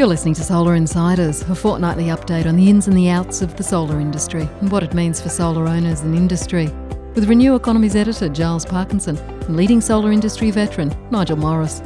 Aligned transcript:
You're 0.00 0.08
listening 0.08 0.32
to 0.36 0.42
Solar 0.42 0.76
Insiders, 0.76 1.42
a 1.42 1.54
fortnightly 1.54 2.04
update 2.04 2.46
on 2.46 2.56
the 2.56 2.70
ins 2.70 2.88
and 2.88 2.96
the 2.96 3.10
outs 3.10 3.42
of 3.42 3.54
the 3.58 3.62
solar 3.62 4.00
industry 4.00 4.48
and 4.62 4.72
what 4.72 4.82
it 4.82 4.94
means 4.94 5.20
for 5.20 5.28
solar 5.28 5.66
owners 5.66 6.00
and 6.00 6.16
industry. 6.16 6.68
With 7.14 7.28
Renew 7.28 7.54
Economy's 7.54 7.94
editor 7.94 8.30
Giles 8.30 8.64
Parkinson 8.64 9.18
and 9.18 9.56
leading 9.56 9.82
solar 9.82 10.10
industry 10.10 10.50
veteran 10.52 10.90
Nigel 11.10 11.36
Morris. 11.36 11.82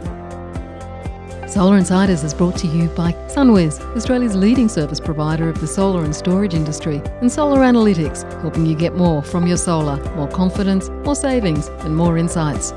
Solar 1.52 1.76
Insiders 1.76 2.22
is 2.22 2.32
brought 2.32 2.56
to 2.58 2.68
you 2.68 2.86
by 2.90 3.14
SunWiz, 3.26 3.80
Australia's 3.96 4.36
leading 4.36 4.68
service 4.68 5.00
provider 5.00 5.48
of 5.48 5.60
the 5.60 5.66
solar 5.66 6.04
and 6.04 6.14
storage 6.14 6.54
industry, 6.54 7.02
and 7.20 7.32
Solar 7.32 7.62
Analytics, 7.62 8.22
helping 8.42 8.64
you 8.64 8.76
get 8.76 8.94
more 8.94 9.24
from 9.24 9.48
your 9.48 9.56
solar, 9.56 9.96
more 10.14 10.28
confidence, 10.28 10.88
more 11.04 11.16
savings, 11.16 11.66
and 11.80 11.96
more 11.96 12.16
insights. 12.16 12.72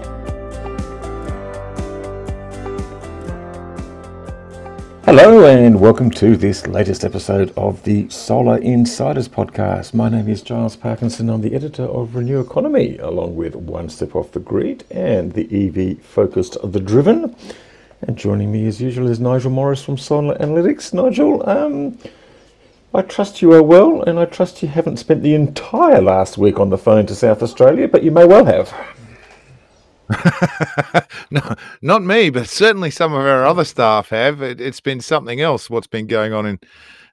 Hello, 5.08 5.46
and 5.46 5.80
welcome 5.80 6.12
to 6.12 6.36
this 6.36 6.68
latest 6.68 7.06
episode 7.06 7.54
of 7.56 7.82
the 7.84 8.10
Solar 8.10 8.58
Insiders 8.58 9.30
podcast. 9.30 9.94
My 9.94 10.10
name 10.10 10.28
is 10.28 10.42
Giles 10.42 10.76
Parkinson. 10.76 11.30
I'm 11.30 11.40
the 11.40 11.56
editor 11.56 11.84
of 11.84 12.14
Renew 12.14 12.42
Economy, 12.42 12.98
along 12.98 13.38
with 13.38 13.56
One 13.56 13.88
Step 13.88 14.18
Off 14.18 14.34
the 14.34 14.42
Grid 14.42 14.84
and 14.92 15.32
the 15.32 15.48
EV 15.48 16.04
Focused 16.04 16.58
The 16.62 16.82
Driven. 16.82 17.34
And 18.02 18.18
joining 18.18 18.52
me 18.52 18.68
as 18.68 18.82
usual 18.82 19.08
is 19.08 19.18
Nigel 19.18 19.50
Morris 19.50 19.82
from 19.82 19.98
Solar 19.98 20.36
Analytics. 20.40 20.94
Nigel, 20.94 21.50
um, 21.50 21.98
I 22.94 23.02
trust 23.02 23.42
you 23.42 23.54
are 23.54 23.64
well, 23.64 24.02
and 24.02 24.20
I 24.20 24.26
trust 24.26 24.62
you 24.62 24.68
haven't 24.68 24.98
spent 24.98 25.24
the 25.24 25.36
entire 25.36 26.02
last 26.02 26.38
week 26.38 26.60
on 26.60 26.70
the 26.70 26.78
phone 26.78 27.06
to 27.06 27.16
South 27.16 27.42
Australia, 27.42 27.88
but 27.88 28.04
you 28.04 28.12
may 28.12 28.26
well 28.26 28.44
have. 28.44 28.74
no, 31.32 31.56
not 31.82 32.04
me, 32.04 32.30
but 32.30 32.48
certainly 32.48 32.92
some 32.92 33.14
of 33.14 33.20
our 33.20 33.46
other 33.46 33.66
staff 33.66 34.10
have. 34.10 34.42
It, 34.42 34.60
has 34.60 34.80
been 34.80 35.02
something 35.02 35.42
else 35.42 35.70
what's 35.70 35.88
been 35.88 36.08
going 36.08 36.34
on 36.34 36.46
in 36.46 36.60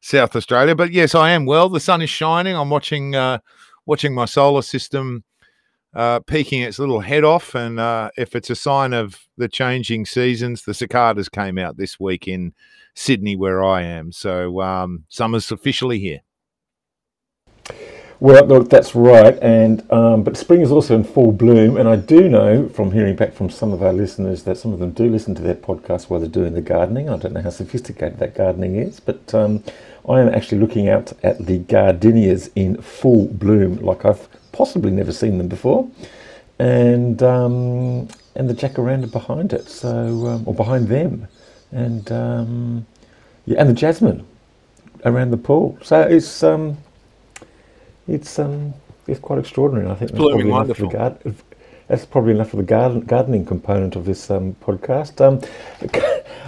South 0.01 0.37
Australia. 0.37 0.75
But 0.75 0.93
yes, 0.93 1.15
I 1.15 1.31
am 1.31 1.47
well. 1.47 1.69
The 1.69 1.81
sun 1.81 2.03
is 2.03 2.11
shining. 2.11 2.55
I'm 2.57 2.71
watching 2.71 3.15
uh, 3.15 3.39
watching 3.87 4.15
my 4.15 4.27
solar 4.27 4.63
system 4.63 5.25
uh, 5.95 6.21
peeking 6.21 6.63
its 6.63 6.79
little 6.79 7.01
head 7.01 7.25
off. 7.25 7.55
And 7.55 7.81
uh, 7.81 8.11
if 8.17 8.35
it's 8.35 8.51
a 8.51 8.57
sign 8.57 8.93
of 8.93 9.27
the 9.37 9.49
changing 9.49 10.07
seasons, 10.07 10.65
the 10.65 10.75
cicadas 10.75 11.29
came 11.29 11.59
out 11.59 11.77
this 11.77 11.99
week 11.99 12.29
in 12.29 12.53
Sydney, 12.95 13.37
where 13.37 13.65
I 13.65 13.83
am. 13.83 14.13
So 14.13 14.61
um, 14.61 15.05
summer's 15.09 15.51
officially 15.51 15.99
here. 15.99 16.21
Well, 18.21 18.47
look, 18.47 18.71
that's 18.71 18.95
right, 18.95 19.37
and 19.43 19.91
um, 19.93 20.23
but 20.23 20.37
spring 20.37 20.61
is 20.61 20.71
also 20.71 20.95
in 20.95 21.03
full 21.03 21.33
bloom, 21.33 21.77
and 21.77 21.89
I 21.89 21.97
do 21.97 22.29
know 22.29 22.69
from 22.69 22.93
hearing 22.93 23.17
back 23.17 23.33
from 23.35 23.51
some 23.51 23.73
of 23.73 23.83
our 23.83 23.93
listeners 23.93 24.45
that 24.45 24.57
some 24.57 24.73
of 24.73 24.79
them 24.79 24.93
do 24.93 25.09
listen 25.09 25.35
to 25.35 25.43
their 25.43 25.57
podcast 25.57 26.05
while 26.09 26.21
they're 26.21 26.29
doing 26.29 26.55
the 26.55 26.63
gardening. 26.63 27.11
I 27.11 27.17
don't 27.17 27.33
know 27.33 27.43
how 27.43 27.51
sophisticated 27.51 28.19
that 28.21 28.35
gardening 28.37 28.77
is, 28.77 29.01
but 29.01 29.35
um, 29.35 29.65
I 30.09 30.21
am 30.21 30.29
actually 30.29 30.59
looking 30.61 30.89
out 30.89 31.13
at 31.25 31.45
the 31.45 31.59
gardenias 31.59 32.51
in 32.55 32.81
full 32.81 33.27
bloom, 33.27 33.79
like 33.79 34.05
I've 34.05 34.29
possibly 34.53 34.93
never 34.93 35.13
seen 35.13 35.37
them 35.37 35.49
before, 35.49 35.91
and 36.61 37.21
um, 37.23 38.09
and 38.37 38.49
the 38.49 38.55
jacaranda 38.55 39.11
behind 39.11 39.53
it, 39.53 39.69
so 39.69 39.89
um, 40.29 40.45
or 40.47 40.55
behind 40.55 40.87
them, 40.87 41.27
and 41.73 42.11
um, 42.13 42.87
yeah, 43.45 43.61
and 43.61 43.69
the 43.69 43.75
jasmine 43.75 44.25
around 45.05 45.33
the 45.33 45.37
pool. 45.37 45.77
So 45.83 46.01
it's 46.01 46.45
um, 46.45 46.79
it's 48.07 48.39
um, 48.39 48.75
it's 49.07 49.21
quite 49.21 49.39
extraordinary. 49.39 49.91
I 49.91 49.95
think 49.95 50.13
that's 50.13 50.21
probably, 50.21 50.49
enough 50.49 50.77
for 50.77 50.83
the 50.83 50.89
garden, 50.89 51.37
that's 51.89 52.07
probably 52.07 52.33
enough 52.33 52.51
for 52.51 52.57
the 52.57 52.63
garden, 52.63 53.01
gardening 53.01 53.45
component 53.45 53.97
of 53.97 54.05
this 54.05 54.31
um, 54.31 54.55
podcast. 54.63 55.21
Um, 55.21 55.41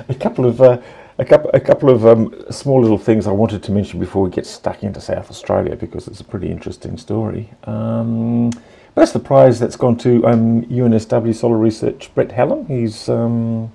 a, 0.09 0.15
couple 0.15 0.47
of 0.47 0.61
uh, 0.61 0.81
a 1.19 1.25
couple 1.25 1.51
a 1.53 1.61
couple 1.61 1.91
of 1.91 2.07
um, 2.07 2.35
small 2.51 2.81
little 2.81 2.99
things 2.99 3.27
I 3.27 3.33
wanted 3.33 3.63
to 3.65 3.73
mention 3.73 4.01
before 4.01 4.23
we 4.23 4.31
get 4.31 4.47
stuck 4.47 4.83
into 4.83 5.01
South 5.01 5.31
Australia 5.31 5.77
because 5.77 6.09
it's 6.09 6.21
a 6.21 6.25
pretty 6.25 6.51
interesting 6.51 6.97
story. 6.97 7.51
Um, 7.65 8.51
that's 8.95 9.13
the 9.13 9.19
prize 9.19 9.61
that's 9.61 9.77
gone 9.77 9.99
to 9.99 10.23
UNSW 10.23 11.27
um, 11.27 11.33
Solar 11.35 11.59
Research 11.59 12.11
Brett 12.15 12.33
Hallam. 12.33 12.67
He's 12.67 13.11
um, 13.11 13.71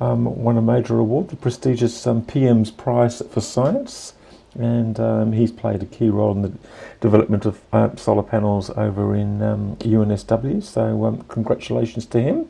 won 0.00 0.56
a 0.56 0.62
major 0.62 0.98
award, 0.98 1.28
the 1.28 1.36
prestigious 1.36 2.06
PM's 2.26 2.70
Prize 2.70 3.20
for 3.30 3.42
Science 3.42 4.14
and 4.58 4.98
um, 4.98 5.32
he's 5.32 5.52
played 5.52 5.82
a 5.82 5.86
key 5.86 6.08
role 6.08 6.32
in 6.32 6.42
the 6.42 6.52
development 7.00 7.46
of 7.46 7.60
uh, 7.72 7.94
solar 7.96 8.22
panels 8.22 8.70
over 8.70 9.14
in 9.14 9.40
um, 9.42 9.76
UNSW. 9.76 10.62
So 10.62 11.04
um, 11.04 11.22
congratulations 11.28 12.06
to 12.06 12.20
him. 12.20 12.48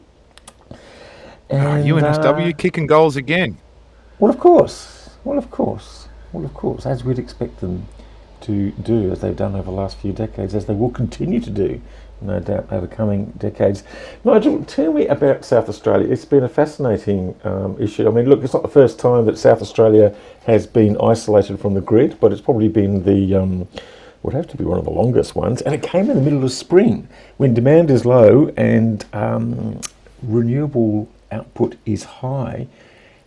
And, 1.51 1.87
UNSW 1.87 2.53
uh, 2.53 2.57
kicking 2.57 2.87
goals 2.87 3.17
again. 3.17 3.59
Well, 4.19 4.31
of 4.31 4.39
course. 4.39 5.11
Well, 5.25 5.39
of 5.39 5.51
course. 5.51 6.09
Well, 6.33 6.45
of 6.45 6.55
course, 6.55 6.85
as 6.85 7.05
we'd 7.05 7.19
expect 7.19 7.61
them 7.61 7.87
to 8.43 8.71
do, 8.73 9.11
as 9.11 9.21
they've 9.21 9.37
done 9.37 9.55
over 9.55 9.65
the 9.65 9.77
last 9.77 9.99
few 9.99 10.13
decades, 10.13 10.55
as 10.55 10.67
they 10.67 10.75
will 10.75 10.91
continue 10.91 11.41
to 11.41 11.51
do 11.51 11.81
no 12.21 12.41
doubt, 12.41 12.67
over 12.73 12.87
coming 12.87 13.27
decades. 13.39 13.84
Nigel, 14.25 14.65
tell 14.65 14.93
me 14.93 15.06
about 15.06 15.45
South 15.45 15.69
Australia. 15.69 16.11
It's 16.11 16.25
been 16.25 16.45
a 16.45 16.49
fascinating 16.49 17.34
um, 17.45 17.77
issue. 17.81 18.09
I 18.09 18.11
mean, 18.11 18.29
look, 18.29 18.43
it's 18.43 18.55
not 18.55 18.62
the 18.62 18.69
first 18.69 18.99
time 18.99 19.27
that 19.27 19.39
South 19.39 19.62
Australia 19.62 20.15
has 20.47 20.67
been 20.67 20.97
isolated 21.01 21.61
from 21.61 21.75
the 21.75 21.81
grid, 21.81 22.19
but 22.21 22.33
it's 22.33 22.41
probably 22.41 22.69
been 22.69 23.05
the 23.05 23.34
um, 23.34 23.69
would 24.23 24.34
have 24.34 24.49
to 24.49 24.56
be 24.56 24.65
one 24.65 24.79
of 24.79 24.84
the 24.84 24.91
longest 24.91 25.34
ones. 25.37 25.62
And 25.62 25.75
it 25.75 25.83
came 25.83 26.11
in 26.11 26.17
the 26.17 26.23
middle 26.23 26.43
of 26.43 26.53
spring 26.53 27.09
when 27.37 27.55
demand 27.55 27.91
is 27.91 28.05
low 28.05 28.53
and 28.56 29.05
um, 29.12 29.81
renewable 30.23 31.09
output 31.31 31.77
is 31.87 32.05
high. 32.05 32.67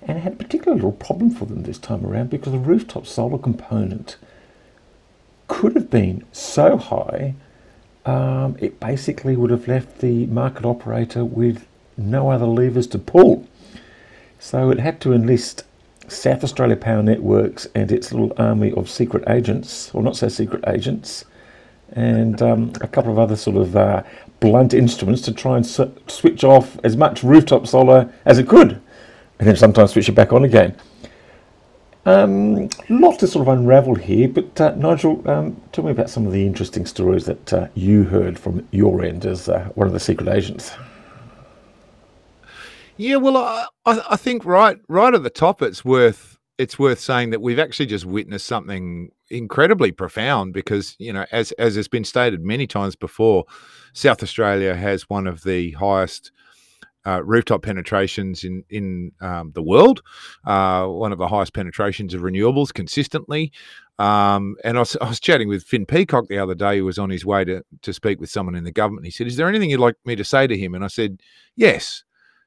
And 0.01 0.17
it 0.17 0.21
had 0.21 0.33
a 0.33 0.37
particular 0.37 0.75
little 0.75 0.91
problem 0.91 1.29
for 1.31 1.45
them 1.45 1.63
this 1.63 1.77
time 1.77 2.05
around 2.05 2.29
because 2.29 2.51
the 2.51 2.59
rooftop 2.59 3.05
solar 3.07 3.37
component 3.37 4.17
could 5.47 5.75
have 5.75 5.89
been 5.89 6.25
so 6.31 6.77
high 6.77 7.35
um, 8.05 8.57
it 8.59 8.79
basically 8.79 9.35
would 9.35 9.51
have 9.51 9.67
left 9.67 9.99
the 9.99 10.25
market 10.27 10.65
operator 10.65 11.23
with 11.23 11.67
no 11.97 12.29
other 12.29 12.45
levers 12.45 12.87
to 12.87 12.99
pull. 12.99 13.47
So 14.39 14.71
it 14.71 14.79
had 14.79 14.99
to 15.01 15.13
enlist 15.13 15.63
South 16.07 16.43
Australia 16.43 16.75
Power 16.75 17.03
Networks 17.03 17.67
and 17.75 17.91
its 17.91 18.11
little 18.11 18.33
army 18.37 18.71
of 18.73 18.89
secret 18.89 19.23
agents, 19.29 19.93
or 19.93 20.01
not 20.01 20.15
so 20.15 20.27
secret 20.27 20.63
agents, 20.67 21.25
and 21.93 22.41
um, 22.41 22.73
a 22.81 22.87
couple 22.87 23.11
of 23.11 23.19
other 23.19 23.35
sort 23.35 23.57
of 23.57 23.75
uh, 23.75 24.03
blunt 24.39 24.73
instruments 24.73 25.21
to 25.21 25.31
try 25.31 25.57
and 25.57 25.65
switch 25.65 26.43
off 26.43 26.77
as 26.83 26.97
much 26.97 27.23
rooftop 27.23 27.67
solar 27.67 28.11
as 28.25 28.39
it 28.39 28.47
could, 28.47 28.81
and 29.39 29.47
then 29.47 29.55
sometimes 29.55 29.91
switch 29.91 30.09
it 30.09 30.15
back 30.15 30.33
on 30.33 30.43
again. 30.43 30.75
Um, 32.05 32.69
lot 32.89 33.19
to 33.19 33.27
sort 33.27 33.47
of 33.47 33.53
unravel 33.53 33.93
here, 33.93 34.27
but 34.27 34.59
uh, 34.59 34.73
Nigel, 34.75 35.27
um, 35.29 35.61
tell 35.71 35.83
me 35.83 35.91
about 35.91 36.09
some 36.09 36.25
of 36.25 36.33
the 36.33 36.47
interesting 36.47 36.87
stories 36.87 37.25
that 37.25 37.53
uh, 37.53 37.67
you 37.75 38.03
heard 38.05 38.39
from 38.39 38.67
your 38.71 39.03
end 39.03 39.25
as 39.25 39.47
uh, 39.47 39.69
one 39.75 39.85
of 39.85 39.93
the 39.93 39.99
secret 39.99 40.27
agents. 40.27 40.71
Yeah, 42.97 43.17
well, 43.17 43.37
I, 43.37 43.67
I 43.85 44.15
think 44.15 44.45
right 44.45 44.79
right 44.87 45.13
at 45.13 45.23
the 45.23 45.29
top, 45.29 45.61
it's 45.61 45.85
worth 45.85 46.39
it's 46.57 46.77
worth 46.77 46.99
saying 46.99 47.31
that 47.31 47.41
we've 47.41 47.59
actually 47.59 47.87
just 47.87 48.05
witnessed 48.05 48.45
something 48.45 49.09
incredibly 49.29 49.91
profound 49.91 50.53
because 50.53 50.95
you 50.99 51.13
know, 51.13 51.25
as 51.31 51.51
as 51.53 51.75
has 51.75 51.87
been 51.87 52.03
stated 52.03 52.43
many 52.43 52.65
times 52.67 52.95
before, 52.95 53.45
South 53.93 54.23
Australia 54.23 54.75
has 54.75 55.09
one 55.09 55.27
of 55.27 55.43
the 55.43 55.71
highest 55.71 56.31
uh, 57.05 57.23
rooftop 57.23 57.63
penetrations 57.63 58.43
in 58.43 58.63
in 58.69 59.11
um, 59.21 59.51
the 59.53 59.61
world, 59.61 60.01
uh, 60.45 60.85
one 60.85 61.11
of 61.11 61.17
the 61.17 61.27
highest 61.27 61.53
penetrations 61.53 62.13
of 62.13 62.21
renewables 62.21 62.73
consistently. 62.73 63.51
Um, 63.99 64.55
and 64.63 64.77
I 64.77 64.81
was, 64.81 64.97
I 64.99 65.09
was, 65.09 65.19
chatting 65.19 65.47
with 65.47 65.63
Finn 65.63 65.85
Peacock 65.85 66.27
the 66.27 66.39
other 66.39 66.55
day, 66.55 66.79
who 66.79 66.85
was 66.85 66.97
on 66.97 67.09
his 67.09 67.25
way 67.25 67.43
to 67.45 67.63
to 67.81 67.93
speak 67.93 68.19
with 68.19 68.29
someone 68.29 68.55
in 68.55 68.63
the 68.63 68.71
government. 68.71 69.05
He 69.05 69.11
said, 69.11 69.27
"Is 69.27 69.35
there 69.35 69.47
anything 69.47 69.69
you'd 69.69 69.79
like 69.79 69.95
me 70.05 70.15
to 70.15 70.23
say 70.23 70.47
to 70.47 70.57
him?" 70.57 70.73
And 70.73 70.83
I 70.83 70.87
said, 70.87 71.21
"Yes, 71.55 72.03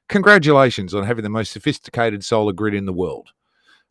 congratulations 0.09 0.93
on 0.93 1.03
having 1.03 1.23
the 1.23 1.29
most 1.29 1.51
sophisticated 1.51 2.23
solar 2.23 2.53
grid 2.53 2.73
in 2.73 2.85
the 2.85 2.93
world. 2.93 3.29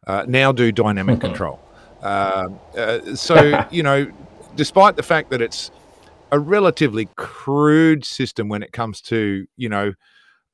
Uh, 0.06 0.24
now 0.28 0.52
do 0.52 0.72
dynamic 0.72 1.20
control." 1.20 1.60
Um, 2.02 2.58
uh, 2.76 3.14
so 3.14 3.66
you 3.70 3.82
know, 3.82 4.10
despite 4.56 4.96
the 4.96 5.02
fact 5.02 5.30
that 5.30 5.40
it's 5.40 5.70
a 6.32 6.38
relatively 6.38 7.08
crude 7.16 8.04
system 8.04 8.48
when 8.48 8.62
it 8.62 8.72
comes 8.72 9.00
to 9.00 9.46
you 9.56 9.68
know 9.68 9.94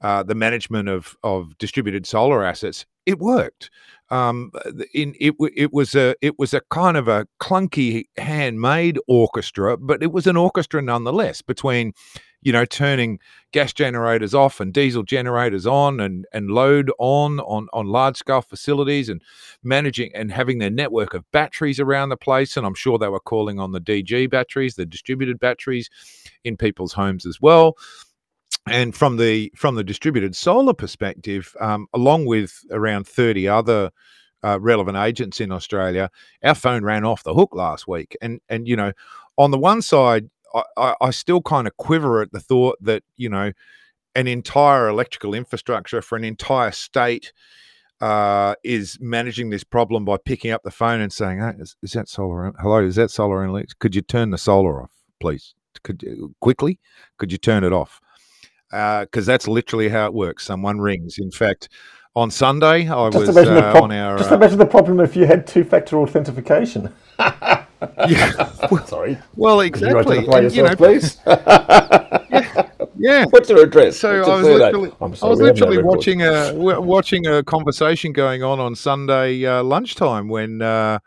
uh, 0.01 0.23
the 0.23 0.35
management 0.35 0.89
of 0.89 1.17
of 1.23 1.57
distributed 1.59 2.07
solar 2.07 2.45
assets, 2.45 2.87
it 3.07 3.19
worked. 3.19 3.71
Um, 4.11 4.51
in 4.95 5.15
it, 5.21 5.35
it 5.55 5.73
was 5.73 5.95
a 5.95 6.15
it 6.21 6.39
was 6.39 6.55
a 6.55 6.63
kind 6.71 6.97
of 6.97 7.09
a 7.09 7.27
clunky 7.41 8.05
handmade 8.17 8.99
orchestra, 9.09 9.77
but 9.77 10.03
it 10.03 10.13
was 10.13 10.27
an 10.27 10.37
orchestra 10.37 10.83
nonetheless. 10.83 11.43
Between 11.43 11.93
you 12.43 12.53
know 12.53 12.65
turning 12.65 13.19
gas 13.53 13.73
generators 13.73 14.35
off 14.35 14.61
and 14.61 14.73
diesel 14.73 15.03
generators 15.03 15.67
on 15.67 16.01
and 16.01 16.27
and 16.33 16.51
load 16.51 16.91
on 16.99 17.41
on 17.41 17.69
on 17.73 17.87
large 17.87 18.17
scale 18.17 18.43
facilities 18.43 19.09
and 19.09 19.23
managing 19.63 20.11
and 20.15 20.33
having 20.33 20.59
their 20.59 20.71
network 20.71 21.15
of 21.15 21.31
batteries 21.33 21.79
around 21.79 22.09
the 22.09 22.17
place 22.17 22.57
and 22.57 22.67
I'm 22.67 22.75
sure 22.75 22.99
they 22.99 23.09
were 23.09 23.21
calling 23.21 23.59
on 23.59 23.73
the 23.73 23.81
DG 23.81 24.31
batteries 24.31 24.75
the 24.75 24.87
distributed 24.87 25.39
batteries 25.39 25.91
in 26.45 26.57
people's 26.57 26.93
homes 26.93 27.27
as 27.27 27.41
well 27.41 27.77
and 28.69 28.95
from 28.95 29.17
the 29.17 29.53
from 29.57 29.75
the 29.75 29.85
distributed 29.85 30.37
solar 30.37 30.75
perspective, 30.75 31.55
um, 31.61 31.87
along 31.95 32.27
with 32.27 32.65
around 32.71 33.07
thirty 33.07 33.49
other 33.49 33.91
uh, 34.43 34.59
relevant 34.61 34.97
agents 34.97 35.41
in 35.41 35.53
Australia, 35.53 36.11
our 36.43 36.55
phone 36.55 36.85
ran 36.85 37.05
off 37.05 37.25
the 37.25 37.35
hook 37.35 37.55
last 37.55 37.89
week. 37.89 38.17
And 38.21 38.41
and 38.49 38.69
you 38.69 38.77
know, 38.77 38.93
on 39.37 39.51
the 39.51 39.59
one 39.59 39.83
side, 39.83 40.31
I, 40.77 40.95
I, 41.01 41.11
still 41.11 41.43
kind 41.43 41.67
of 41.67 41.77
quiver 41.77 42.23
at 42.23 42.33
the 42.33 42.41
thought 42.41 42.77
that 42.81 43.03
you 43.17 43.29
know, 43.29 43.53
an 44.15 44.27
entire 44.27 44.89
electrical 44.89 45.35
infrastructure 45.35 46.03
for 46.03 46.17
an 46.17 46.25
entire 46.25 46.73
state 46.73 47.33
uh, 48.01 48.55
is 48.65 48.99
managing 49.01 49.51
this 49.51 49.65
problem 49.65 50.05
by 50.05 50.17
picking 50.17 50.51
up 50.51 50.63
the 50.63 50.71
phone 50.71 51.01
and 51.01 51.13
saying, 51.13 51.39
hey, 51.39 51.53
is, 51.59 51.77
is, 51.83 51.93
that 51.93 52.09
solar? 52.09 52.53
Hello, 52.59 52.83
is 52.83 52.97
that 52.97 53.11
solar 53.11 53.47
analytics? 53.47 53.79
Could 53.79 53.95
you 53.95 54.03
turn 54.03 54.31
the 54.31 54.39
solar 54.39 54.83
off, 54.83 54.91
please? 55.21 55.55
Could 55.83 56.05
quickly? 56.41 56.79
Could 57.19 57.31
you 57.31 57.39
turn 57.39 57.63
it 57.63 57.73
off? 57.73 58.01
Because 58.71 59.29
uh, 59.29 59.33
that's 59.33 59.49
literally 59.49 59.89
how 59.89 60.07
it 60.07 60.15
works. 60.15 60.45
Someone 60.45 60.81
rings. 60.81 61.19
In 61.19 61.31
fact, 61.31 61.69
on 62.15 62.31
Sunday, 62.31 62.89
I 62.89 63.11
just 63.11 63.27
was 63.27 63.37
uh, 63.37 63.73
prob- 63.73 63.85
on 63.85 63.93
our. 63.93 64.19
Just 64.19 64.33
uh 64.33 64.37
imagine 64.37 64.59
the 64.59 64.67
problem 64.67 65.01
if 65.01 65.17
you 65.17 65.27
had 65.27 65.47
two-factor 65.47 65.99
authentication. 65.99 66.93
yeah. 67.19 68.53
Well, 68.71 68.87
Sorry. 68.87 69.19
Well, 69.37 69.61
exactly. 69.61 70.23
Can 70.23 70.25
you, 70.25 70.33
and, 70.33 70.55
you 70.55 70.63
know, 70.63 70.77
please? 70.77 71.19
yeah. 71.27 72.71
Yeah. 73.01 73.25
What's 73.31 73.49
your 73.49 73.63
address? 73.63 73.99
So 73.99 74.23
I 74.23 74.37
was 74.37 74.47
literally, 74.47 74.93
I 75.01 75.05
was 75.07 75.41
literally 75.41 75.83
watching 75.83 76.23
a 76.23 76.53
watching 76.55 77.27
a 77.27 77.43
conversation 77.43 78.13
going 78.13 78.43
on 78.43 78.61
on 78.61 78.75
Sunday 78.75 79.47
uh, 79.47 79.63
lunchtime 79.63 80.29
when 80.29 80.61
uh, 80.61 80.99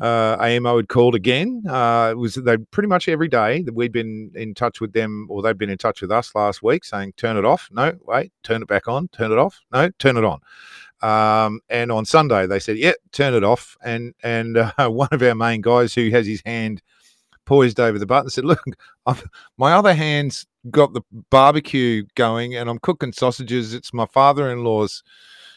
uh, 0.00 0.36
AEMO 0.38 0.76
had 0.76 0.88
called 0.88 1.14
again. 1.14 1.62
Uh, 1.68 2.08
it 2.10 2.18
was 2.18 2.34
they 2.34 2.56
pretty 2.56 2.88
much 2.88 3.08
every 3.08 3.28
day 3.28 3.62
that 3.62 3.74
we'd 3.74 3.92
been 3.92 4.32
in 4.34 4.54
touch 4.54 4.80
with 4.80 4.92
them, 4.92 5.26
or 5.30 5.42
they'd 5.42 5.58
been 5.58 5.70
in 5.70 5.78
touch 5.78 6.02
with 6.02 6.10
us 6.10 6.34
last 6.34 6.62
week, 6.62 6.84
saying 6.84 7.12
turn 7.16 7.36
it 7.36 7.44
off. 7.44 7.68
No, 7.70 7.92
wait, 8.02 8.32
turn 8.42 8.62
it 8.62 8.68
back 8.68 8.88
on. 8.88 9.08
Turn 9.08 9.30
it 9.30 9.38
off. 9.38 9.60
No, 9.72 9.90
turn 9.98 10.16
it 10.16 10.24
on. 10.24 10.40
Um, 11.02 11.60
and 11.68 11.92
on 11.92 12.04
Sunday 12.04 12.46
they 12.46 12.58
said, 12.58 12.76
"Yeah, 12.76 12.92
turn 13.12 13.34
it 13.34 13.44
off." 13.44 13.76
And 13.84 14.14
and 14.22 14.56
uh, 14.56 14.72
one 14.88 15.08
of 15.12 15.22
our 15.22 15.34
main 15.34 15.60
guys 15.60 15.94
who 15.94 16.10
has 16.10 16.26
his 16.26 16.42
hand 16.44 16.82
poised 17.44 17.78
over 17.78 17.98
the 17.98 18.06
button 18.06 18.30
said, 18.30 18.44
"Look, 18.44 18.62
I've, 19.06 19.24
my 19.58 19.74
other 19.74 19.94
hand's 19.94 20.44
got 20.70 20.92
the 20.92 21.02
barbecue 21.30 22.04
going, 22.16 22.56
and 22.56 22.68
I'm 22.68 22.80
cooking 22.80 23.12
sausages. 23.12 23.74
It's 23.74 23.94
my 23.94 24.06
father-in-law's." 24.06 25.04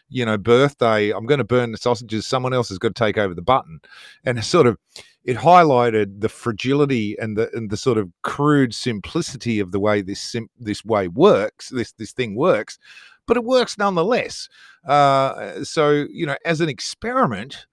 You 0.10 0.26
know 0.26 0.38
birthday 0.38 1.12
i'm 1.12 1.26
going 1.26 1.38
to 1.38 1.44
burn 1.44 1.72
the 1.72 1.78
sausages 1.78 2.26
someone 2.26 2.54
else 2.54 2.70
has 2.70 2.78
got 2.78 2.90
to 2.90 2.94
take 2.94 3.18
over 3.18 3.34
the 3.34 3.42
button. 3.42 3.80
And 4.26 4.44
sort 4.44 4.68
of 4.68 4.78
it 5.24 5.38
highlighted 5.38 6.22
the 6.22 6.30
fragility 6.30 7.18
and 7.20 7.38
the 7.38 7.50
and 7.54 7.70
the 7.70 7.78
sort 7.78 7.98
of 7.98 8.10
crude 8.24 8.74
simplicity 8.74 9.60
of 9.60 9.72
the 9.72 9.80
way 9.80 10.02
this 10.02 10.22
sim- 10.22 10.50
this 10.60 10.86
way 10.86 11.08
works 11.08 11.70
this 11.70 11.92
this 11.94 12.14
thing 12.14 12.36
works 12.36 12.80
but 13.28 13.38
it 13.38 13.44
works 13.44 13.78
nonetheless. 13.78 14.48
Uh, 14.88 15.64
so 15.64 16.06
you 16.10 16.26
know 16.26 16.38
as 16.46 16.62
an 16.62 16.70
experiment 16.70 17.68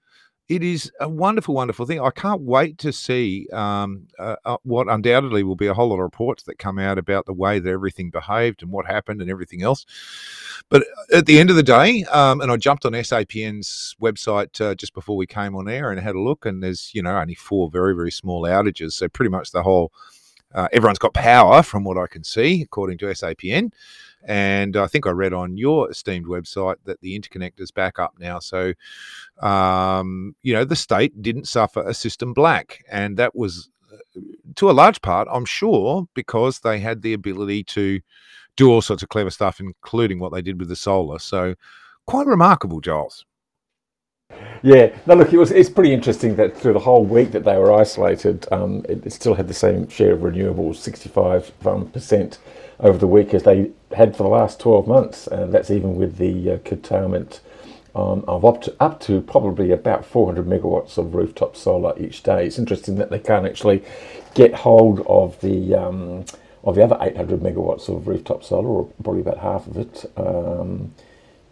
it 0.48 0.62
is 0.62 0.92
a 1.00 1.08
wonderful, 1.08 1.54
wonderful 1.54 1.86
thing. 1.86 2.00
I 2.00 2.10
can't 2.10 2.42
wait 2.42 2.76
to 2.78 2.92
see 2.92 3.48
um, 3.52 4.06
uh, 4.18 4.36
uh, 4.44 4.58
what 4.62 4.88
undoubtedly 4.88 5.42
will 5.42 5.56
be 5.56 5.68
a 5.68 5.74
whole 5.74 5.88
lot 5.88 5.96
of 5.96 6.02
reports 6.02 6.42
that 6.42 6.58
come 6.58 6.78
out 6.78 6.98
about 6.98 7.24
the 7.24 7.32
way 7.32 7.58
that 7.58 7.70
everything 7.70 8.10
behaved 8.10 8.62
and 8.62 8.70
what 8.70 8.84
happened 8.84 9.22
and 9.22 9.30
everything 9.30 9.62
else. 9.62 9.86
But 10.68 10.82
uh, 10.82 11.18
at 11.18 11.26
the 11.26 11.38
end 11.38 11.48
of 11.48 11.56
the 11.56 11.62
day, 11.62 12.04
um, 12.04 12.42
and 12.42 12.52
I 12.52 12.58
jumped 12.58 12.84
on 12.84 12.92
SAPN's 12.92 13.96
website 14.02 14.60
uh, 14.60 14.74
just 14.74 14.92
before 14.92 15.16
we 15.16 15.26
came 15.26 15.56
on 15.56 15.66
air 15.66 15.90
and 15.90 15.98
had 15.98 16.14
a 16.14 16.20
look, 16.20 16.44
and 16.44 16.62
there's 16.62 16.90
you 16.94 17.02
know 17.02 17.16
only 17.16 17.34
four 17.34 17.70
very 17.70 17.94
very 17.94 18.12
small 18.12 18.42
outages, 18.42 18.92
so 18.92 19.08
pretty 19.08 19.30
much 19.30 19.50
the 19.50 19.62
whole. 19.62 19.92
Uh, 20.54 20.68
everyone's 20.72 21.00
got 21.00 21.12
power 21.14 21.64
from 21.64 21.82
what 21.82 21.98
I 21.98 22.06
can 22.06 22.22
see, 22.22 22.62
according 22.62 22.98
to 22.98 23.06
SAPN. 23.06 23.72
And 24.26 24.76
I 24.76 24.86
think 24.86 25.06
I 25.06 25.10
read 25.10 25.32
on 25.32 25.56
your 25.56 25.90
esteemed 25.90 26.26
website 26.26 26.76
that 26.84 27.00
the 27.00 27.18
interconnector's 27.18 27.70
back 27.70 27.98
up 27.98 28.14
now. 28.18 28.38
So, 28.38 28.72
um, 29.40 30.34
you 30.42 30.52
know, 30.54 30.64
the 30.64 30.76
state 30.76 31.20
didn't 31.22 31.48
suffer 31.48 31.82
a 31.82 31.94
system 31.94 32.32
black. 32.32 32.84
And 32.90 33.16
that 33.18 33.34
was, 33.34 33.70
uh, 33.92 34.20
to 34.56 34.70
a 34.70 34.72
large 34.72 35.02
part, 35.02 35.28
I'm 35.30 35.44
sure, 35.44 36.06
because 36.14 36.60
they 36.60 36.78
had 36.78 37.02
the 37.02 37.12
ability 37.12 37.64
to 37.64 38.00
do 38.56 38.70
all 38.70 38.80
sorts 38.80 39.02
of 39.02 39.08
clever 39.08 39.30
stuff, 39.30 39.60
including 39.60 40.18
what 40.18 40.32
they 40.32 40.42
did 40.42 40.58
with 40.58 40.68
the 40.68 40.76
solar. 40.76 41.18
So, 41.18 41.54
quite 42.06 42.26
remarkable, 42.26 42.80
Giles. 42.80 43.26
Yeah, 44.62 44.96
no, 45.06 45.14
look, 45.14 45.32
it 45.32 45.36
was. 45.36 45.50
It's 45.50 45.68
pretty 45.68 45.92
interesting 45.92 46.36
that 46.36 46.56
through 46.56 46.72
the 46.72 46.78
whole 46.78 47.04
week 47.04 47.32
that 47.32 47.44
they 47.44 47.58
were 47.58 47.72
isolated, 47.72 48.46
um, 48.50 48.84
it, 48.88 49.04
it, 49.04 49.12
still 49.12 49.34
had 49.34 49.46
the 49.46 49.54
same 49.54 49.86
share 49.88 50.12
of 50.12 50.20
renewables, 50.20 50.76
sixty-five 50.76 51.52
um, 51.66 51.90
percent 51.90 52.38
over 52.80 52.98
the 52.98 53.06
week 53.06 53.34
as 53.34 53.44
they 53.44 53.70
had 53.96 54.16
for 54.16 54.24
the 54.24 54.28
last 54.28 54.60
12 54.60 54.86
months. 54.86 55.26
And 55.26 55.52
that's 55.52 55.70
even 55.70 55.96
with 55.96 56.16
the 56.18 56.52
uh, 56.52 56.58
curtailment 56.58 57.40
um, 57.94 58.24
of 58.26 58.44
up 58.44 58.62
to, 58.62 58.74
up 58.80 59.00
to 59.00 59.20
probably 59.20 59.70
about 59.70 60.04
400 60.04 60.46
megawatts 60.46 60.98
of 60.98 61.14
rooftop 61.14 61.56
solar 61.56 61.96
each 61.98 62.22
day. 62.22 62.46
It's 62.46 62.58
interesting 62.58 62.96
that 62.96 63.10
they 63.10 63.18
can't 63.18 63.46
actually 63.46 63.84
get 64.34 64.54
hold 64.54 65.04
of 65.06 65.40
the 65.40 65.74
um, 65.74 66.24
of 66.64 66.74
the 66.76 66.82
other 66.82 66.98
800 67.00 67.40
megawatts 67.40 67.88
of 67.88 68.08
rooftop 68.08 68.42
solar, 68.42 68.66
or 68.68 68.86
probably 69.02 69.20
about 69.20 69.38
half 69.38 69.66
of 69.66 69.76
it, 69.76 70.10
um, 70.16 70.92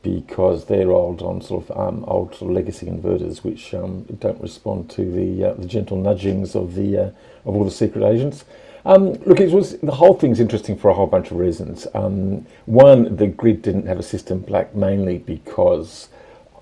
because 0.03 0.65
they're 0.65 0.91
old 0.91 1.23
on 1.23 1.43
sort 1.43 1.69
of 1.69 1.77
um, 1.79 2.05
old 2.09 2.35
sort 2.35 2.51
of 2.51 2.57
legacy 2.57 2.87
inverters, 2.87 3.45
which 3.45 3.75
um, 3.75 4.05
don't 4.19 4.41
respond 4.41 4.91
to 4.91 5.05
the 5.11 5.51
uh, 5.51 5.55
the 5.55 5.67
gentle 5.67 5.97
nudgings 5.97 6.57
of 6.57 6.75
the 6.75 6.99
uh, 6.99 7.11
of 7.45 7.55
all 7.55 7.65
the 7.65 7.71
secret 7.71 8.05
agents. 8.05 8.45
Um, 8.85 9.13
look, 9.25 9.41
it 9.41 9.53
was 9.53 9.79
the 9.79 9.93
whole 9.93 10.15
thing's 10.15 10.41
interesting 10.41 10.77
for 10.77 10.91
a 10.91 10.95
whole 10.95 11.07
bunch 11.07 11.31
of 11.31 11.37
reasons. 11.37 11.87
Um, 11.95 12.47
one, 12.67 13.17
the 13.17 13.29
grid 13.29 13.63
didn't 13.63 13.87
have 13.87 13.99
a 13.99 14.03
system 14.03 14.41
black 14.41 14.75
mainly 14.75 15.19
because 15.19 16.09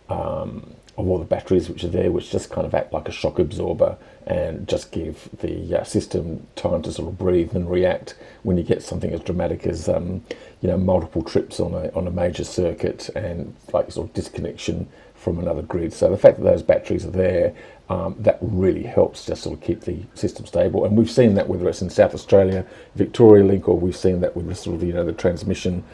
um, 0.08 0.74
of 0.98 1.08
all 1.08 1.18
the 1.18 1.24
batteries 1.24 1.68
which 1.68 1.82
are 1.82 1.88
there, 1.88 2.10
which 2.10 2.30
just 2.30 2.50
kind 2.50 2.66
of 2.66 2.74
act 2.74 2.92
like 2.92 3.08
a 3.08 3.12
shock 3.12 3.38
absorber 3.38 3.96
and 4.26 4.68
just 4.68 4.92
give 4.92 5.28
the 5.40 5.80
uh, 5.80 5.84
system 5.84 6.46
time 6.56 6.82
to 6.82 6.92
sort 6.92 7.08
of 7.08 7.18
breathe 7.18 7.54
and 7.54 7.70
react 7.70 8.14
when 8.42 8.58
you 8.58 8.62
get 8.62 8.82
something 8.82 9.12
as 9.12 9.20
dramatic 9.20 9.66
as 9.66 9.88
um, 9.88 10.22
you 10.60 10.68
know 10.68 10.76
multiple 10.76 11.22
trips 11.22 11.58
on 11.58 11.74
a 11.74 11.90
on 11.92 12.06
a 12.06 12.10
major 12.10 12.44
circuit 12.44 13.08
and 13.16 13.54
like 13.72 13.90
sort 13.90 14.08
of 14.08 14.14
disconnection 14.14 14.86
from 15.20 15.38
another 15.38 15.62
grid. 15.62 15.92
So 15.92 16.08
the 16.10 16.16
fact 16.16 16.38
that 16.38 16.44
those 16.44 16.62
batteries 16.62 17.04
are 17.04 17.10
there 17.10 17.54
um, 17.90 18.16
that 18.20 18.38
really 18.40 18.84
helps 18.84 19.26
just 19.26 19.42
sort 19.42 19.58
of 19.58 19.64
keep 19.64 19.82
the 19.82 20.00
system 20.14 20.46
stable. 20.46 20.84
And 20.84 20.96
we've 20.96 21.10
seen 21.10 21.34
that 21.34 21.48
whether 21.48 21.68
it's 21.68 21.82
in 21.82 21.90
South 21.90 22.14
Australia, 22.14 22.64
Victoria 22.94 23.44
Link, 23.44 23.68
or 23.68 23.78
we've 23.78 23.96
seen 23.96 24.20
that 24.20 24.34
with 24.34 24.46
the 24.46 24.54
sort 24.54 24.76
of 24.76 24.82
you 24.82 24.92
know 24.92 25.04
the 25.04 25.12
transmission 25.12 25.84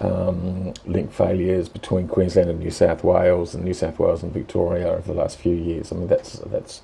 um, 0.00 0.72
link 0.84 1.10
failures 1.12 1.68
between 1.68 2.06
Queensland 2.06 2.50
and 2.50 2.60
New 2.60 2.70
South 2.70 3.02
Wales, 3.02 3.54
and 3.54 3.64
New 3.64 3.74
South 3.74 3.98
Wales 3.98 4.22
and 4.22 4.32
Victoria 4.32 4.88
over 4.88 5.12
the 5.12 5.18
last 5.18 5.38
few 5.38 5.54
years. 5.54 5.90
I 5.90 5.96
mean 5.96 6.08
that's 6.08 6.38
that's 6.46 6.82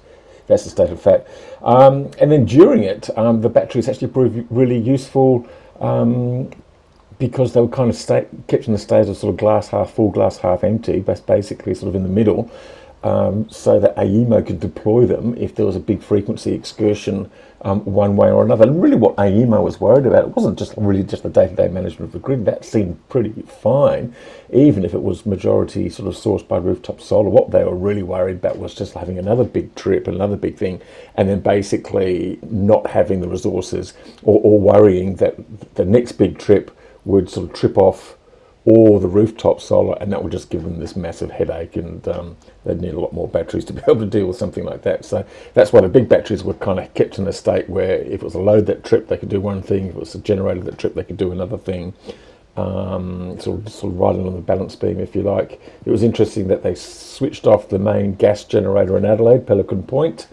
that's 0.49 0.65
the 0.65 0.71
state 0.71 0.91
of 0.91 1.01
fact. 1.01 1.29
Um, 1.63 2.11
and 2.19 2.33
then 2.33 2.47
during 2.47 2.83
it, 2.83 3.17
um, 3.17 3.43
the 3.43 3.49
batteries 3.49 3.89
actually 3.89 4.09
proved 4.09 4.45
really 4.51 4.79
useful. 4.79 5.47
Um, 5.81 6.51
because 7.23 7.53
they 7.53 7.61
were 7.61 7.69
kind 7.69 7.89
of 7.89 7.95
sta- 7.95 8.27
kept 8.49 8.67
in 8.67 8.73
the 8.73 8.79
state 8.81 9.09
of 9.09 9.17
sort 9.17 9.33
of 9.33 9.39
glass 9.39 9.69
half 9.69 9.93
full, 9.93 10.11
glass 10.11 10.39
half 10.39 10.65
empty, 10.65 10.99
basically 10.99 11.73
sort 11.73 11.89
of 11.89 11.95
in 11.95 12.03
the 12.03 12.09
middle, 12.09 12.51
um, 13.05 13.49
so 13.49 13.79
that 13.79 13.95
AEMO 13.95 14.45
could 14.45 14.59
deploy 14.59 15.07
them 15.07 15.37
if 15.39 15.55
there 15.55 15.65
was 15.65 15.77
a 15.77 15.81
big 15.81 16.03
frequency 16.03 16.53
excursion 16.53 17.31
um, 17.61 17.85
one 17.85 18.17
way 18.17 18.29
or 18.29 18.45
another. 18.45 18.65
And 18.65 18.83
really, 18.83 18.97
what 18.97 19.15
AEMO 19.15 19.63
was 19.63 19.79
worried 19.79 20.05
about 20.05 20.25
it 20.25 20.35
wasn't 20.35 20.59
just 20.59 20.75
really 20.77 21.05
just 21.05 21.23
the 21.23 21.29
day-to-day 21.29 21.69
management 21.69 22.09
of 22.09 22.13
the 22.13 22.19
grid. 22.19 22.45
That 22.45 22.65
seemed 22.65 22.99
pretty 23.09 23.41
fine, 23.43 24.13
even 24.53 24.85
if 24.85 24.93
it 24.93 25.03
was 25.05 25.25
majority 25.25 25.89
sort 25.91 26.09
of 26.09 26.17
sourced 26.17 26.49
by 26.49 26.57
rooftop 26.57 27.01
solar. 27.01 27.29
What 27.29 27.53
they 27.53 27.63
were 27.63 27.77
really 27.77 28.03
worried 28.03 28.39
about 28.39 28.59
was 28.59 28.75
just 28.75 28.95
having 28.95 29.17
another 29.17 29.45
big 29.45 29.77
trip, 29.77 30.09
another 30.09 30.37
big 30.37 30.57
thing, 30.57 30.83
and 31.15 31.29
then 31.29 31.39
basically 31.39 32.41
not 32.43 32.89
having 32.89 33.21
the 33.21 33.29
resources 33.29 33.93
or, 34.25 34.41
or 34.43 34.59
worrying 34.59 35.15
that 35.17 35.37
the 35.77 35.85
next 35.85 36.13
big 36.13 36.39
trip 36.39 36.77
would 37.05 37.29
sort 37.29 37.49
of 37.49 37.55
trip 37.55 37.77
off 37.79 38.17
or 38.65 39.01
the 39.01 39.09
rooftop 39.09 39.61
solar, 39.61 39.97
and 40.01 40.13
that 40.13 40.23
would 40.23 40.31
just 40.31 40.49
give 40.49 40.63
them 40.63 40.79
this 40.79 40.95
massive 40.95 41.33
headache, 41.33 41.75
and 41.75 42.07
um, 42.07 42.37
they'd 42.65 42.81
need 42.81 42.95
a 42.95 43.01
lot 43.01 43.13
more 43.13 43.27
batteries 43.27 43.65
to 43.65 43.73
be 43.73 43.83
able 43.89 43.99
to 44.01 44.07
deal 44.07 44.27
with 44.27 44.37
something 44.37 44.65
like 44.65 44.83
that. 44.83 45.05
So 45.05 45.27
that's 45.55 45.73
why 45.73 45.81
the 45.81 45.89
big 45.89 46.09
batteries 46.09 46.45
were 46.45 46.55
kind 46.55 46.79
of 46.79 46.93
kept 46.95 47.19
in 47.19 47.27
a 47.27 47.33
state 47.33 47.69
where 47.69 47.97
if 47.97 48.15
it 48.15 48.23
was 48.23 48.35
a 48.35 48.41
load 48.41 48.67
that 48.67 48.85
tripped, 48.85 49.09
they 49.09 49.17
could 49.17 49.29
do 49.29 49.41
one 49.41 49.63
thing; 49.63 49.87
if 49.87 49.97
it 49.97 49.99
was 49.99 50.15
a 50.15 50.21
generator 50.21 50.61
that 50.63 50.79
tripped, 50.79 50.95
they 50.95 51.05
could 51.05 51.17
do 51.17 51.33
another 51.33 51.59
thing. 51.59 51.95
Um, 52.55 53.41
sort 53.41 53.61
of, 53.61 53.73
sort 53.73 53.95
of 53.95 53.99
riding 53.99 54.27
on 54.27 54.35
the 54.35 54.43
balance 54.43 54.77
beam, 54.77 55.01
if 55.01 55.17
you 55.17 55.23
like. 55.23 55.53
It 55.87 55.91
was 55.91 56.03
interesting 56.03 56.49
that 56.49 56.63
they 56.63 56.75
switched 56.75 57.47
off 57.47 57.71
the 57.71 57.79
main 57.79 58.15
gas 58.15 58.45
generator 58.45 58.99
in 58.99 59.07
Adelaide, 59.07 59.47
Pelican 59.47 59.85
Point, 59.85 60.27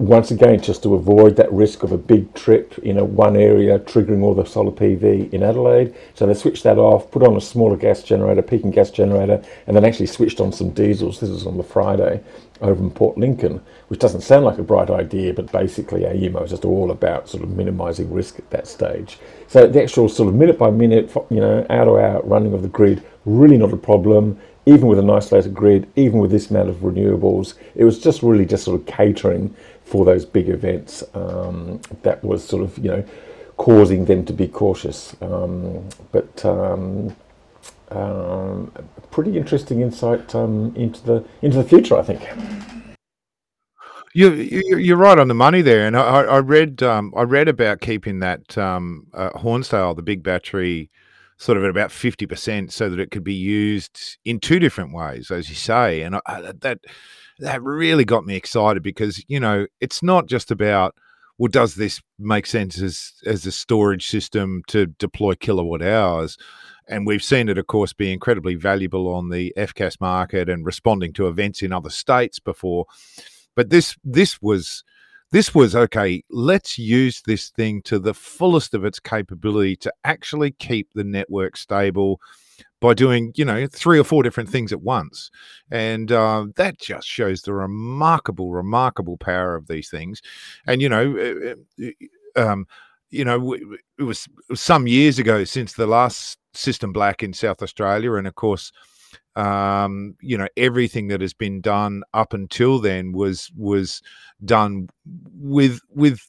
once 0.00 0.30
again, 0.30 0.58
just 0.58 0.82
to 0.82 0.94
avoid 0.94 1.36
that 1.36 1.52
risk 1.52 1.82
of 1.82 1.92
a 1.92 1.98
big 1.98 2.32
trip 2.32 2.78
in 2.78 2.96
a 2.96 3.04
one 3.04 3.36
area 3.36 3.78
triggering 3.80 4.22
all 4.22 4.32
the 4.32 4.46
solar 4.46 4.70
PV 4.70 5.30
in 5.30 5.42
Adelaide. 5.42 5.94
So 6.14 6.24
they 6.24 6.32
switched 6.32 6.62
that 6.62 6.78
off, 6.78 7.10
put 7.10 7.22
on 7.22 7.36
a 7.36 7.40
smaller 7.40 7.76
gas 7.76 8.02
generator, 8.02 8.40
peaking 8.40 8.70
gas 8.70 8.90
generator, 8.90 9.44
and 9.66 9.76
then 9.76 9.84
actually 9.84 10.06
switched 10.06 10.40
on 10.40 10.52
some 10.52 10.70
diesels. 10.70 11.20
This 11.20 11.28
was 11.28 11.46
on 11.46 11.58
the 11.58 11.62
Friday 11.62 12.22
over 12.62 12.82
in 12.82 12.90
Port 12.90 13.18
Lincoln, 13.18 13.60
which 13.88 14.00
doesn't 14.00 14.22
sound 14.22 14.46
like 14.46 14.56
a 14.56 14.62
bright 14.62 14.88
idea, 14.88 15.34
but 15.34 15.52
basically 15.52 16.02
AEMO 16.02 16.44
is 16.44 16.50
just 16.50 16.64
all 16.64 16.92
about 16.92 17.28
sort 17.28 17.42
of 17.42 17.50
minimising 17.50 18.10
risk 18.10 18.38
at 18.38 18.48
that 18.48 18.66
stage. 18.66 19.18
So 19.48 19.66
the 19.66 19.82
actual 19.82 20.08
sort 20.08 20.30
of 20.30 20.34
minute 20.34 20.58
by 20.58 20.70
minute, 20.70 21.14
you 21.28 21.40
know, 21.40 21.66
hour 21.68 21.84
to 21.84 21.98
hour 21.98 22.22
running 22.22 22.54
of 22.54 22.62
the 22.62 22.68
grid, 22.68 23.02
really 23.26 23.58
not 23.58 23.70
a 23.70 23.76
problem 23.76 24.40
even 24.66 24.86
with 24.86 24.98
an 24.98 25.10
isolated 25.10 25.54
grid, 25.54 25.90
even 25.96 26.18
with 26.18 26.30
this 26.30 26.50
amount 26.50 26.68
of 26.68 26.76
renewables, 26.76 27.54
it 27.74 27.84
was 27.84 27.98
just 27.98 28.22
really 28.22 28.44
just 28.44 28.64
sort 28.64 28.78
of 28.78 28.86
catering 28.86 29.54
for 29.90 30.04
those 30.04 30.24
big 30.24 30.48
events. 30.48 31.02
Um, 31.14 31.80
that 32.02 32.22
was 32.22 32.44
sort 32.44 32.62
of 32.62 32.78
you 32.78 32.90
know 32.90 33.04
causing 33.56 34.04
them 34.04 34.24
to 34.24 34.32
be 34.32 34.46
cautious. 34.48 35.16
Um, 35.20 35.88
but 36.12 36.44
um, 36.44 37.16
um, 37.90 38.72
pretty 39.10 39.36
interesting 39.36 39.80
insight 39.80 40.34
um, 40.34 40.72
into 40.76 41.02
the 41.04 41.24
into 41.42 41.56
the 41.56 41.64
future, 41.64 41.98
I 41.98 42.02
think. 42.02 42.22
You, 44.12 44.32
you 44.32 44.76
you're 44.78 44.96
right 44.96 45.18
on 45.18 45.28
the 45.28 45.34
money 45.34 45.62
there, 45.62 45.86
and 45.86 45.96
I, 45.96 46.22
I 46.22 46.38
read 46.38 46.82
um, 46.82 47.12
I 47.16 47.22
read 47.22 47.48
about 47.48 47.80
keeping 47.80 48.20
that 48.20 48.56
um, 48.56 49.06
uh, 49.12 49.30
Hornsdale, 49.30 49.94
the 49.94 50.02
big 50.02 50.22
battery, 50.22 50.90
sort 51.36 51.58
of 51.58 51.64
at 51.64 51.70
about 51.70 51.92
fifty 51.92 52.26
percent, 52.26 52.72
so 52.72 52.88
that 52.88 52.98
it 52.98 53.10
could 53.10 53.24
be 53.24 53.34
used 53.34 54.18
in 54.24 54.40
two 54.40 54.58
different 54.58 54.92
ways, 54.92 55.30
as 55.30 55.48
you 55.48 55.54
say, 55.54 56.02
and 56.02 56.20
I, 56.26 56.52
that 56.60 56.80
that 57.40 57.62
really 57.62 58.04
got 58.04 58.24
me 58.24 58.36
excited 58.36 58.82
because 58.82 59.24
you 59.28 59.40
know 59.40 59.66
it's 59.80 60.02
not 60.02 60.26
just 60.26 60.50
about 60.50 60.94
well, 61.38 61.48
does 61.48 61.76
this 61.76 62.02
make 62.18 62.44
sense 62.44 62.80
as 62.82 63.14
as 63.24 63.46
a 63.46 63.52
storage 63.52 64.06
system 64.08 64.62
to 64.68 64.86
deploy 64.86 65.34
kilowatt 65.34 65.80
hours? 65.80 66.36
And 66.86 67.06
we've 67.06 67.22
seen 67.22 67.48
it, 67.48 67.56
of 67.56 67.66
course, 67.66 67.94
be 67.94 68.12
incredibly 68.12 68.56
valuable 68.56 69.08
on 69.08 69.30
the 69.30 69.54
FCAS 69.56 70.00
market 70.00 70.48
and 70.50 70.66
responding 70.66 71.12
to 71.14 71.28
events 71.28 71.62
in 71.62 71.72
other 71.72 71.88
states 71.88 72.38
before. 72.40 72.84
But 73.56 73.70
this 73.70 73.96
this 74.04 74.42
was 74.42 74.84
this 75.32 75.54
was 75.54 75.74
okay. 75.74 76.24
Let's 76.28 76.78
use 76.78 77.22
this 77.24 77.48
thing 77.48 77.80
to 77.82 77.98
the 77.98 78.12
fullest 78.14 78.74
of 78.74 78.84
its 78.84 79.00
capability 79.00 79.76
to 79.76 79.92
actually 80.04 80.50
keep 80.50 80.92
the 80.92 81.04
network 81.04 81.56
stable 81.56 82.20
by 82.80 82.94
doing 82.94 83.32
you 83.36 83.44
know 83.44 83.66
three 83.66 83.98
or 83.98 84.04
four 84.04 84.22
different 84.22 84.48
things 84.48 84.72
at 84.72 84.82
once. 84.82 85.30
And 85.70 86.10
uh, 86.12 86.46
that 86.56 86.78
just 86.78 87.06
shows 87.06 87.42
the 87.42 87.52
remarkable 87.52 88.52
remarkable 88.52 89.16
power 89.16 89.54
of 89.54 89.66
these 89.68 89.90
things. 89.90 90.20
And 90.66 90.80
you 90.82 90.88
know 90.88 91.16
eh, 91.16 91.54
eh, 91.82 92.40
um, 92.40 92.66
you 93.10 93.24
know 93.24 93.54
it 93.54 94.02
was, 94.02 94.26
it 94.26 94.52
was 94.52 94.60
some 94.60 94.86
years 94.86 95.18
ago 95.18 95.44
since 95.44 95.74
the 95.74 95.86
last 95.86 96.38
system 96.54 96.92
black 96.92 97.22
in 97.22 97.32
south 97.32 97.62
australia. 97.62 98.14
And 98.14 98.26
of 98.26 98.34
course 98.34 98.72
um, 99.36 100.16
you 100.20 100.36
know 100.36 100.48
everything 100.56 101.08
that 101.08 101.20
has 101.20 101.34
been 101.34 101.60
done 101.60 102.02
up 102.14 102.32
until 102.32 102.78
then 102.78 103.12
was 103.12 103.50
was 103.56 104.02
done 104.44 104.88
with 105.34 105.80
with 105.90 106.20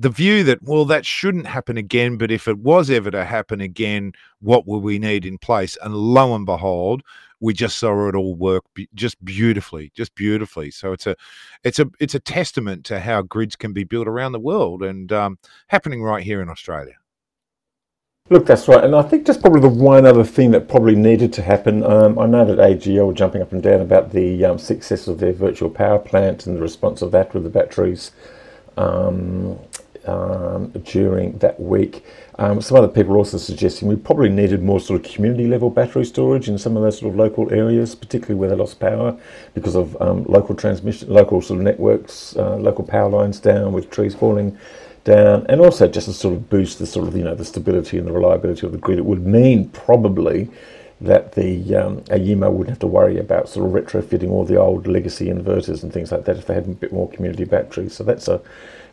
the 0.00 0.08
view 0.08 0.42
that 0.42 0.62
well 0.62 0.86
that 0.86 1.04
shouldn't 1.04 1.46
happen 1.46 1.76
again 1.76 2.16
but 2.16 2.30
if 2.30 2.48
it 2.48 2.58
was 2.58 2.90
ever 2.90 3.10
to 3.10 3.24
happen 3.24 3.60
again 3.60 4.12
what 4.40 4.66
will 4.66 4.80
we 4.80 4.98
need 4.98 5.26
in 5.26 5.36
place 5.36 5.76
and 5.82 5.94
lo 5.94 6.34
and 6.34 6.46
behold 6.46 7.02
we 7.38 7.52
just 7.52 7.78
saw 7.78 8.08
it 8.08 8.14
all 8.14 8.34
work 8.34 8.64
be- 8.74 8.88
just 8.94 9.22
beautifully 9.24 9.92
just 9.94 10.14
beautifully 10.14 10.70
so 10.70 10.92
it's 10.92 11.06
a 11.06 11.14
it's 11.64 11.78
a 11.78 11.86
it's 12.00 12.14
a 12.14 12.20
testament 12.20 12.84
to 12.84 12.98
how 12.98 13.20
grids 13.20 13.54
can 13.54 13.72
be 13.74 13.84
built 13.84 14.08
around 14.08 14.32
the 14.32 14.40
world 14.40 14.82
and 14.82 15.12
um, 15.12 15.38
happening 15.68 16.02
right 16.02 16.24
here 16.24 16.42
in 16.42 16.48
australia 16.48 16.94
Look, 18.28 18.46
that's 18.46 18.68
right. 18.68 18.84
And 18.84 18.94
I 18.94 19.02
think 19.02 19.26
just 19.26 19.40
probably 19.40 19.60
the 19.60 19.68
one 19.68 20.06
other 20.06 20.22
thing 20.22 20.52
that 20.52 20.68
probably 20.68 20.94
needed 20.94 21.32
to 21.32 21.42
happen. 21.42 21.82
Um, 21.82 22.16
I 22.16 22.26
know 22.26 22.44
that 22.44 22.58
AGL 22.58 23.08
were 23.08 23.12
jumping 23.12 23.42
up 23.42 23.50
and 23.50 23.60
down 23.60 23.80
about 23.80 24.12
the 24.12 24.44
um, 24.44 24.56
success 24.56 25.08
of 25.08 25.18
their 25.18 25.32
virtual 25.32 25.68
power 25.68 25.98
plant 25.98 26.46
and 26.46 26.56
the 26.56 26.60
response 26.60 27.02
of 27.02 27.10
that 27.10 27.34
with 27.34 27.42
the 27.42 27.50
batteries 27.50 28.12
um, 28.76 29.58
um 30.06 30.68
during 30.84 31.38
that 31.38 31.58
week. 31.60 32.04
Um, 32.38 32.62
some 32.62 32.78
other 32.78 32.88
people 32.88 33.14
are 33.14 33.18
also 33.18 33.36
suggesting 33.36 33.86
we 33.86 33.96
probably 33.96 34.30
needed 34.30 34.62
more 34.62 34.80
sort 34.80 35.04
of 35.04 35.12
community 35.12 35.46
level 35.46 35.68
battery 35.68 36.06
storage 36.06 36.48
in 36.48 36.56
some 36.56 36.74
of 36.74 36.82
those 36.82 36.98
sort 36.98 37.12
of 37.12 37.18
local 37.18 37.52
areas, 37.52 37.94
particularly 37.94 38.36
where 38.40 38.48
they 38.48 38.56
lost 38.56 38.80
power 38.80 39.14
because 39.52 39.74
of 39.74 39.94
um, 40.00 40.24
local 40.24 40.54
transmission, 40.54 41.08
local 41.10 41.42
sort 41.42 41.58
of 41.58 41.64
networks, 41.64 42.34
uh, 42.36 42.56
local 42.56 42.82
power 42.84 43.10
lines 43.10 43.40
down 43.40 43.72
with 43.72 43.90
trees 43.90 44.14
falling 44.14 44.56
down, 45.04 45.44
and 45.50 45.60
also 45.60 45.86
just 45.86 46.06
to 46.06 46.14
sort 46.14 46.34
of 46.34 46.48
boost 46.48 46.78
the 46.78 46.86
sort 46.86 47.06
of 47.06 47.14
you 47.14 47.24
know 47.24 47.34
the 47.34 47.44
stability 47.44 47.98
and 47.98 48.06
the 48.06 48.12
reliability 48.12 48.66
of 48.66 48.72
the 48.72 48.78
grid. 48.78 48.98
It 48.98 49.04
would 49.04 49.26
mean 49.26 49.68
probably 49.68 50.48
that 51.00 51.32
the 51.32 51.74
um, 51.76 52.00
AEMO 52.02 52.50
wouldn't 52.50 52.68
have 52.68 52.78
to 52.78 52.86
worry 52.86 53.18
about 53.18 53.48
sort 53.48 53.66
of 53.66 53.72
retrofitting 53.72 54.30
all 54.30 54.44
the 54.44 54.56
old 54.56 54.86
legacy 54.86 55.26
inverters 55.26 55.82
and 55.82 55.92
things 55.92 56.12
like 56.12 56.24
that 56.26 56.36
if 56.36 56.46
they 56.46 56.54
had 56.54 56.66
a 56.66 56.68
bit 56.68 56.92
more 56.92 57.08
community 57.10 57.44
batteries. 57.44 57.94
So 57.94 58.04
that's 58.04 58.28
a 58.28 58.40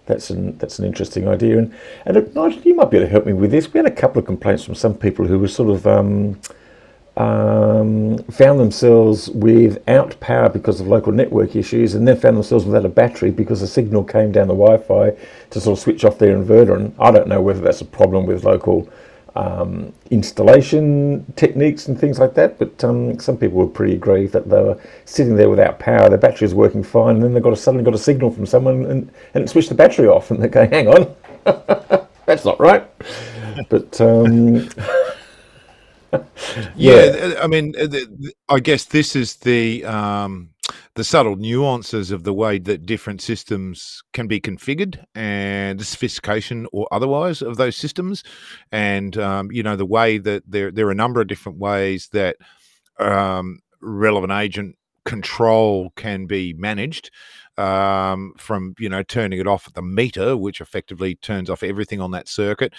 that's 0.08 0.30
an 0.30 0.58
that's 0.58 0.80
an 0.80 0.86
interesting 0.86 1.28
idea. 1.28 1.60
And 1.60 1.74
and 2.06 2.34
Nigel, 2.34 2.62
you 2.64 2.74
might 2.74 2.90
be 2.90 2.98
able 2.98 3.08
to 3.08 3.12
help 3.12 3.26
me 3.26 3.34
with 3.34 3.52
this. 3.52 3.72
We 3.72 3.78
had 3.78 3.86
a 3.86 3.92
couple 3.92 4.20
of 4.20 4.26
complaints 4.26 4.64
from 4.64 4.76
some 4.76 4.96
people 4.96 5.28
who 5.28 5.38
were 5.38 5.48
sort 5.48 5.70
of 5.70 5.86
um, 5.86 6.40
um, 7.18 8.18
found 8.32 8.60
themselves 8.60 9.30
without 9.30 10.20
power 10.20 10.50
because 10.50 10.80
of 10.80 10.88
local 10.88 11.12
network 11.12 11.56
issues, 11.56 11.94
and 11.96 12.08
then 12.08 12.18
found 12.18 12.38
themselves 12.38 12.66
without 12.66 12.86
a 12.86 12.90
battery 12.90 13.32
because 13.32 13.62
the 13.62 13.68
signal 13.68 14.04
came 14.04 14.32
down 14.32 14.48
the 14.48 14.54
Wi-Fi 14.54 15.12
to 15.50 15.60
sort 15.60 15.78
of 15.78 15.84
switch 15.84 16.06
off 16.06 16.20
their 16.20 16.38
inverter. 16.38 16.76
And 16.76 16.96
I 17.00 17.12
don't 17.12 17.28
know 17.28 17.42
whether 17.42 17.62
that's 17.62 17.82
a 17.82 17.86
problem 17.86 18.26
with 18.26 18.44
local 18.44 18.90
um, 19.38 19.94
installation 20.10 21.32
techniques 21.36 21.88
and 21.88 22.00
things 22.00 22.18
like 22.18 22.34
that, 22.34 22.58
but 22.58 22.84
um, 22.84 23.20
some 23.20 23.38
people 23.38 23.58
were 23.58 23.68
pretty 23.68 23.94
aggrieved 23.94 24.34
that 24.34 24.50
they 24.50 24.62
were 24.62 24.80
sitting 25.06 25.36
there 25.36 25.50
without 25.50 25.78
power. 25.78 26.10
Their 26.10 26.18
battery 26.18 26.46
was 26.46 26.56
working 26.56 26.84
fine, 26.84 27.16
and 27.16 27.24
then 27.24 27.34
they 27.34 27.40
got 27.40 27.54
a, 27.54 27.56
suddenly 27.56 27.86
got 27.86 27.94
a 27.94 28.00
signal 28.00 28.32
from 28.32 28.48
someone 28.48 28.86
and, 28.86 29.12
and 29.36 29.44
it 29.44 29.50
switched 29.50 29.70
the 29.70 29.76
battery 29.76 30.08
off, 30.08 30.32
and 30.32 30.42
they're 30.42 30.50
going, 30.50 30.72
"Hang 30.72 30.88
on, 30.88 31.16
that's 32.26 32.46
not 32.46 32.60
right." 32.60 32.84
But 33.70 34.02
um, 34.02 34.70
yeah, 36.76 37.36
I 37.42 37.48
mean, 37.48 37.74
uh, 37.80 37.88
I 38.50 38.60
guess 38.60 38.86
this 38.86 39.16
is 39.16 39.38
the 39.38 39.84
um, 39.86 40.50
the 40.96 41.04
subtle 41.04 41.36
nuances 41.36 42.12
of 42.12 42.24
the 42.24 42.34
way 42.34 42.60
that 42.60 42.86
different 42.86 43.22
systems 43.22 44.02
can 44.14 44.28
be 44.28 44.40
configured 44.40 45.04
and 45.16 45.80
the 45.80 45.84
sophistication 45.84 46.68
or 46.72 46.88
otherwise 46.92 47.42
of 47.42 47.58
those 47.58 47.76
systems, 47.76 48.24
and 48.72 49.18
um, 49.18 49.52
you 49.52 49.64
know 49.64 49.76
the 49.76 49.86
way 49.86 50.18
that 50.18 50.44
there 50.48 50.72
there 50.72 50.88
are 50.88 50.92
a 50.92 50.96
number 50.96 51.22
of 51.22 51.28
different 51.28 51.60
ways 51.60 52.10
that 52.14 52.38
um, 53.00 53.60
relevant 53.82 54.32
agent 54.32 54.76
control 55.06 55.92
can 55.96 56.26
be 56.26 56.54
managed 56.54 57.12
um, 57.58 58.34
from 58.38 58.76
you 58.80 58.90
know 58.90 59.04
turning 59.04 59.40
it 59.40 59.48
off 59.48 59.68
at 59.68 59.74
the 59.74 59.82
meter, 59.82 60.38
which 60.38 60.62
effectively 60.62 61.16
turns 61.16 61.50
off 61.50 61.64
everything 61.64 62.00
on 62.02 62.12
that 62.12 62.28
circuit, 62.28 62.74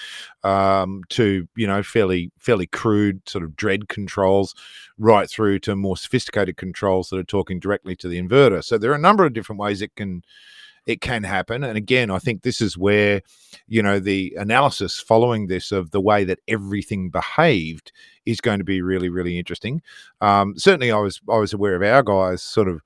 um, 0.44 1.02
to 1.10 1.48
you 1.56 1.66
know 1.66 1.82
fairly 1.82 2.30
fairly 2.38 2.66
crude 2.66 3.28
sort 3.28 3.44
of 3.44 3.56
DRED 3.56 3.88
controls, 3.88 4.54
right 4.98 5.28
through 5.28 5.58
to 5.60 5.76
more 5.76 5.96
sophisticated 5.96 6.56
controls 6.56 7.10
that 7.10 7.18
are 7.18 7.24
talking 7.24 7.58
directly 7.60 7.96
to 7.96 8.08
the 8.08 8.20
inverter. 8.20 8.62
So 8.62 8.78
there 8.78 8.90
are 8.90 8.96
a 8.96 8.98
number 8.98 9.24
of 9.24 9.32
different 9.32 9.60
ways 9.60 9.82
it 9.82 9.94
can 9.96 10.22
it 10.88 11.02
can 11.02 11.22
happen. 11.22 11.62
And 11.62 11.76
again, 11.76 12.10
I 12.10 12.18
think 12.18 12.42
this 12.42 12.62
is 12.62 12.78
where, 12.78 13.20
you 13.66 13.82
know, 13.82 13.98
the 14.00 14.34
analysis 14.38 14.98
following 14.98 15.46
this 15.46 15.70
of 15.70 15.90
the 15.90 16.00
way 16.00 16.24
that 16.24 16.38
everything 16.48 17.10
behaved 17.10 17.92
is 18.24 18.40
going 18.40 18.58
to 18.58 18.64
be 18.64 18.80
really, 18.80 19.10
really 19.10 19.38
interesting. 19.38 19.82
Um, 20.22 20.54
certainly, 20.56 20.90
I 20.90 20.96
was 20.96 21.20
I 21.30 21.36
was 21.36 21.52
aware 21.52 21.74
of 21.74 21.82
our 21.82 22.02
guys 22.02 22.42
sort 22.42 22.68
of 22.68 22.80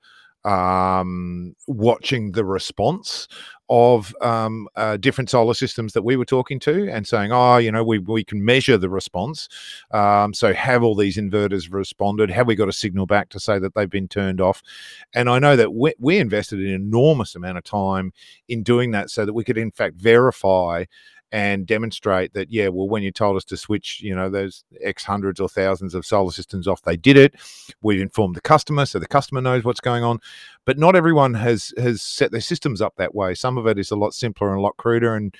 um, 0.45 1.55
watching 1.67 2.33
the 2.33 2.45
response 2.45 3.27
of 3.69 4.13
um, 4.21 4.67
uh, 4.75 4.97
different 4.97 5.29
solar 5.29 5.53
systems 5.53 5.93
that 5.93 6.03
we 6.03 6.15
were 6.15 6.25
talking 6.25 6.59
to 6.59 6.89
and 6.91 7.07
saying, 7.07 7.31
oh, 7.31 7.57
you 7.57 7.71
know, 7.71 7.83
we, 7.83 7.97
we 7.97 8.23
can 8.23 8.43
measure 8.43 8.77
the 8.77 8.89
response. 8.89 9.47
Um, 9.91 10.33
so, 10.33 10.53
have 10.53 10.83
all 10.83 10.95
these 10.95 11.17
inverters 11.17 11.71
responded? 11.71 12.29
Have 12.29 12.47
we 12.47 12.55
got 12.55 12.67
a 12.67 12.73
signal 12.73 13.05
back 13.05 13.29
to 13.29 13.39
say 13.39 13.59
that 13.59 13.73
they've 13.73 13.89
been 13.89 14.07
turned 14.07 14.41
off? 14.41 14.61
And 15.13 15.29
I 15.29 15.39
know 15.39 15.55
that 15.55 15.73
we, 15.73 15.93
we 15.97 16.19
invested 16.19 16.59
an 16.59 16.67
enormous 16.73 17.35
amount 17.35 17.57
of 17.57 17.63
time 17.63 18.11
in 18.47 18.63
doing 18.63 18.91
that 18.91 19.09
so 19.09 19.25
that 19.25 19.33
we 19.33 19.43
could, 19.43 19.57
in 19.57 19.71
fact, 19.71 19.95
verify 19.95 20.83
and 21.33 21.65
demonstrate 21.65 22.31
that 22.33 22.51
yeah 22.51 22.67
well 22.67 22.87
when 22.87 23.01
you 23.01 23.11
told 23.11 23.35
us 23.35 23.43
to 23.43 23.57
switch 23.57 23.99
you 24.01 24.15
know 24.15 24.29
those 24.29 24.63
x 24.81 25.03
hundreds 25.03 25.39
or 25.39 25.49
thousands 25.49 25.95
of 25.95 26.05
solar 26.05 26.31
systems 26.31 26.67
off 26.67 26.83
they 26.83 26.95
did 26.95 27.17
it. 27.17 27.33
We've 27.81 27.99
informed 27.99 28.35
the 28.35 28.41
customer 28.41 28.85
so 28.85 28.99
the 28.99 29.07
customer 29.07 29.41
knows 29.41 29.63
what's 29.63 29.81
going 29.81 30.03
on. 30.03 30.19
But 30.65 30.77
not 30.77 30.95
everyone 30.95 31.33
has 31.33 31.73
has 31.77 32.01
set 32.01 32.31
their 32.31 32.39
systems 32.39 32.81
up 32.81 32.93
that 32.97 33.15
way. 33.15 33.33
Some 33.33 33.57
of 33.57 33.65
it 33.67 33.79
is 33.79 33.91
a 33.91 33.95
lot 33.95 34.13
simpler 34.13 34.49
and 34.49 34.59
a 34.59 34.61
lot 34.61 34.77
cruder 34.77 35.15
and 35.15 35.35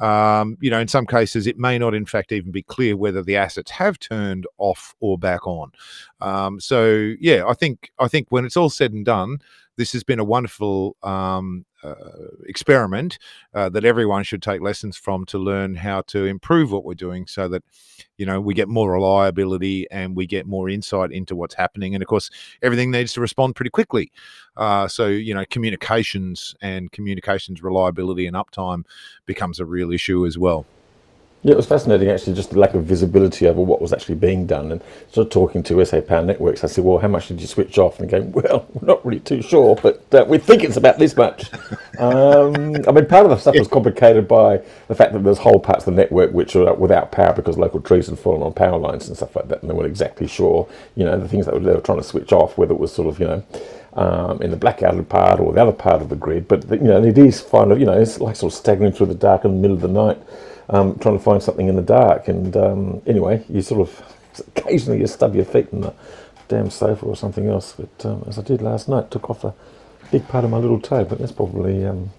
um, 0.00 0.58
you 0.60 0.70
know 0.70 0.80
in 0.80 0.88
some 0.88 1.06
cases 1.06 1.46
it 1.46 1.58
may 1.58 1.78
not 1.78 1.94
in 1.94 2.06
fact 2.06 2.32
even 2.32 2.50
be 2.50 2.62
clear 2.62 2.96
whether 2.96 3.22
the 3.22 3.36
assets 3.36 3.70
have 3.70 4.00
turned 4.00 4.46
off 4.58 4.94
or 4.98 5.16
back 5.16 5.46
on. 5.46 5.70
Um, 6.20 6.60
so 6.60 7.14
yeah 7.20 7.44
i 7.46 7.54
think 7.54 7.90
i 7.98 8.08
think 8.08 8.26
when 8.30 8.44
it's 8.44 8.56
all 8.56 8.68
said 8.68 8.92
and 8.92 9.04
done 9.04 9.38
this 9.80 9.92
has 9.92 10.04
been 10.04 10.18
a 10.18 10.24
wonderful 10.24 10.94
um, 11.02 11.64
uh, 11.82 11.94
experiment 12.46 13.18
uh, 13.54 13.70
that 13.70 13.82
everyone 13.82 14.22
should 14.22 14.42
take 14.42 14.60
lessons 14.60 14.94
from 14.94 15.24
to 15.24 15.38
learn 15.38 15.74
how 15.74 16.02
to 16.02 16.26
improve 16.26 16.70
what 16.70 16.84
we're 16.84 16.92
doing 16.92 17.26
so 17.26 17.48
that 17.48 17.62
you 18.18 18.26
know 18.26 18.38
we 18.42 18.52
get 18.52 18.68
more 18.68 18.92
reliability 18.92 19.86
and 19.90 20.14
we 20.14 20.26
get 20.26 20.46
more 20.46 20.68
insight 20.68 21.12
into 21.12 21.34
what's 21.34 21.54
happening. 21.54 21.94
And 21.94 22.02
of 22.02 22.08
course 22.08 22.28
everything 22.60 22.90
needs 22.90 23.14
to 23.14 23.22
respond 23.22 23.56
pretty 23.56 23.70
quickly. 23.70 24.12
Uh, 24.54 24.86
so 24.86 25.06
you 25.06 25.32
know 25.32 25.46
communications 25.48 26.54
and 26.60 26.92
communications 26.92 27.62
reliability 27.62 28.26
and 28.26 28.36
uptime 28.36 28.84
becomes 29.24 29.60
a 29.60 29.64
real 29.64 29.90
issue 29.90 30.26
as 30.26 30.36
well 30.36 30.66
Yeah, 31.42 31.52
it 31.52 31.56
was 31.56 31.66
fascinating 31.66 32.10
actually, 32.10 32.34
just 32.34 32.50
the 32.50 32.58
lack 32.58 32.74
of 32.74 32.84
visibility 32.84 33.48
over 33.48 33.62
what 33.62 33.80
was 33.80 33.94
actually 33.94 34.16
being 34.16 34.46
done. 34.46 34.72
And 34.72 34.82
sort 35.10 35.26
of 35.26 35.32
talking 35.32 35.62
to 35.64 35.82
SA 35.86 36.02
Power 36.02 36.22
Networks, 36.22 36.62
I 36.64 36.66
said, 36.66 36.84
Well, 36.84 36.98
how 36.98 37.08
much 37.08 37.28
did 37.28 37.40
you 37.40 37.46
switch 37.46 37.78
off? 37.78 37.98
And 37.98 38.10
going, 38.10 38.30
Well, 38.32 38.66
we're 38.74 38.86
not 38.86 39.04
really 39.06 39.20
too 39.20 39.40
sure, 39.40 39.74
but 39.76 40.04
uh, 40.12 40.26
we 40.28 40.36
think 40.36 40.64
it's 40.64 40.76
about 40.76 40.98
this 40.98 41.16
much. 41.16 41.50
um, 41.98 42.76
I 42.86 42.92
mean, 42.92 43.06
part 43.06 43.24
of 43.24 43.30
the 43.30 43.38
stuff 43.38 43.54
was 43.58 43.68
complicated 43.68 44.28
by 44.28 44.58
the 44.88 44.94
fact 44.94 45.14
that 45.14 45.24
there's 45.24 45.38
whole 45.38 45.58
parts 45.58 45.86
of 45.86 45.94
the 45.94 46.02
network 46.02 46.30
which 46.32 46.54
are 46.56 46.74
without 46.74 47.10
power 47.10 47.32
because 47.32 47.56
local 47.56 47.80
trees 47.80 48.08
had 48.08 48.18
fallen 48.18 48.42
on 48.42 48.52
power 48.52 48.78
lines 48.78 49.08
and 49.08 49.16
stuff 49.16 49.34
like 49.34 49.48
that. 49.48 49.62
And 49.62 49.70
they 49.70 49.74
weren't 49.74 49.88
exactly 49.88 50.26
sure, 50.26 50.68
you 50.94 51.06
know, 51.06 51.18
the 51.18 51.28
things 51.28 51.46
that 51.46 51.52
they 51.52 51.72
were 51.72 51.80
trying 51.80 51.98
to 51.98 52.04
switch 52.04 52.32
off, 52.32 52.58
whether 52.58 52.74
it 52.74 52.80
was 52.80 52.92
sort 52.92 53.08
of, 53.08 53.18
you 53.18 53.26
know, 53.26 53.42
um, 53.94 54.42
in 54.42 54.50
the 54.50 54.58
blackouted 54.58 55.08
part 55.08 55.40
or 55.40 55.54
the 55.54 55.62
other 55.62 55.72
part 55.72 56.02
of 56.02 56.10
the 56.10 56.16
grid. 56.16 56.48
But, 56.48 56.68
you 56.68 56.80
know, 56.80 57.02
it 57.02 57.16
is 57.16 57.40
kind 57.40 57.72
of, 57.72 57.80
you 57.80 57.86
know, 57.86 57.98
it's 57.98 58.20
like 58.20 58.36
sort 58.36 58.52
of 58.52 58.58
staggering 58.58 58.92
through 58.92 59.06
the 59.06 59.14
dark 59.14 59.46
in 59.46 59.52
the 59.52 59.56
middle 59.56 59.76
of 59.76 59.80
the 59.80 59.88
night 59.88 60.18
um, 60.70 60.98
trying 60.98 61.18
to 61.18 61.22
find 61.22 61.42
something 61.42 61.68
in 61.68 61.76
the 61.76 61.82
dark. 61.82 62.28
And 62.28 62.56
um, 62.56 63.02
anyway, 63.06 63.44
you 63.48 63.62
sort 63.62 63.82
of 63.82 64.16
occasionally 64.56 65.00
you 65.00 65.06
stub 65.06 65.34
your 65.34 65.44
feet 65.44 65.68
in 65.72 65.82
the 65.82 65.94
damn 66.48 66.70
sofa 66.70 67.06
or 67.06 67.16
something 67.16 67.48
else. 67.48 67.74
But 67.78 68.06
um, 68.06 68.24
as 68.26 68.38
I 68.38 68.42
did 68.42 68.62
last 68.62 68.88
night, 68.88 69.10
took 69.10 69.30
off 69.30 69.44
a 69.44 69.54
big 70.10 70.26
part 70.28 70.44
of 70.44 70.50
my 70.50 70.58
little 70.58 70.80
toe. 70.80 71.04
But 71.04 71.18
that's 71.18 71.32
probably 71.32 71.84
um, 71.84 72.10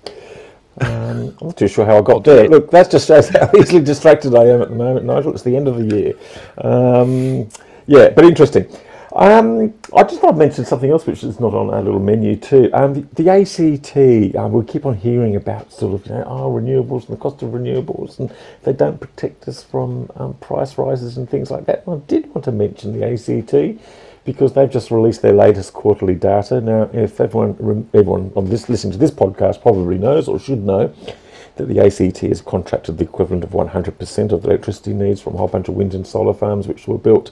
um, 0.79 1.35
I'm 1.41 1.47
not 1.47 1.57
too 1.57 1.67
sure 1.67 1.85
how 1.85 1.97
I 1.97 2.01
got 2.01 2.23
there. 2.23 2.47
Look, 2.47 2.71
that 2.71 2.91
just 2.91 3.07
shows 3.07 3.29
how 3.31 3.49
easily 3.57 3.83
distracted 3.83 4.35
I 4.35 4.45
am 4.45 4.61
at 4.61 4.69
the 4.69 4.75
moment, 4.75 5.05
Nigel. 5.05 5.33
It's 5.33 5.43
the 5.43 5.55
end 5.55 5.67
of 5.67 5.77
the 5.77 5.95
year. 5.95 6.13
Um, 6.57 7.49
yeah, 7.87 8.09
but 8.09 8.25
interesting. 8.25 8.67
Um, 9.13 9.73
I 9.95 10.03
just 10.03 10.21
thought 10.21 10.35
I'd 10.35 10.37
mention 10.37 10.63
something 10.63 10.89
else 10.89 11.05
which 11.05 11.23
is 11.23 11.39
not 11.39 11.53
on 11.53 11.69
our 11.69 11.81
little 11.81 11.99
menu 11.99 12.37
too. 12.37 12.69
Um, 12.71 12.93
the, 12.93 13.23
the, 13.23 13.29
ACT, 13.29 14.35
um, 14.37 14.53
we 14.53 14.63
keep 14.63 14.85
on 14.85 14.95
hearing 14.95 15.35
about 15.35 15.73
sort 15.73 15.95
of, 15.95 16.07
you 16.07 16.13
know, 16.13 16.23
oh, 16.25 16.51
renewables 16.51 17.09
and 17.09 17.17
the 17.17 17.21
cost 17.21 17.41
of 17.41 17.49
renewables 17.49 18.19
and 18.19 18.33
they 18.63 18.71
don't 18.71 19.01
protect 19.01 19.49
us 19.49 19.63
from 19.63 20.09
um, 20.15 20.35
price 20.35 20.77
rises 20.77 21.17
and 21.17 21.29
things 21.29 21.51
like 21.51 21.65
that. 21.65 21.85
And 21.85 22.01
I 22.01 22.05
did 22.05 22.33
want 22.33 22.45
to 22.45 22.53
mention 22.53 22.97
the 22.97 23.05
ACT 23.05 23.81
because 24.23 24.53
they've 24.53 24.69
just 24.69 24.91
released 24.91 25.21
their 25.21 25.33
latest 25.33 25.73
quarterly 25.73 26.15
data. 26.15 26.61
Now, 26.61 26.89
if 26.93 27.19
everyone, 27.19 27.89
everyone 27.93 28.31
on 28.35 28.49
this 28.49 28.69
listening 28.69 28.93
to 28.93 28.97
this 28.97 29.11
podcast 29.11 29.61
probably 29.61 29.97
knows 29.97 30.29
or 30.29 30.39
should 30.39 30.63
know, 30.63 30.93
that 31.55 31.67
the 31.67 31.79
ACT 31.79 32.19
has 32.19 32.41
contracted 32.41 32.97
the 32.97 33.03
equivalent 33.03 33.43
of 33.43 33.51
100% 33.51 34.31
of 34.31 34.41
the 34.41 34.49
electricity 34.49 34.93
needs 34.93 35.21
from 35.21 35.35
a 35.35 35.37
whole 35.37 35.47
bunch 35.47 35.67
of 35.67 35.75
wind 35.75 35.93
and 35.93 36.05
solar 36.05 36.33
farms 36.33 36.67
which 36.67 36.87
were 36.87 36.97
built 36.97 37.31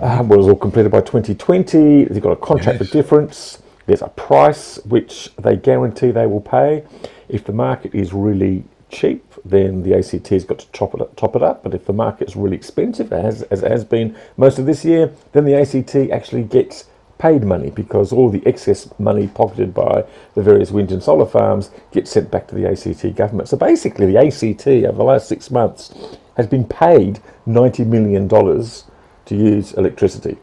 um, 0.00 0.28
was 0.28 0.46
all 0.46 0.56
completed 0.56 0.92
by 0.92 1.00
2020. 1.00 2.04
They've 2.04 2.22
got 2.22 2.32
a 2.32 2.36
contract 2.36 2.80
yes. 2.80 2.88
for 2.88 2.92
difference. 2.92 3.62
There's 3.86 4.02
a 4.02 4.08
price 4.08 4.78
which 4.84 5.34
they 5.36 5.56
guarantee 5.56 6.10
they 6.10 6.26
will 6.26 6.40
pay. 6.40 6.84
If 7.28 7.44
the 7.44 7.52
market 7.52 7.94
is 7.94 8.12
really 8.12 8.64
cheap, 8.90 9.24
then 9.44 9.82
the 9.82 9.94
ACT 9.96 10.28
has 10.28 10.44
got 10.44 10.58
to 10.58 10.66
top 10.72 10.94
it 10.94 11.00
up, 11.00 11.14
top 11.16 11.36
it 11.36 11.42
up. 11.42 11.62
But 11.62 11.74
if 11.74 11.86
the 11.86 11.92
market 11.92 12.28
is 12.28 12.36
really 12.36 12.56
expensive, 12.56 13.12
as, 13.12 13.42
as 13.44 13.62
it 13.62 13.70
has 13.70 13.84
been 13.84 14.16
most 14.36 14.58
of 14.58 14.66
this 14.66 14.84
year, 14.84 15.12
then 15.32 15.44
the 15.44 15.54
ACT 15.54 16.10
actually 16.10 16.42
gets 16.42 16.86
paid 17.18 17.44
money 17.44 17.70
because 17.70 18.12
all 18.12 18.28
the 18.28 18.46
excess 18.46 18.88
money 18.98 19.26
pocketed 19.28 19.72
by 19.72 20.04
the 20.34 20.42
various 20.42 20.70
wind 20.70 20.92
and 20.92 21.02
solar 21.02 21.26
farms 21.26 21.70
gets 21.92 22.10
sent 22.10 22.30
back 22.30 22.46
to 22.48 22.54
the 22.54 22.68
ACT 22.68 23.16
government. 23.16 23.48
So 23.48 23.56
basically, 23.56 24.06
the 24.06 24.18
ACT 24.18 24.66
over 24.66 24.96
the 24.96 25.04
last 25.04 25.28
six 25.28 25.50
months 25.50 25.94
has 26.36 26.46
been 26.46 26.64
paid 26.64 27.20
$90 27.46 27.86
million 27.86 28.28
to 28.28 29.34
use 29.34 29.72
electricity. 29.72 30.36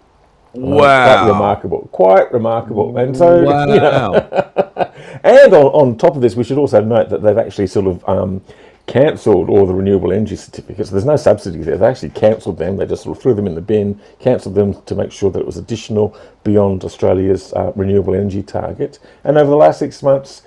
Wow. 0.53 1.23
Quite 1.23 1.27
remarkable. 1.27 1.89
Quite 1.91 2.31
remarkable. 2.31 2.97
And 2.97 3.15
so, 3.15 3.43
wow. 3.43 3.65
You 3.73 3.79
know, 3.79 4.13
and 5.23 5.53
on, 5.53 5.65
on 5.65 5.97
top 5.97 6.15
of 6.15 6.21
this, 6.21 6.35
we 6.35 6.43
should 6.43 6.57
also 6.57 6.83
note 6.83 7.09
that 7.09 7.21
they've 7.21 7.37
actually 7.37 7.67
sort 7.67 7.87
of 7.87 8.07
um, 8.07 8.41
cancelled 8.85 9.49
all 9.49 9.65
the 9.65 9.73
renewable 9.73 10.11
energy 10.11 10.35
certificates. 10.35 10.89
There's 10.89 11.05
no 11.05 11.15
subsidy 11.15 11.59
there. 11.59 11.77
They 11.77 11.87
actually 11.87 12.09
cancelled 12.09 12.57
them. 12.57 12.77
They 12.77 12.85
just 12.85 13.03
sort 13.03 13.17
of 13.17 13.23
threw 13.23 13.33
them 13.33 13.47
in 13.47 13.55
the 13.55 13.61
bin, 13.61 13.99
cancelled 14.19 14.55
them 14.55 14.81
to 14.83 14.95
make 14.95 15.11
sure 15.11 15.31
that 15.31 15.39
it 15.39 15.45
was 15.45 15.57
additional 15.57 16.17
beyond 16.43 16.83
Australia's 16.83 17.53
uh, 17.53 17.71
renewable 17.75 18.13
energy 18.13 18.43
target. 18.43 18.99
And 19.23 19.37
over 19.37 19.49
the 19.49 19.55
last 19.55 19.79
six 19.79 20.03
months, 20.03 20.43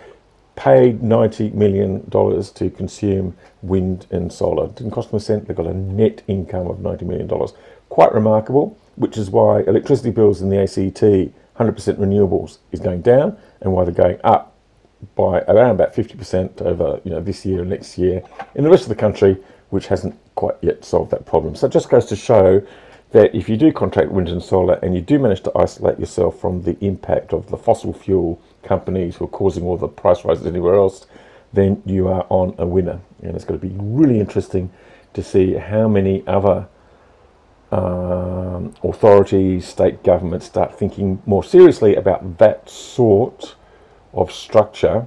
paid 0.54 1.00
$90 1.00 1.52
million 1.54 2.10
to 2.10 2.70
consume 2.70 3.36
wind 3.62 4.06
and 4.10 4.32
solar. 4.32 4.68
Didn't 4.68 4.92
cost 4.92 5.10
them 5.10 5.18
a 5.18 5.20
cent. 5.20 5.49
They 5.49 5.54
got 5.54 5.66
a 5.66 5.75
net 5.75 6.22
income 6.26 6.66
of 6.66 6.78
$90 6.78 7.02
million 7.02 7.30
quite 7.88 8.12
remarkable, 8.12 8.76
which 8.96 9.16
is 9.16 9.30
why 9.30 9.60
electricity 9.60 10.10
bills 10.10 10.42
in 10.42 10.49
the 10.49 10.60
ACT, 10.60 11.02
100% 11.02 11.32
renewables, 11.58 12.58
is 12.72 12.80
going 12.80 13.02
down, 13.02 13.36
and 13.60 13.72
why 13.72 13.84
they're 13.84 13.92
going 13.92 14.18
up 14.25 14.55
by 15.15 15.41
around 15.43 15.73
about 15.73 15.95
50% 15.95 16.63
over 16.63 17.00
you 17.04 17.11
know 17.11 17.21
this 17.21 17.45
year 17.45 17.61
and 17.61 17.71
next 17.71 17.99
year 17.99 18.23
in 18.54 18.65
the 18.65 18.71
rest 18.71 18.85
of 18.85 18.89
the 18.89 18.95
country, 18.95 19.37
which 19.71 19.87
hasn't 19.89 20.19
quite 20.35 20.56
yet 20.63 20.85
solved 20.85 21.11
that 21.11 21.26
problem. 21.26 21.54
So 21.54 21.67
it 21.67 21.73
just 21.73 21.89
goes 21.89 22.06
to 22.06 22.17
show 22.17 22.63
that 23.13 23.35
if 23.35 23.49
you 23.49 23.56
do 23.56 23.73
contract 23.73 24.11
wind 24.11 24.28
and 24.28 24.43
solar 24.43 24.75
and 24.82 24.95
you 24.95 25.00
do 25.00 25.19
manage 25.19 25.43
to 25.43 25.52
isolate 25.56 25.99
yourself 25.99 26.41
from 26.41 26.63
the 26.63 26.76
impact 26.85 27.32
of 27.32 27.49
the 27.50 27.56
fossil 27.56 27.93
fuel 27.93 28.41
companies 28.63 29.17
who 29.17 29.25
are 29.25 29.28
causing 29.28 29.65
all 29.65 29.76
the 29.76 29.89
price 29.89 30.25
rises 30.25 30.47
anywhere 30.47 30.75
else, 30.75 31.06
then 31.52 31.82
you 31.87 32.09
are 32.09 32.26
on 32.28 32.54
a 32.59 32.67
winner. 32.67 33.00
And 33.23 33.35
it's 33.35 33.45
going 33.45 33.59
to 33.61 33.67
be 33.67 33.75
really 33.78 34.21
interesting 34.21 34.71
to 35.15 35.23
see 35.23 35.54
how 35.54 35.89
many 35.89 36.26
other 36.26 36.69
um, 37.73 38.75
authorities, 38.82 39.67
state 39.67 40.02
governments 40.02 40.47
start 40.47 40.78
thinking 40.78 41.23
more 41.26 41.43
seriously 41.43 41.95
about 41.95 42.39
that 42.39 42.69
sort 42.69 43.54
of 44.16 44.32
structure 44.32 45.06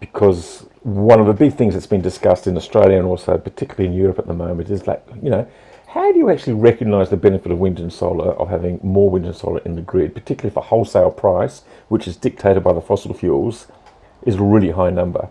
because 0.00 0.66
one 0.82 1.20
of 1.20 1.26
the 1.26 1.32
big 1.32 1.54
things 1.54 1.74
that's 1.74 1.86
been 1.86 2.00
discussed 2.00 2.46
in 2.48 2.56
Australia 2.56 2.98
and 2.98 3.06
also 3.06 3.38
particularly 3.38 3.86
in 3.86 3.92
Europe 3.96 4.18
at 4.18 4.26
the 4.26 4.34
moment 4.34 4.68
is 4.68 4.86
like, 4.86 5.06
you 5.22 5.30
know, 5.30 5.46
how 5.86 6.10
do 6.10 6.18
you 6.18 6.30
actually 6.30 6.54
recognise 6.54 7.10
the 7.10 7.16
benefit 7.16 7.52
of 7.52 7.58
wind 7.58 7.78
and 7.78 7.92
solar, 7.92 8.32
of 8.32 8.48
having 8.48 8.80
more 8.82 9.10
wind 9.10 9.26
and 9.26 9.36
solar 9.36 9.60
in 9.60 9.76
the 9.76 9.82
grid, 9.82 10.14
particularly 10.14 10.52
a 10.56 10.60
wholesale 10.60 11.10
price, 11.10 11.62
which 11.88 12.08
is 12.08 12.16
dictated 12.16 12.64
by 12.64 12.72
the 12.72 12.80
fossil 12.80 13.12
fuels, 13.12 13.66
is 14.22 14.36
a 14.36 14.42
really 14.42 14.70
high 14.70 14.90
number? 14.90 15.28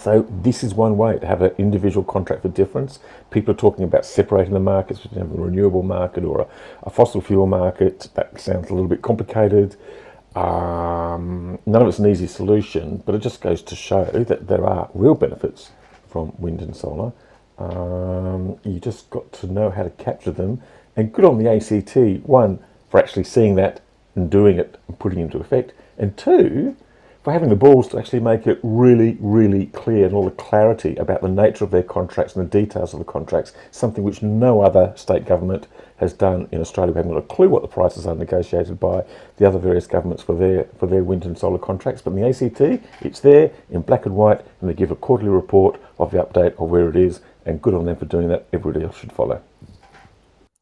So 0.00 0.26
this 0.42 0.62
is 0.62 0.74
one 0.74 0.96
way 0.96 1.18
to 1.18 1.26
have 1.26 1.42
an 1.42 1.52
individual 1.58 2.04
contract 2.04 2.42
for 2.42 2.48
difference. 2.48 2.98
People 3.30 3.52
are 3.52 3.56
talking 3.56 3.84
about 3.84 4.06
separating 4.06 4.54
the 4.54 4.60
markets 4.60 5.00
between 5.00 5.22
a 5.22 5.26
renewable 5.26 5.82
market 5.82 6.24
or 6.24 6.42
a, 6.42 6.46
a, 6.84 6.90
fossil 6.90 7.20
fuel 7.20 7.46
market. 7.46 8.08
That 8.14 8.40
sounds 8.40 8.70
a 8.70 8.74
little 8.74 8.88
bit 8.88 9.02
complicated. 9.02 9.76
Um, 10.34 11.58
none 11.66 11.82
of 11.82 11.88
it's 11.88 11.98
an 11.98 12.06
easy 12.06 12.26
solution, 12.26 13.02
but 13.04 13.14
it 13.14 13.20
just 13.20 13.40
goes 13.40 13.62
to 13.62 13.74
show 13.74 14.04
that 14.04 14.46
there 14.46 14.64
are 14.64 14.90
real 14.94 15.14
benefits 15.14 15.70
from 16.08 16.32
wind 16.38 16.60
and 16.60 16.76
solar. 16.76 17.12
Um, 17.58 18.58
you 18.62 18.78
just 18.78 19.10
got 19.10 19.32
to 19.34 19.46
know 19.46 19.70
how 19.70 19.82
to 19.82 19.90
capture 19.90 20.30
them. 20.30 20.62
And 20.96 21.12
good 21.12 21.24
on 21.24 21.38
the 21.38 21.50
ACT, 21.50 22.26
one, 22.26 22.60
for 22.90 22.98
actually 22.98 23.24
seeing 23.24 23.56
that 23.56 23.80
and 24.14 24.30
doing 24.30 24.58
it 24.58 24.78
and 24.86 24.98
putting 24.98 25.20
it 25.20 25.22
into 25.22 25.38
effect. 25.38 25.72
And 25.96 26.16
two, 26.16 26.76
for 27.22 27.32
having 27.32 27.48
the 27.48 27.56
balls 27.56 27.88
to 27.88 27.98
actually 27.98 28.20
make 28.20 28.46
it 28.46 28.58
really, 28.62 29.16
really 29.20 29.66
clear 29.66 30.06
and 30.06 30.14
all 30.14 30.24
the 30.24 30.30
clarity 30.30 30.96
about 30.96 31.20
the 31.20 31.28
nature 31.28 31.64
of 31.64 31.70
their 31.70 31.82
contracts 31.82 32.36
and 32.36 32.48
the 32.48 32.60
details 32.60 32.92
of 32.92 33.00
the 33.00 33.04
contracts, 33.04 33.52
something 33.70 34.04
which 34.04 34.22
no 34.22 34.60
other 34.60 34.92
state 34.96 35.26
government 35.26 35.66
has 35.98 36.12
done 36.12 36.48
in 36.52 36.60
Australia. 36.60 36.92
We 36.92 36.98
haven't 36.98 37.12
got 37.12 37.18
a 37.18 37.34
clue 37.34 37.48
what 37.48 37.62
the 37.62 37.68
prices 37.68 38.06
are 38.06 38.14
negotiated 38.14 38.80
by 38.80 39.04
the 39.36 39.46
other 39.46 39.58
various 39.58 39.86
governments 39.86 40.22
for 40.22 40.34
their 40.34 40.64
for 40.78 40.86
their 40.86 41.04
wind 41.04 41.24
and 41.24 41.36
solar 41.36 41.58
contracts. 41.58 42.02
But 42.02 42.12
in 42.14 42.22
the 42.22 42.28
ACT, 42.28 42.82
it's 43.00 43.20
there 43.20 43.50
in 43.70 43.82
black 43.82 44.06
and 44.06 44.14
white, 44.14 44.40
and 44.60 44.70
they 44.70 44.74
give 44.74 44.90
a 44.90 44.96
quarterly 44.96 45.30
report 45.30 45.80
of 45.98 46.10
the 46.10 46.18
update 46.18 46.52
of 46.60 46.70
where 46.70 46.88
it 46.88 46.96
is. 46.96 47.20
And 47.46 47.62
good 47.62 47.72
on 47.72 47.86
them 47.86 47.96
for 47.96 48.04
doing 48.04 48.28
that. 48.28 48.46
Everybody 48.52 48.84
else 48.84 48.98
should 48.98 49.12
follow. 49.12 49.40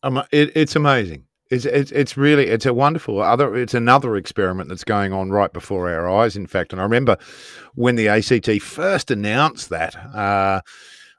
Um, 0.04 0.22
it, 0.30 0.52
it's 0.54 0.76
amazing. 0.76 1.24
It's, 1.50 1.64
it's 1.64 1.92
it's 1.92 2.16
really 2.16 2.46
it's 2.48 2.66
a 2.66 2.74
wonderful 2.74 3.20
other 3.20 3.54
it's 3.56 3.74
another 3.74 4.16
experiment 4.16 4.68
that's 4.68 4.82
going 4.82 5.12
on 5.12 5.30
right 5.30 5.52
before 5.52 5.90
our 5.90 6.08
eyes. 6.08 6.36
In 6.36 6.46
fact, 6.46 6.72
and 6.72 6.80
I 6.80 6.84
remember 6.84 7.18
when 7.74 7.96
the 7.96 8.08
ACT 8.08 8.62
first 8.62 9.10
announced 9.10 9.68
that 9.70 9.94
uh, 9.96 10.60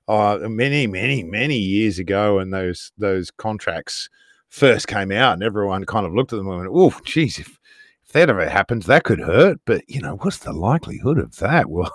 uh, 0.08 0.40
many 0.44 0.88
many 0.88 1.24
many 1.24 1.58
years 1.58 2.00
ago, 2.00 2.40
and 2.40 2.54
those 2.54 2.92
those 2.98 3.32
contracts 3.32 4.10
first 4.50 4.88
came 4.88 5.12
out, 5.12 5.34
and 5.34 5.44
everyone 5.44 5.86
kind 5.86 6.06
of 6.06 6.14
looked 6.14 6.34
at 6.34 6.38
them 6.38 6.48
and 6.48 6.60
went, 6.60 6.72
"Oh, 6.74 7.00
geez, 7.04 7.40
if 7.40 7.60
if 8.06 8.14
that 8.14 8.30
ever 8.30 8.48
happens, 8.48 8.86
that 8.86 9.04
could 9.04 9.20
hurt." 9.20 9.60
But 9.66 9.90
you 9.90 10.02
know, 10.02 10.16
what's 10.18 10.40
the 10.40 10.54
likelihood 10.54 11.18
of 11.18 11.38
that? 11.38 11.68
Well. 11.78 11.92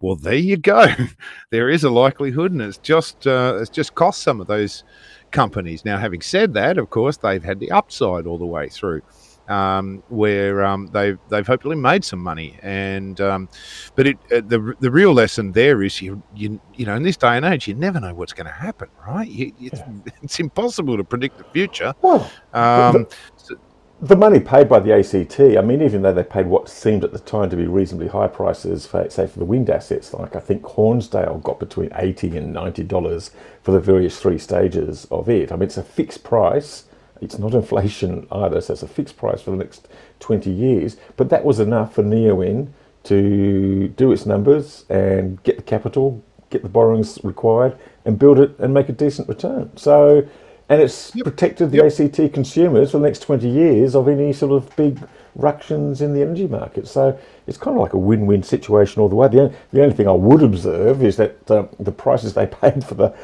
well, 0.00 0.16
there 0.16 0.34
you 0.34 0.56
go. 0.56 0.86
there 1.50 1.68
is 1.68 1.84
a 1.84 1.90
likelihood, 1.90 2.52
and 2.52 2.62
it's 2.62 2.78
just 2.78 3.26
uh, 3.26 3.58
it's 3.60 3.70
just 3.70 3.94
cost 3.94 4.22
some 4.22 4.40
of 4.40 4.46
those 4.46 4.82
companies. 5.30 5.84
Now, 5.84 5.98
having 5.98 6.22
said 6.22 6.54
that, 6.54 6.78
of 6.78 6.90
course, 6.90 7.18
they've 7.18 7.44
had 7.44 7.60
the 7.60 7.70
upside 7.70 8.26
all 8.26 8.38
the 8.38 8.46
way 8.46 8.68
through. 8.68 9.02
Um, 9.48 10.04
where 10.08 10.64
um, 10.64 10.86
they've 10.92 11.18
they've 11.28 11.46
hopefully 11.46 11.76
made 11.76 12.04
some 12.04 12.20
money. 12.20 12.58
And 12.62 13.20
um, 13.20 13.48
but 13.96 14.06
it, 14.06 14.18
uh, 14.30 14.40
the 14.46 14.74
the 14.80 14.90
real 14.90 15.12
lesson 15.12 15.52
there 15.52 15.82
is 15.82 16.00
you 16.00 16.22
you 16.34 16.60
you 16.74 16.86
know 16.86 16.94
in 16.94 17.02
this 17.02 17.16
day 17.16 17.36
and 17.36 17.44
age 17.44 17.66
you 17.66 17.74
never 17.74 17.98
know 17.98 18.14
what's 18.14 18.32
going 18.32 18.46
to 18.46 18.52
happen, 18.52 18.88
right? 19.06 19.28
You, 19.28 19.52
it's, 19.60 19.80
yeah. 19.80 20.12
it's 20.22 20.38
impossible 20.38 20.96
to 20.96 21.04
predict 21.04 21.38
the 21.38 21.44
future. 21.44 21.92
Well, 22.02 22.30
um, 22.52 23.06
the, 23.48 23.58
the 24.02 24.16
money 24.16 24.40
paid 24.40 24.68
by 24.68 24.80
the 24.80 24.92
ACT, 24.92 25.38
I 25.56 25.60
mean, 25.60 25.80
even 25.80 26.02
though 26.02 26.12
they 26.12 26.24
paid 26.24 26.46
what 26.46 26.68
seemed 26.68 27.04
at 27.04 27.12
the 27.12 27.20
time 27.20 27.48
to 27.50 27.56
be 27.56 27.68
reasonably 27.68 28.08
high 28.08 28.26
prices, 28.26 28.84
for, 28.84 29.08
say, 29.08 29.28
for 29.28 29.38
the 29.38 29.44
wind 29.44 29.70
assets, 29.70 30.12
like 30.12 30.34
I 30.34 30.40
think 30.40 30.62
Hornsdale 30.62 31.40
got 31.44 31.60
between 31.60 31.90
80 31.94 32.36
and 32.36 32.52
$90 32.52 33.30
for 33.62 33.70
the 33.70 33.78
various 33.78 34.18
three 34.18 34.38
stages 34.38 35.06
of 35.12 35.28
it. 35.28 35.52
I 35.52 35.54
mean, 35.54 35.62
it's 35.62 35.76
a 35.76 35.84
fixed 35.84 36.24
price. 36.24 36.84
It's 37.22 37.38
not 37.38 37.54
inflation 37.54 38.26
either, 38.30 38.60
so 38.60 38.72
it's 38.74 38.82
a 38.82 38.88
fixed 38.88 39.16
price 39.16 39.40
for 39.40 39.52
the 39.52 39.56
next 39.56 39.88
20 40.20 40.50
years. 40.50 40.96
But 41.16 41.30
that 41.30 41.44
was 41.44 41.60
enough 41.60 41.94
for 41.94 42.02
Neoen 42.02 42.68
to 43.04 43.88
do 43.88 44.12
its 44.12 44.26
numbers 44.26 44.84
and 44.88 45.42
get 45.42 45.56
the 45.56 45.62
capital, 45.62 46.22
get 46.50 46.62
the 46.62 46.68
borrowings 46.68 47.18
required, 47.22 47.76
and 48.04 48.18
build 48.18 48.38
it 48.38 48.58
and 48.58 48.74
make 48.74 48.88
a 48.88 48.92
decent 48.92 49.28
return. 49.28 49.70
So 49.76 50.28
and 50.68 50.80
it's 50.80 51.14
yep. 51.14 51.24
protected 51.24 51.70
the 51.70 51.78
yep. 51.78 51.86
ACT 51.86 52.32
consumers 52.32 52.92
for 52.92 52.98
the 52.98 53.04
next 53.04 53.20
20 53.20 53.48
years 53.48 53.94
of 53.94 54.08
any 54.08 54.32
sort 54.32 54.52
of 54.52 54.74
big 54.74 54.98
ructions 55.34 56.00
in 56.00 56.14
the 56.14 56.22
energy 56.22 56.46
market. 56.46 56.88
So 56.88 57.18
it's 57.46 57.58
kind 57.58 57.76
of 57.76 57.82
like 57.82 57.92
a 57.92 57.98
win-win 57.98 58.42
situation 58.42 59.02
all 59.02 59.08
the 59.08 59.14
way. 59.14 59.28
The 59.28 59.40
only, 59.40 59.56
the 59.72 59.82
only 59.82 59.94
thing 59.94 60.08
I 60.08 60.12
would 60.12 60.42
observe 60.42 61.02
is 61.02 61.16
that 61.16 61.50
uh, 61.50 61.66
the 61.78 61.92
prices 61.92 62.34
they 62.34 62.46
paid 62.62 62.84
for 62.84 62.94
the 62.94 63.14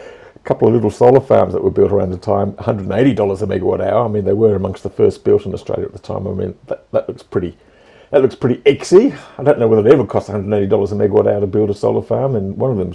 couple 0.45 0.69
of 0.69 0.75
little 0.75 0.91
solar 0.91 1.21
farms 1.21 1.53
that 1.53 1.63
were 1.63 1.71
built 1.71 1.93
around 1.93 2.11
the 2.11 2.19
time, 2.19 2.53
$180 2.53 2.89
a 2.89 3.47
megawatt 3.47 3.81
hour. 3.81 4.05
I 4.05 4.09
mean, 4.09 4.25
they 4.25 4.33
were 4.33 4.57
amongst 4.57 4.83
the 4.83 4.91
first 4.91 5.25
built 5.25 5.47
in 5.47 5.55
Australia 5.55 5.87
at 5.87 5.93
the 5.93 5.99
time. 5.99 6.27
I 6.27 6.33
mean, 6.33 6.59
that, 6.67 6.91
that 6.93 7.09
looks 7.09 7.23
pretty 7.23 7.57
that 8.11 8.23
looks 8.23 8.35
pretty 8.35 8.63
exy. 8.63 9.19
I 9.37 9.43
don't 9.43 9.59
know 9.59 9.69
whether 9.69 9.87
it 9.87 9.93
ever 9.93 10.07
cost 10.07 10.31
$180 10.31 10.43
a 10.43 10.95
megawatt 10.95 11.31
hour 11.31 11.41
to 11.41 11.47
build 11.47 11.69
a 11.69 11.75
solar 11.75 12.03
farm, 12.03 12.37
and 12.37 12.57
one 12.57 12.71
of 12.71 12.79
them 12.79 12.93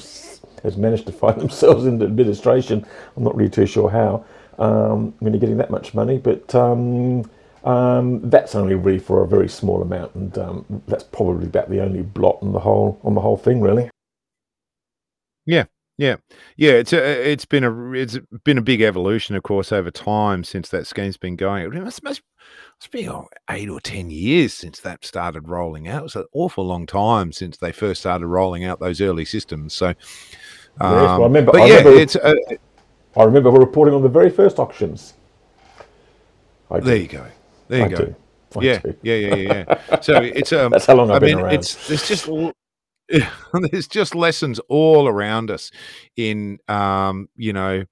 has 0.64 0.78
managed 0.78 1.06
to 1.06 1.12
find 1.12 1.40
themselves 1.42 1.86
into 1.86 2.06
administration. 2.06 2.86
I'm 3.16 3.24
not 3.24 3.36
really 3.36 3.50
too 3.50 3.68
sure 3.68 3.90
how 3.90 4.26
um, 4.58 5.14
when 5.20 5.34
you're 5.34 5.40
getting 5.40 5.58
that 5.58 5.70
much 5.72 5.94
money. 5.94 6.18
But 6.18 6.54
um, 6.56 7.30
um, 7.64 8.30
that's 8.30 8.56
only 8.56 8.76
really 8.76 9.00
for 9.00 9.24
a 9.24 9.28
very 9.28 9.48
small 9.48 9.82
amount, 9.82 10.16
and 10.16 10.38
um, 10.38 10.84
that's 10.88 11.04
probably 11.04 11.46
about 11.46 11.70
the 11.70 11.82
only 11.82 12.02
blot 12.02 12.40
on 12.42 12.52
the 12.52 12.60
whole 12.60 13.00
on 13.04 13.14
the 13.14 13.22
whole 13.22 13.38
thing, 13.38 13.62
really. 13.62 13.90
Yeah, 15.46 15.66
yeah, 16.04 16.16
yeah. 16.58 16.72
It's 16.72 16.92
a, 16.92 17.32
it's 17.32 17.46
been 17.46 17.64
a 17.64 17.92
it's 17.94 18.18
been 18.44 18.58
a 18.58 18.62
big 18.62 18.82
evolution, 18.82 19.38
of 19.38 19.44
course, 19.44 19.72
over 19.72 19.90
time 19.90 20.44
since 20.44 20.68
that 20.70 20.86
scheme's 20.86 21.16
been 21.16 21.38
going. 21.38 21.64
It 21.64 21.82
must, 21.82 22.04
must, 22.04 22.22
must 22.82 22.92
be 22.92 23.08
oh, 23.08 23.28
eight 23.50 23.70
or 23.70 23.80
ten 23.80 24.10
years 24.10 24.54
since 24.54 24.82
that 24.82 25.06
started 25.06 25.48
rolling 25.48 25.88
out. 25.88 26.04
It's 26.04 26.18
an 26.18 26.26
awful 26.34 26.66
long 26.66 26.86
time 26.86 27.32
since 27.32 27.56
they 27.56 27.72
first 27.72 28.02
started 28.02 28.28
rolling 28.28 28.66
out 28.66 28.82
those 28.82 29.00
early 29.00 29.24
systems. 29.24 29.74
So, 29.74 29.88
um, 29.88 29.96
yes, 29.96 30.02
well, 30.82 31.22
I 31.22 31.26
remember. 31.26 31.52
But 31.54 31.62
I 31.62 31.66
yeah, 31.68 31.78
remember, 31.78 32.00
it's. 32.02 32.16
Uh, 32.18 32.36
I 33.16 33.24
remember 33.24 33.52
reporting 33.52 33.94
on 33.94 34.02
the 34.02 34.10
very 34.10 34.30
first 34.30 34.60
auctions. 34.60 35.14
there 36.70 36.98
you 36.98 37.08
go. 37.08 37.26
There 37.70 37.80
you 37.80 37.86
I 37.86 38.00
go. 38.00 38.16
Yeah, 38.60 38.82
yeah, 39.02 39.16
yeah, 39.16 39.36
yeah, 39.36 39.66
yeah. 39.68 40.02
So 40.02 40.22
it's 40.22 40.52
um. 40.52 40.72
That's 40.72 40.86
how 40.86 40.96
long 40.96 41.12
I've 41.12 41.18
I 41.18 41.20
been 41.20 41.38
mean, 41.38 41.46
around. 41.46 41.56
It's 41.56 41.88
there's 41.88 42.06
just 42.06 42.28
there's 43.72 43.88
just 43.88 44.16
lessons 44.16 44.60
all 44.70 45.08
around 45.08 45.52
us 45.52 45.72
in 46.16 46.60
um 46.68 47.30
you 47.36 47.54
know 47.54 47.84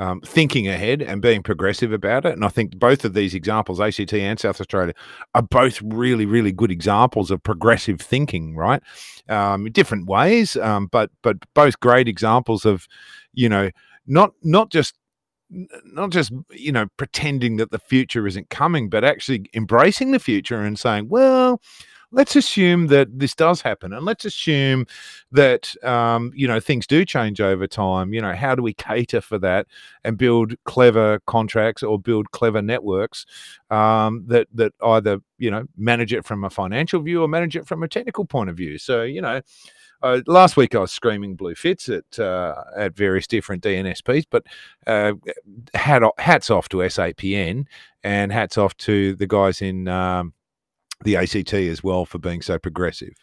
um, 0.00 0.22
thinking 0.22 0.66
ahead 0.66 1.02
and 1.02 1.20
being 1.20 1.42
progressive 1.42 1.92
about 1.92 2.24
it. 2.24 2.32
And 2.32 2.42
I 2.42 2.48
think 2.48 2.78
both 2.78 3.04
of 3.04 3.12
these 3.12 3.34
examples, 3.34 3.80
ACT 3.80 4.14
and 4.14 4.40
South 4.40 4.58
Australia, 4.58 4.94
are 5.34 5.42
both 5.42 5.82
really, 5.82 6.24
really 6.24 6.52
good 6.52 6.70
examples 6.70 7.30
of 7.30 7.42
progressive 7.42 8.00
thinking, 8.00 8.56
right? 8.56 8.82
Um, 9.28 9.66
different 9.70 10.06
ways, 10.08 10.56
um, 10.56 10.86
but 10.86 11.10
but 11.22 11.36
both 11.52 11.78
great 11.80 12.08
examples 12.08 12.64
of, 12.64 12.88
you 13.34 13.46
know, 13.50 13.70
not 14.06 14.32
not 14.42 14.70
just 14.70 14.94
not 15.84 16.10
just 16.10 16.32
you 16.50 16.72
know 16.72 16.86
pretending 16.96 17.56
that 17.56 17.70
the 17.70 17.78
future 17.78 18.26
isn't 18.26 18.50
coming 18.50 18.88
but 18.88 19.04
actually 19.04 19.46
embracing 19.52 20.12
the 20.12 20.20
future 20.20 20.62
and 20.62 20.78
saying 20.78 21.08
well 21.08 21.60
let's 22.12 22.36
assume 22.36 22.88
that 22.88 23.18
this 23.18 23.34
does 23.34 23.60
happen 23.60 23.92
and 23.92 24.04
let's 24.04 24.24
assume 24.24 24.86
that 25.32 25.74
um, 25.84 26.32
you 26.34 26.46
know 26.46 26.60
things 26.60 26.86
do 26.86 27.04
change 27.04 27.40
over 27.40 27.66
time 27.66 28.12
you 28.12 28.20
know 28.20 28.34
how 28.34 28.54
do 28.54 28.62
we 28.62 28.74
cater 28.74 29.20
for 29.20 29.38
that 29.38 29.66
and 30.04 30.18
build 30.18 30.54
clever 30.64 31.20
contracts 31.26 31.82
or 31.82 31.98
build 31.98 32.30
clever 32.32 32.62
networks 32.62 33.26
um, 33.70 34.24
that 34.26 34.48
that 34.52 34.72
either 34.82 35.18
you 35.38 35.50
know 35.50 35.64
manage 35.76 36.12
it 36.12 36.24
from 36.24 36.44
a 36.44 36.50
financial 36.50 37.00
view 37.00 37.22
or 37.22 37.28
manage 37.28 37.56
it 37.56 37.66
from 37.66 37.82
a 37.82 37.88
technical 37.88 38.24
point 38.24 38.50
of 38.50 38.56
view? 38.56 38.78
So 38.78 39.02
you 39.02 39.20
know 39.20 39.40
uh, 40.02 40.20
last 40.26 40.56
week 40.56 40.74
I 40.74 40.78
was 40.78 40.92
screaming 40.92 41.36
blue 41.36 41.54
fits 41.54 41.88
at 41.88 42.18
uh, 42.18 42.54
at 42.76 42.96
various 42.96 43.26
different 43.26 43.62
DNSPs, 43.62 44.24
but 44.30 44.46
uh, 44.86 45.12
hat, 45.74 46.02
hats 46.18 46.50
off 46.50 46.68
to 46.70 46.78
SAPN 46.78 47.66
and 48.02 48.32
hats 48.32 48.56
off 48.56 48.76
to 48.78 49.14
the 49.16 49.26
guys 49.26 49.60
in 49.60 49.88
um, 49.88 50.32
the 51.04 51.16
ACT 51.16 51.54
as 51.54 51.82
well 51.82 52.04
for 52.04 52.18
being 52.18 52.42
so 52.42 52.58
progressive. 52.58 53.14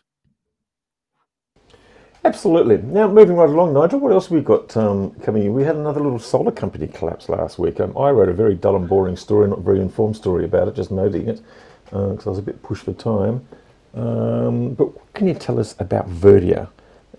Absolutely. 2.27 2.77
Now, 2.79 3.07
moving 3.07 3.37
right 3.37 3.47
along, 3.47 3.73
Nigel, 3.73 3.99
what 3.99 4.11
else 4.11 4.25
have 4.25 4.33
we 4.33 4.41
got 4.41 4.75
um, 4.75 5.11
coming 5.21 5.43
in? 5.43 5.53
We 5.53 5.63
had 5.63 5.77
another 5.77 6.01
little 6.01 6.19
solar 6.19 6.51
company 6.51 6.87
collapse 6.87 7.29
last 7.29 7.57
week. 7.57 7.79
Um, 7.79 7.97
I 7.97 8.09
wrote 8.09 8.27
a 8.27 8.33
very 8.33 8.53
dull 8.55 8.75
and 8.75 8.89
boring 8.89 9.15
story, 9.15 9.47
not 9.47 9.59
a 9.59 9.61
very 9.61 9.79
informed 9.79 10.17
story 10.17 10.43
about 10.43 10.67
it, 10.67 10.75
just 10.75 10.91
noting 10.91 11.29
it, 11.29 11.41
because 11.85 12.27
uh, 12.27 12.29
I 12.29 12.31
was 12.31 12.39
a 12.39 12.41
bit 12.41 12.61
pushed 12.63 12.83
for 12.83 12.91
time. 12.93 13.47
Um, 13.93 14.73
but 14.73 14.93
what 14.93 15.13
can 15.13 15.27
you 15.27 15.35
tell 15.35 15.57
us 15.57 15.73
about 15.79 16.09
Verdia 16.09 16.67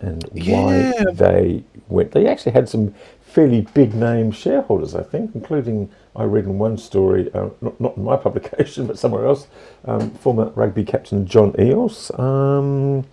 and 0.01 0.23
why 0.31 0.93
yeah. 0.95 1.03
they 1.11 1.63
went? 1.87 2.11
They 2.11 2.27
actually 2.27 2.51
had 2.51 2.69
some 2.69 2.93
fairly 3.21 3.61
big 3.73 3.95
name 3.95 4.31
shareholders, 4.31 4.93
I 4.93 5.01
think, 5.01 5.33
including 5.33 5.89
I 6.15 6.23
read 6.23 6.45
in 6.45 6.57
one 6.57 6.77
story, 6.77 7.31
uh, 7.33 7.49
not, 7.61 7.79
not 7.79 7.97
in 7.97 8.03
my 8.03 8.17
publication, 8.27 8.87
but 8.87 8.97
somewhere 8.97 9.25
else, 9.25 9.47
um, 9.85 10.11
former 10.11 10.49
rugby 10.49 10.83
captain 10.83 11.25
John 11.25 11.53
Eales. 11.53 12.17
Um, 12.19 13.05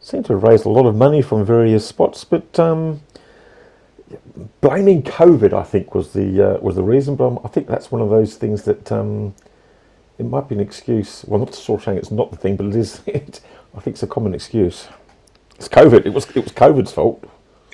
seemed 0.00 0.26
to 0.26 0.34
have 0.34 0.42
raised 0.42 0.66
a 0.66 0.68
lot 0.68 0.86
of 0.86 0.94
money 0.94 1.22
from 1.22 1.44
various 1.44 1.86
spots, 1.86 2.24
but 2.24 2.58
um, 2.58 3.00
blaming 4.60 5.02
COVID, 5.02 5.52
I 5.52 5.62
think, 5.62 5.94
was 5.94 6.12
the 6.12 6.56
uh, 6.56 6.58
was 6.60 6.76
the 6.76 6.82
reason. 6.82 7.16
But 7.16 7.40
I 7.44 7.48
think 7.48 7.66
that's 7.66 7.90
one 7.90 8.02
of 8.02 8.10
those 8.10 8.36
things 8.36 8.64
that 8.64 8.92
um, 8.92 9.34
it 10.18 10.24
might 10.24 10.48
be 10.48 10.54
an 10.54 10.60
excuse. 10.60 11.24
Well, 11.26 11.40
not 11.40 11.54
sort 11.54 11.80
of 11.80 11.84
saying 11.84 11.98
it's 11.98 12.10
not 12.10 12.30
the 12.30 12.36
thing, 12.36 12.56
but 12.56 12.66
it 12.66 12.76
is. 12.76 13.00
It, 13.06 13.40
I 13.76 13.80
think 13.80 13.94
it's 13.94 14.04
a 14.04 14.06
common 14.06 14.34
excuse. 14.34 14.86
It's 15.56 15.68
COVID. 15.68 16.06
It 16.06 16.12
was 16.12 16.28
it 16.30 16.44
was 16.44 16.52
COVID's 16.52 16.92
fault. 16.92 17.24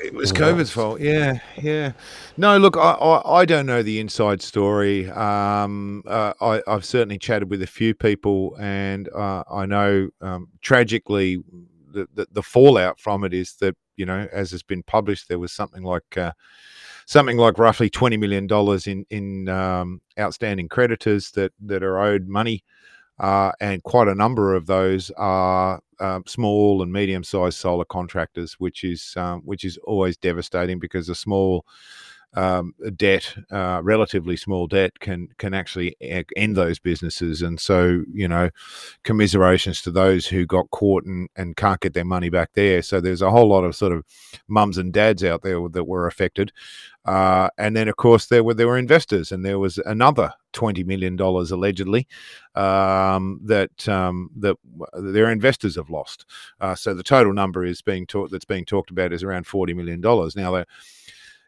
It 0.05 0.15
was 0.15 0.33
COVID's 0.33 0.71
fault. 0.71 1.01
Yeah, 1.01 1.39
yeah. 1.61 1.93
No, 2.37 2.57
look, 2.59 2.77
I, 2.77 2.93
I, 2.93 3.41
I 3.41 3.45
don't 3.45 3.67
know 3.67 3.83
the 3.83 4.01
inside 4.01 4.43
story. 4.43 5.11
Um, 5.11 6.03
uh, 6.07 6.33
I, 6.41 6.63
I've 6.67 6.85
certainly 6.85 7.19
chatted 7.19 7.51
with 7.51 7.63
a 7.63 7.67
few 7.67 7.95
people, 7.95 8.57
and 8.59 9.09
uh, 9.11 9.45
I 9.51 9.67
know 9.67 10.09
um, 10.21 10.49
tragically 10.61 11.43
the, 11.93 12.09
the, 12.15 12.27
the 12.33 12.43
fallout 12.43 12.99
from 12.99 13.25
it 13.25 13.35
is 13.35 13.55
that 13.57 13.77
you 13.97 14.07
know, 14.07 14.27
as 14.33 14.51
has 14.53 14.63
been 14.63 14.83
published, 14.83 15.29
there 15.29 15.39
was 15.39 15.53
something 15.53 15.83
like 15.83 16.17
uh, 16.17 16.33
something 17.07 17.37
like 17.37 17.59
roughly 17.59 17.91
twenty 17.91 18.17
million 18.17 18.47
dollars 18.47 18.87
in 18.87 19.05
in 19.11 19.49
um, 19.49 20.01
outstanding 20.19 20.69
creditors 20.69 21.31
that 21.33 21.53
that 21.61 21.83
are 21.83 21.99
owed 21.99 22.27
money 22.27 22.65
uh, 23.21 23.53
and 23.61 23.83
quite 23.83 24.09
a 24.09 24.15
number 24.15 24.55
of 24.55 24.67
those 24.67 25.11
are 25.17 25.81
uh, 26.01 26.21
small 26.27 26.83
and 26.83 26.93
medium-sized 26.93 27.59
solar 27.59 27.85
contractors, 27.85 28.55
which 28.55 28.85
is 28.85 29.15
um, 29.17 29.41
which 29.43 29.65
is 29.65 29.77
always 29.85 30.17
devastating 30.17 30.79
because 30.79 31.09
a 31.09 31.15
small 31.15 31.65
um, 32.35 32.75
debt, 32.97 33.35
uh, 33.51 33.81
relatively 33.83 34.37
small 34.37 34.67
debt, 34.67 35.01
can 35.01 35.29
can 35.39 35.55
actually 35.55 35.97
end 36.37 36.57
those 36.57 36.79
businesses. 36.79 37.43
And 37.43 37.59
so, 37.59 38.03
you 38.13 38.29
know, 38.29 38.51
commiserations 39.03 39.83
to 39.83 39.91
those 39.91 40.27
who 40.27 40.47
got 40.47 40.71
caught 40.71 41.05
and, 41.05 41.29
and 41.37 41.57
can't 41.57 41.81
get 41.81 41.95
their 41.95 42.05
money 42.05 42.31
back 42.31 42.51
there. 42.55 42.83
So 42.83 43.01
there's 43.01 43.23
a 43.23 43.31
whole 43.31 43.49
lot 43.49 43.65
of 43.65 43.75
sort 43.75 43.93
of 43.93 44.05
mums 44.49 44.79
and 44.79 44.93
dads 44.93 45.25
out 45.25 45.43
there 45.43 45.69
that 45.69 45.85
were 45.85 46.07
affected. 46.07 46.53
Uh, 47.07 47.49
and 47.57 47.75
then, 47.75 47.89
of 47.89 47.97
course, 47.97 48.27
there 48.27 48.45
were 48.45 48.55
there 48.55 48.69
were 48.69 48.79
investors, 48.79 49.33
and 49.33 49.45
there 49.45 49.59
was 49.59 49.79
another 49.79 50.35
twenty 50.53 50.85
million 50.85 51.17
dollars 51.17 51.51
allegedly 51.51 52.07
um, 52.55 53.41
that 53.45 53.89
um, 53.89 54.31
that 54.37 54.57
their 54.93 55.31
investors 55.31 55.77
have 55.77 55.89
lost. 55.89 56.27
Uh, 56.61 56.75
so 56.75 56.93
the 56.93 57.03
total 57.03 57.33
number 57.33 57.65
is 57.65 57.81
being 57.83 58.07
talked 58.07 58.31
that's 58.31 58.45
being 58.45 58.67
talked 58.67 58.91
about 58.91 59.13
is 59.15 59.23
around 59.23 59.47
forty 59.47 59.73
million 59.73 60.01
dollars. 60.01 60.37
Now, 60.37 60.63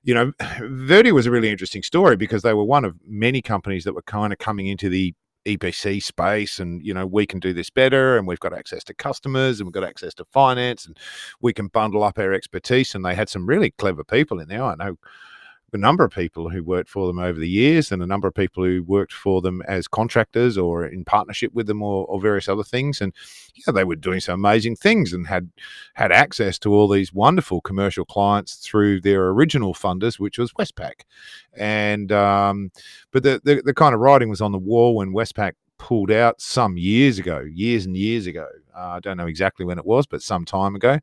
you 0.02 0.14
know, 0.14 0.32
Verdia 0.40 1.12
was 1.12 1.26
a 1.26 1.30
really 1.30 1.50
interesting 1.50 1.82
story 1.82 2.16
because 2.16 2.42
they 2.42 2.54
were 2.54 2.64
one 2.64 2.84
of 2.84 2.96
many 3.06 3.42
companies 3.42 3.84
that 3.84 3.94
were 3.94 4.02
kind 4.02 4.32
of 4.32 4.38
coming 4.38 4.66
into 4.66 4.88
the 4.88 5.14
EPC 5.44 6.00
space 6.00 6.60
and 6.60 6.80
you 6.86 6.94
know 6.94 7.04
we 7.04 7.26
can 7.26 7.40
do 7.40 7.52
this 7.52 7.68
better 7.68 8.16
and 8.16 8.28
we've 8.28 8.38
got 8.38 8.52
access 8.52 8.84
to 8.84 8.94
customers 8.94 9.58
and 9.58 9.66
we've 9.66 9.74
got 9.74 9.82
access 9.82 10.14
to 10.14 10.24
finance 10.26 10.86
and 10.86 10.96
we 11.40 11.52
can 11.52 11.66
bundle 11.66 12.04
up 12.04 12.18
our 12.18 12.32
expertise. 12.32 12.94
And 12.94 13.04
they 13.04 13.14
had 13.14 13.28
some 13.28 13.46
really 13.46 13.70
clever 13.72 14.04
people 14.04 14.38
in 14.38 14.48
there. 14.48 14.62
I 14.62 14.76
know 14.76 14.96
a 15.72 15.78
number 15.78 16.04
of 16.04 16.10
people 16.10 16.50
who 16.50 16.62
worked 16.62 16.88
for 16.88 17.06
them 17.06 17.18
over 17.18 17.38
the 17.38 17.48
years 17.48 17.90
and 17.92 18.02
a 18.02 18.06
number 18.06 18.28
of 18.28 18.34
people 18.34 18.64
who 18.64 18.82
worked 18.82 19.12
for 19.12 19.40
them 19.40 19.62
as 19.66 19.88
contractors 19.88 20.58
or 20.58 20.86
in 20.86 21.04
partnership 21.04 21.52
with 21.54 21.66
them 21.66 21.82
or, 21.82 22.04
or 22.06 22.20
various 22.20 22.48
other 22.48 22.62
things 22.62 23.00
and 23.00 23.14
yeah 23.54 23.72
they 23.72 23.84
were 23.84 23.96
doing 23.96 24.20
some 24.20 24.34
amazing 24.34 24.76
things 24.76 25.12
and 25.12 25.26
had 25.26 25.50
had 25.94 26.12
access 26.12 26.58
to 26.58 26.72
all 26.72 26.88
these 26.88 27.12
wonderful 27.12 27.60
commercial 27.60 28.04
clients 28.04 28.56
through 28.56 29.00
their 29.00 29.28
original 29.28 29.74
funders 29.74 30.18
which 30.18 30.38
was 30.38 30.52
westpac 30.54 31.02
and 31.54 32.12
um, 32.12 32.70
but 33.10 33.22
the, 33.22 33.40
the, 33.44 33.62
the 33.64 33.74
kind 33.74 33.94
of 33.94 34.00
writing 34.00 34.28
was 34.28 34.40
on 34.40 34.52
the 34.52 34.58
wall 34.58 34.96
when 34.96 35.12
westpac 35.12 35.52
pulled 35.82 36.12
out 36.12 36.40
some 36.40 36.76
years 36.76 37.18
ago, 37.18 37.40
years 37.40 37.86
and 37.86 37.96
years 37.96 38.28
ago. 38.28 38.46
Uh, 38.72 38.86
I 38.86 39.00
don't 39.00 39.16
know 39.16 39.26
exactly 39.26 39.66
when 39.66 39.80
it 39.80 39.84
was, 39.84 40.06
but 40.06 40.22
some 40.22 40.44
time 40.44 40.76
ago. 40.76 41.00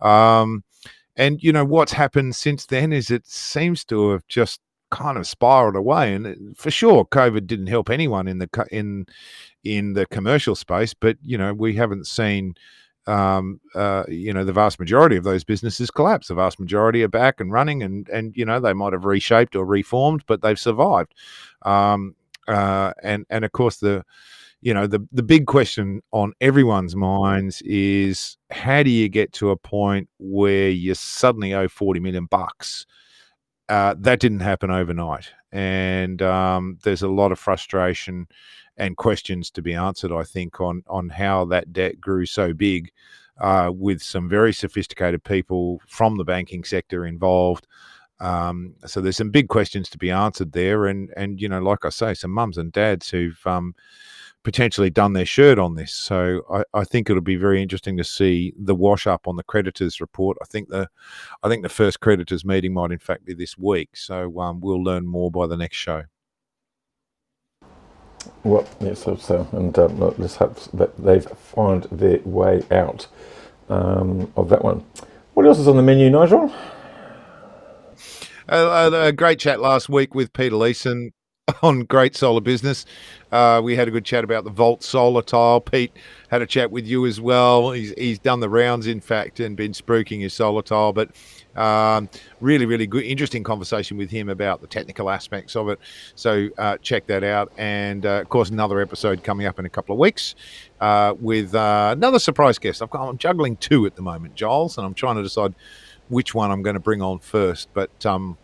Um, 0.00 0.64
and 1.16 1.42
you 1.42 1.52
know 1.52 1.64
what's 1.64 1.92
happened 1.92 2.36
since 2.36 2.66
then 2.66 2.92
is 2.92 3.10
it 3.10 3.26
seems 3.26 3.84
to 3.86 4.10
have 4.10 4.26
just 4.28 4.60
kind 4.90 5.18
of 5.18 5.26
spiraled 5.26 5.76
away. 5.76 6.14
And 6.14 6.56
for 6.56 6.70
sure, 6.70 7.04
COVID 7.04 7.46
didn't 7.46 7.66
help 7.66 7.90
anyone 7.90 8.28
in 8.28 8.38
the 8.38 8.66
in 8.70 9.06
in 9.64 9.94
the 9.94 10.06
commercial 10.06 10.54
space. 10.54 10.94
But 10.94 11.16
you 11.22 11.36
know, 11.38 11.52
we 11.52 11.74
haven't 11.74 12.06
seen 12.06 12.54
um, 13.06 13.60
uh, 13.74 14.04
you 14.08 14.32
know, 14.32 14.44
the 14.44 14.52
vast 14.52 14.80
majority 14.80 15.16
of 15.16 15.24
those 15.24 15.44
businesses 15.44 15.90
collapse. 15.90 16.28
The 16.28 16.34
vast 16.34 16.58
majority 16.58 17.02
are 17.02 17.08
back 17.08 17.40
and 17.40 17.52
running, 17.52 17.82
and 17.82 18.08
and 18.08 18.36
you 18.36 18.44
know 18.44 18.60
they 18.60 18.72
might 18.72 18.92
have 18.92 19.04
reshaped 19.04 19.56
or 19.56 19.66
reformed, 19.66 20.24
but 20.26 20.42
they've 20.42 20.58
survived. 20.58 21.14
Um, 21.62 22.14
uh, 22.48 22.92
and 23.02 23.26
and 23.30 23.44
of 23.44 23.52
course 23.52 23.76
the 23.76 24.04
you 24.64 24.74
know 24.74 24.86
the 24.86 25.06
the 25.12 25.22
big 25.22 25.46
question 25.46 26.02
on 26.10 26.32
everyone's 26.40 26.96
minds 26.96 27.62
is 27.62 28.36
how 28.50 28.82
do 28.82 28.90
you 28.90 29.08
get 29.08 29.32
to 29.34 29.50
a 29.50 29.56
point 29.56 30.08
where 30.18 30.70
you 30.70 30.94
suddenly 30.94 31.54
owe 31.54 31.68
40 31.68 32.00
million 32.00 32.26
bucks? 32.26 32.86
Uh, 33.68 33.94
that 33.98 34.20
didn't 34.20 34.40
happen 34.40 34.70
overnight. 34.70 35.30
And 35.52 36.20
um, 36.20 36.78
there's 36.82 37.02
a 37.02 37.08
lot 37.08 37.30
of 37.30 37.38
frustration 37.38 38.26
and 38.76 38.96
questions 38.96 39.52
to 39.52 39.62
be 39.62 39.72
answered 39.72 40.10
i 40.10 40.24
think 40.24 40.60
on 40.60 40.82
on 40.88 41.08
how 41.08 41.44
that 41.44 41.72
debt 41.72 42.00
grew 42.00 42.26
so 42.26 42.52
big 42.52 42.90
uh, 43.38 43.70
with 43.72 44.02
some 44.02 44.28
very 44.28 44.52
sophisticated 44.52 45.22
people 45.24 45.80
from 45.86 46.16
the 46.16 46.24
banking 46.24 46.64
sector 46.64 47.06
involved. 47.06 47.66
Um, 48.20 48.74
so 48.86 49.00
there's 49.00 49.16
some 49.16 49.30
big 49.30 49.48
questions 49.48 49.88
to 49.90 49.98
be 49.98 50.10
answered 50.10 50.52
there, 50.52 50.86
and 50.86 51.12
and 51.16 51.40
you 51.40 51.48
know, 51.48 51.60
like 51.60 51.84
I 51.84 51.88
say, 51.88 52.14
some 52.14 52.30
mums 52.30 52.58
and 52.58 52.72
dads 52.72 53.10
who've 53.10 53.40
um, 53.46 53.74
potentially 54.44 54.90
done 54.90 55.14
their 55.14 55.26
shirt 55.26 55.58
on 55.58 55.74
this. 55.74 55.92
So 55.92 56.42
I, 56.50 56.78
I, 56.78 56.84
think 56.84 57.08
it'll 57.10 57.22
be 57.22 57.36
very 57.36 57.62
interesting 57.62 57.96
to 57.96 58.04
see 58.04 58.52
the 58.56 58.74
wash 58.74 59.06
up 59.06 59.26
on 59.26 59.36
the 59.36 59.42
creditors 59.42 60.00
report. 60.00 60.36
I 60.40 60.44
think 60.44 60.68
the 60.68 60.88
I 61.42 61.48
think 61.48 61.62
the 61.62 61.68
first 61.68 62.00
creditors 62.00 62.44
meeting 62.44 62.74
might 62.74 62.92
in 62.92 62.98
fact 62.98 63.24
be 63.24 63.34
this 63.34 63.58
week. 63.58 63.96
So 63.96 64.38
um, 64.40 64.60
we'll 64.60 64.84
learn 64.84 65.06
more 65.06 65.30
by 65.30 65.46
the 65.46 65.56
next 65.56 65.76
show. 65.76 66.04
Well, 68.42 68.68
yes, 68.80 69.02
so, 69.02 69.16
so 69.16 69.48
and 69.52 69.76
uh, 69.78 69.86
let's 70.18 70.36
hope 70.36 70.58
that 70.72 70.96
they've 70.96 71.24
found 71.24 71.84
their 71.90 72.20
way 72.20 72.62
out 72.70 73.06
um, 73.68 74.32
of 74.36 74.50
that 74.50 74.62
one. 74.62 74.84
What 75.32 75.46
else 75.46 75.58
is 75.58 75.68
on 75.68 75.76
the 75.76 75.82
menu, 75.82 76.10
Nigel? 76.10 76.54
a, 78.48 79.06
a, 79.06 79.12
great 79.12 79.38
chat 79.38 79.60
last 79.60 79.88
week 79.88 80.14
with 80.14 80.32
Peter 80.32 80.56
Leeson 80.56 81.12
on 81.62 81.84
Great 81.84 82.16
Solar 82.16 82.40
Business. 82.40 82.86
Uh, 83.32 83.60
we 83.62 83.76
had 83.76 83.88
a 83.88 83.90
good 83.90 84.04
chat 84.04 84.24
about 84.24 84.44
the 84.44 84.50
Volt 84.50 84.82
solar 84.82 85.22
tile. 85.22 85.60
Pete 85.60 85.92
had 86.30 86.40
a 86.40 86.46
chat 86.46 86.70
with 86.70 86.86
you 86.86 87.04
as 87.06 87.20
well. 87.20 87.72
He's, 87.72 87.92
he's 87.98 88.18
done 88.18 88.40
the 88.40 88.48
rounds, 88.48 88.86
in 88.86 89.00
fact, 89.00 89.40
and 89.40 89.56
been 89.56 89.72
spruiking 89.72 90.20
his 90.20 90.32
solar 90.32 90.62
tile. 90.62 90.92
But 90.92 91.10
um, 91.56 92.08
really, 92.40 92.66
really 92.66 92.86
good, 92.86 93.04
interesting 93.04 93.42
conversation 93.42 93.96
with 93.96 94.10
him 94.10 94.28
about 94.28 94.60
the 94.60 94.66
technical 94.66 95.10
aspects 95.10 95.56
of 95.56 95.68
it. 95.68 95.78
So 96.14 96.48
uh, 96.56 96.78
check 96.78 97.06
that 97.06 97.24
out. 97.24 97.52
And 97.58 98.06
uh, 98.06 98.20
of 98.20 98.28
course, 98.28 98.50
another 98.50 98.80
episode 98.80 99.22
coming 99.22 99.46
up 99.46 99.58
in 99.58 99.66
a 99.66 99.70
couple 99.70 99.94
of 99.94 99.98
weeks 99.98 100.34
uh, 100.80 101.14
with 101.20 101.54
uh, 101.54 101.90
another 101.96 102.18
surprise 102.18 102.58
guest. 102.58 102.82
I've 102.82 102.90
got, 102.90 103.08
I'm 103.08 103.18
juggling 103.18 103.56
two 103.56 103.84
at 103.86 103.96
the 103.96 104.02
moment, 104.02 104.34
Giles, 104.34 104.78
and 104.78 104.86
I'm 104.86 104.94
trying 104.94 105.16
to 105.16 105.22
decide 105.22 105.54
which 106.08 106.34
one 106.34 106.50
I'm 106.50 106.62
going 106.62 106.74
to 106.74 106.80
bring 106.80 107.02
on 107.02 107.18
first. 107.18 107.68
But 107.74 108.04
um, 108.06 108.38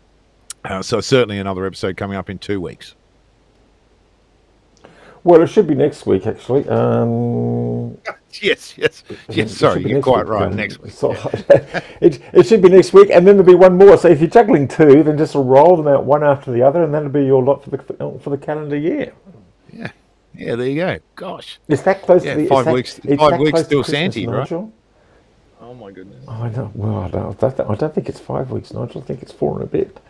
uh, 0.64 0.83
so 0.83 1.01
certainly 1.01 1.38
another 1.38 1.66
episode 1.66 1.96
coming 1.96 2.16
up 2.16 2.29
in 2.31 2.38
two 2.38 2.61
weeks. 2.61 2.94
Well, 5.23 5.42
it 5.42 5.49
should 5.49 5.66
be 5.66 5.75
next 5.75 6.07
week, 6.07 6.27
actually. 6.27 6.66
Um, 6.68 7.99
yes, 8.40 8.77
yes, 8.79 9.05
yes. 9.29 9.53
Sorry, 9.53 9.83
you're 9.87 10.01
quite 10.01 10.25
week, 10.25 10.33
right. 10.33 10.46
Um, 10.46 10.57
next 10.57 10.81
week. 10.81 10.92
So, 10.92 11.12
it, 12.01 12.20
it 12.33 12.46
should 12.46 12.62
be 12.62 12.70
next 12.70 12.92
week, 12.94 13.11
and 13.11 13.27
then 13.27 13.37
there'll 13.37 13.53
be 13.53 13.55
one 13.55 13.77
more. 13.77 13.99
So 13.99 14.09
if 14.09 14.20
you're 14.20 14.31
juggling 14.31 14.66
two, 14.66 15.03
then 15.03 15.18
just 15.18 15.35
roll 15.35 15.77
them 15.77 15.88
out 15.88 16.05
one 16.05 16.25
after 16.25 16.51
the 16.51 16.62
other, 16.62 16.83
and 16.83 16.94
that'll 16.94 17.11
be 17.11 17.25
your 17.25 17.42
lot 17.42 17.62
for 17.62 17.70
the 17.70 18.18
for 18.23 18.31
the 18.31 18.38
calendar 18.38 18.77
year. 18.77 19.12
Yeah, 19.70 19.90
yeah. 20.35 20.55
There 20.55 20.66
you 20.66 20.77
go. 20.77 20.99
Gosh, 21.16 21.61
is 21.68 21.83
that 21.83 22.01
close 22.01 22.25
yeah, 22.25 22.35
to 22.35 22.40
the, 22.40 22.49
five 22.49 22.64
that, 22.64 22.75
weeks? 22.75 22.99
Five 23.18 23.40
weeks 23.40 23.61
still 23.61 23.85
Santy, 23.85 24.27
right? 24.27 24.51
Oh 24.51 25.75
my 25.75 25.92
goodness. 25.92 26.25
Oh, 26.27 26.33
I 26.33 26.51
know. 26.51 26.73
Well, 26.75 26.99
I 26.99 27.09
don't, 27.09 27.61
I 27.70 27.75
don't 27.75 27.94
think 27.94 28.09
it's 28.09 28.18
five 28.18 28.51
weeks, 28.51 28.73
Nigel. 28.73 29.03
I 29.03 29.05
think 29.05 29.23
it's 29.23 29.33
four 29.33 29.55
and 29.55 29.64
a 29.64 29.66
bit. 29.66 30.01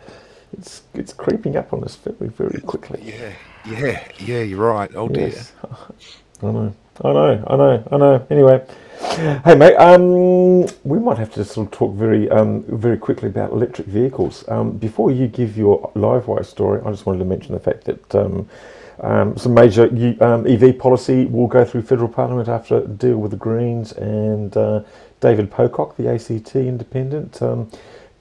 It's 0.53 0.83
it's 0.93 1.13
creeping 1.13 1.55
up 1.55 1.73
on 1.73 1.83
us 1.83 1.95
very 1.95 2.29
very 2.29 2.61
quickly. 2.61 3.01
Yeah, 3.03 3.33
yeah, 3.65 4.03
yeah. 4.19 4.41
You're 4.41 4.73
right. 4.73 4.91
Oh 4.95 5.09
yes. 5.09 5.53
dear. 5.61 5.71
I 6.49 6.51
know. 6.51 6.75
I 7.03 7.13
know. 7.13 7.43
I 7.47 7.55
know. 7.55 7.87
I 7.91 7.97
know. 7.97 8.27
Anyway, 8.29 8.65
hey 9.45 9.55
mate. 9.55 9.75
Um, 9.75 10.61
we 10.83 10.99
might 10.99 11.17
have 11.17 11.31
to 11.33 11.45
sort 11.45 11.67
of 11.67 11.71
talk 11.71 11.95
very 11.95 12.29
um 12.29 12.63
very 12.63 12.97
quickly 12.97 13.29
about 13.29 13.51
electric 13.51 13.87
vehicles. 13.87 14.43
Um, 14.47 14.77
before 14.77 15.11
you 15.11 15.27
give 15.27 15.57
your 15.57 15.91
live 15.95 16.27
wire 16.27 16.43
story, 16.43 16.81
I 16.85 16.91
just 16.91 17.05
wanted 17.05 17.19
to 17.19 17.25
mention 17.25 17.53
the 17.53 17.59
fact 17.59 17.85
that 17.85 18.15
um. 18.15 18.49
Um, 18.99 19.35
some 19.35 19.55
major 19.55 19.85
um, 20.23 20.45
EV 20.45 20.77
policy 20.77 21.25
will 21.25 21.47
go 21.47 21.65
through 21.65 21.81
federal 21.81 22.07
parliament 22.07 22.47
after 22.47 22.77
a 22.77 22.87
deal 22.87 23.17
with 23.17 23.31
the 23.31 23.37
Greens 23.37 23.93
and 23.93 24.55
uh, 24.55 24.83
David 25.21 25.49
Pocock, 25.49 25.97
the 25.97 26.07
ACT 26.07 26.55
independent. 26.55 27.41
Um, 27.41 27.71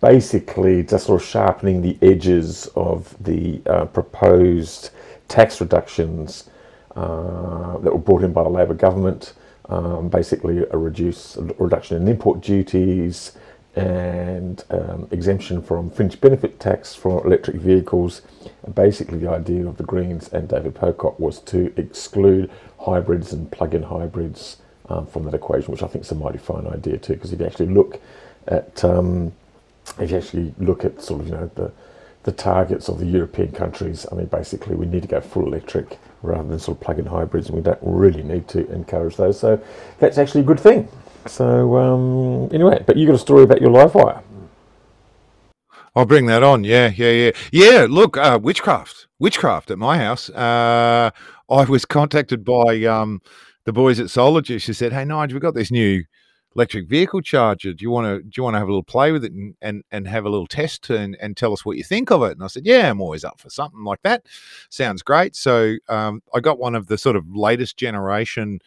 basically 0.01 0.83
just 0.83 1.07
sort 1.07 1.21
of 1.21 1.27
sharpening 1.27 1.83
the 1.83 1.99
edges 2.03 2.67
of 2.75 3.15
the 3.23 3.61
uh, 3.67 3.85
proposed 3.87 4.91
tax 5.29 5.61
reductions 5.61 6.49
uh, 6.97 7.79
that 7.79 7.93
were 7.93 7.99
brought 7.99 8.25
in 8.25 8.33
by 8.33 8.43
the 8.43 8.49
Labor 8.49 8.75
government. 8.75 9.35
Um, 9.69 10.09
basically, 10.09 10.65
a 10.71 10.77
reduce 10.77 11.37
a 11.37 11.43
reduction 11.59 12.03
in 12.03 12.09
import 12.09 12.41
duties 12.41 13.33
and 13.77 14.65
um, 14.71 15.07
exemption 15.13 15.63
from 15.63 15.91
fringe 15.91 16.21
benefit 16.21 16.59
tax 16.59 16.95
for 16.95 17.25
electric 17.25 17.57
vehicles. 17.57 18.23
And 18.65 18.75
basically, 18.75 19.19
the 19.19 19.31
idea 19.31 19.67
of 19.69 19.77
the 19.77 19.85
Greens 19.85 20.29
and 20.33 20.49
David 20.49 20.75
Pocock 20.75 21.21
was 21.21 21.39
to 21.43 21.73
exclude 21.77 22.51
hybrids 22.81 23.33
and 23.33 23.51
plug-in 23.53 23.85
hybrids 23.85 24.57
um, 24.89 25.07
from 25.07 25.23
that 25.25 25.35
equation, 25.35 25.71
which 25.71 25.85
I 25.85 25.87
think 25.87 26.05
is 26.05 26.11
a 26.11 26.17
mighty 26.17 26.39
fine 26.39 26.67
idea 26.67 26.99
too. 26.99 27.15
Because 27.15 27.33
if 27.33 27.39
you 27.39 27.47
actually 27.47 27.73
look 27.73 28.01
at 28.49 28.85
um, 28.85 29.33
if 29.99 30.11
you 30.11 30.17
actually 30.17 30.55
look 30.59 30.85
at 30.85 31.03
sort 31.03 31.21
of 31.21 31.27
you 31.29 31.35
know 31.35 31.51
the 31.55 31.73
the 32.23 32.33
targets 32.33 32.89
of 32.89 32.99
the 32.99 33.07
European 33.07 33.51
countries, 33.51 34.07
I 34.13 34.15
mean, 34.15 34.27
basically 34.27 34.77
we 34.77 34.87
need 34.87 35.03
to 35.03 35.09
go 35.09 35.21
full 35.21 35.47
electric 35.47 35.99
rather 36.23 36.47
than 36.47 36.59
sort 36.59 36.77
of 36.77 36.85
plug-in 36.85 37.07
hybrids, 37.07 37.49
and 37.49 37.57
we 37.57 37.63
don't 37.63 37.79
really 37.81 38.23
need 38.23 38.47
to 38.49 38.71
encourage 38.73 39.17
those. 39.17 39.41
So 39.41 39.59
that's 39.99 40.19
actually 40.19 40.43
a 40.43 40.45
good 40.45 40.61
thing. 40.61 40.89
So 41.27 41.77
um, 41.79 42.51
anyway, 42.53 42.83
but 42.87 42.97
you 42.97 43.07
got 43.07 43.15
a 43.15 43.19
story 43.19 43.45
about 43.45 43.61
your 43.61 43.71
live 43.71 43.95
wire. 43.95 44.23
I'll 45.97 46.05
bring 46.05 46.27
that 46.27 46.43
on. 46.43 46.63
Yeah, 46.63 46.93
yeah, 46.95 47.11
yeah, 47.11 47.31
yeah. 47.53 47.87
Look, 47.89 48.17
uh, 48.17 48.39
witchcraft, 48.41 49.09
witchcraft 49.19 49.71
at 49.71 49.79
my 49.79 49.99
house. 49.99 50.31
Uh, 50.31 51.11
I 51.51 51.65
was 51.65 51.85
contacted 51.85 52.45
by 52.45 52.85
um, 52.85 53.21
the 53.65 53.73
boys 53.73 53.99
at 53.99 54.45
Juice 54.45 54.67
who 54.67 54.73
said, 54.73 54.93
"Hey, 54.93 55.05
Nigel, 55.05 55.35
we've 55.35 55.43
got 55.43 55.55
this 55.55 55.71
new 55.71 56.05
electric 56.55 56.89
vehicle 56.89 57.21
charger. 57.21 57.73
Do 57.73 57.83
you 57.83 57.91
want 57.91 58.07
to 58.07 58.23
do 58.23 58.31
you 58.37 58.43
want 58.43 58.55
to 58.55 58.59
have 58.59 58.69
a 58.69 58.71
little 58.71 58.83
play 58.83 59.13
with 59.13 59.25
it 59.25 59.33
and 59.33 59.55
and, 59.63 59.85
and 59.91 60.07
have 60.09 60.25
a 60.25 60.29
little 60.29 60.47
test 60.47 60.91
and, 60.91 61.17
and 61.21 61.37
tell 61.37 61.53
us 61.53 61.65
what 61.65 61.77
you 61.77 61.85
think 61.85 62.11
of 62.11 62.23
it? 62.23 62.33
And 62.33 62.43
I 62.43 62.49
said, 62.49 62.67
yeah, 62.67 62.91
I'm 62.91 63.01
always 63.01 63.25
up 63.25 63.41
for 63.41 63.51
something 63.51 63.85
like 63.85 64.03
that. 64.03 64.27
Sounds 64.69 65.03
great. 65.03 65.37
So 65.37 65.77
um, 65.89 66.23
I 66.35 66.41
got 66.41 66.59
one 66.59 66.75
of 66.75 66.87
the 66.87 66.99
sort 66.99 67.17
of 67.17 67.25
latest 67.35 67.77
generation 67.77 68.61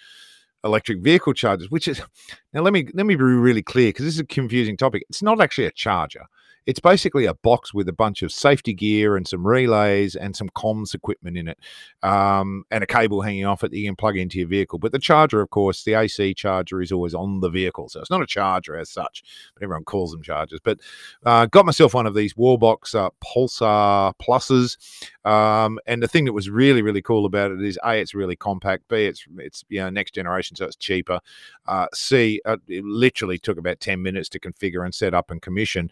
electric 0.64 1.02
vehicle 1.02 1.34
chargers, 1.34 1.70
which 1.70 1.88
is 1.88 2.02
now 2.54 2.62
let 2.62 2.74
me 2.74 2.88
let 2.94 3.06
me 3.06 3.16
be 3.16 3.24
really 3.24 3.64
clear 3.64 3.90
because 3.90 4.06
this 4.06 4.16
is 4.16 4.22
a 4.22 4.26
confusing 4.26 4.78
topic. 4.78 5.04
It's 5.10 5.22
not 5.22 5.42
actually 5.42 5.66
a 5.66 5.72
charger. 5.72 6.26
It's 6.66 6.80
basically 6.80 7.26
a 7.26 7.34
box 7.34 7.74
with 7.74 7.90
a 7.90 7.94
bunch 7.94 8.22
of 8.22 8.32
safety 8.32 8.74
gear 8.74 9.18
and 9.18 9.28
some 9.28 9.46
relays 9.46 10.16
and 10.16 10.36
some 10.36 10.50
comms 10.50 10.94
equipment 10.94 11.38
in 11.38 11.48
it, 11.48 11.58
um, 12.04 12.64
and 12.72 12.84
a 12.84 12.88
cable 12.88 13.22
hanging 13.22 13.46
off 13.46 13.64
it 13.64 13.72
that 13.72 13.78
you 13.78 13.88
can 13.88 13.96
plug 13.96 14.18
into 14.18 14.40
your 14.40 14.48
vehicle. 14.48 14.80
But 14.80 14.92
the 14.92 15.00
charger, 15.00 15.42
of 15.42 15.50
course, 15.50 15.84
the 15.84 15.94
AC 15.94 16.34
charger 16.36 16.82
is 16.82 16.92
always 16.92 17.14
on 17.14 17.40
the 17.40 17.50
vehicle, 17.50 17.90
so 17.90 18.00
it's 18.00 18.10
not 18.10 18.22
a 18.22 18.28
charger 18.28 18.78
as 18.78 18.90
such, 18.90 19.24
but 19.54 19.64
everyone 19.64 19.84
calls 19.84 20.12
them 20.12 20.24
chargers. 20.24 20.60
But 20.64 20.80
uh, 21.26 21.46
got 21.48 21.66
myself 21.66 21.94
one 21.94 22.08
of 22.08 22.16
these 22.16 22.34
Wallbox 22.34 22.96
uh, 22.96 23.10
Pulsar 23.24 24.14
Pluses, 24.22 24.78
um, 25.26 25.80
and 25.86 26.04
the 26.04 26.08
thing 26.08 26.26
that 26.26 26.34
was 26.34 26.50
really 26.50 26.82
really 26.82 27.02
cool 27.02 27.26
about 27.26 27.52
it 27.52 27.62
is 27.62 27.78
a 27.84 27.96
it's 27.98 28.14
really 28.14 28.36
compact, 28.36 28.88
b 28.88 29.06
it's 29.06 29.26
it's 29.38 29.64
you 29.70 29.80
know 29.80 29.90
next 29.90 30.14
generation, 30.14 30.56
so 30.56 30.66
it's 30.66 30.76
cheaper. 30.76 31.20
Uh, 31.68 31.88
c 31.94 32.42
uh, 32.46 32.58
it 32.68 32.84
literally 32.84 33.38
took 33.38 33.58
about 33.58 33.80
ten 33.80 34.02
minutes 34.02 34.30
to 34.30 34.40
configure 34.40 34.84
and 34.84 34.94
set 34.94 35.14
up 35.14 35.32
and 35.32 35.42
commission, 35.42 35.90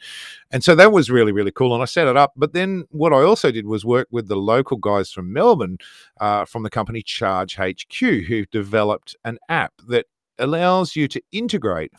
and 0.52 0.64
so 0.64 0.76
that 0.76 0.92
was 0.92 1.10
really, 1.10 1.32
really 1.32 1.52
cool. 1.52 1.74
And 1.74 1.82
I 1.82 1.86
set 1.86 2.08
it 2.08 2.18
up. 2.18 2.34
But 2.36 2.54
then 2.54 2.86
what 2.90 3.14
I 3.14 3.22
also 3.22 3.52
did 3.52 3.66
was 3.66 3.86
work 3.86 4.08
with 4.12 4.28
the 4.28 4.36
local 4.36 4.78
guys 4.78 5.12
from 5.12 5.32
Melbourne 5.32 5.78
uh, 6.20 6.46
from 6.46 6.64
the 6.64 6.70
company 6.70 7.02
Charge 7.02 7.56
HQ, 7.56 8.00
who 8.00 8.46
developed 8.48 9.16
an 9.26 9.38
app 9.50 9.74
that 9.88 10.06
allows 10.40 10.96
you 10.96 11.08
to 11.08 11.22
integrate 11.32 11.92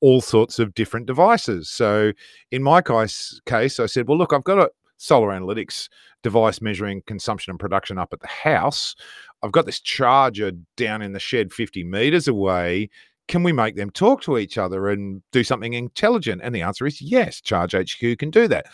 all 0.00 0.20
sorts 0.20 0.58
of 0.58 0.74
different 0.74 1.06
devices. 1.06 1.70
So 1.70 2.12
in 2.50 2.62
my 2.62 2.82
case, 2.82 3.40
case 3.46 3.78
I 3.78 3.86
said, 3.86 4.08
well, 4.08 4.18
look, 4.18 4.32
I've 4.32 4.44
got 4.44 4.58
a 4.58 4.70
solar 5.02 5.28
analytics 5.28 5.88
device 6.22 6.60
measuring 6.62 7.02
consumption 7.06 7.50
and 7.50 7.58
production 7.58 7.98
up 7.98 8.12
at 8.12 8.20
the 8.20 8.28
house. 8.28 8.94
I've 9.42 9.52
got 9.52 9.66
this 9.66 9.80
charger 9.80 10.52
down 10.76 11.02
in 11.02 11.12
the 11.12 11.18
shed 11.18 11.52
50 11.52 11.82
meters 11.82 12.28
away. 12.28 12.88
Can 13.26 13.42
we 13.42 13.52
make 13.52 13.74
them 13.74 13.90
talk 13.90 14.22
to 14.22 14.38
each 14.38 14.58
other 14.58 14.88
and 14.88 15.22
do 15.32 15.42
something 15.42 15.72
intelligent? 15.72 16.40
And 16.44 16.54
the 16.54 16.62
answer 16.62 16.86
is 16.86 17.02
yes, 17.02 17.40
Charge 17.40 17.74
HQ 17.74 18.18
can 18.18 18.30
do 18.30 18.46
that. 18.48 18.66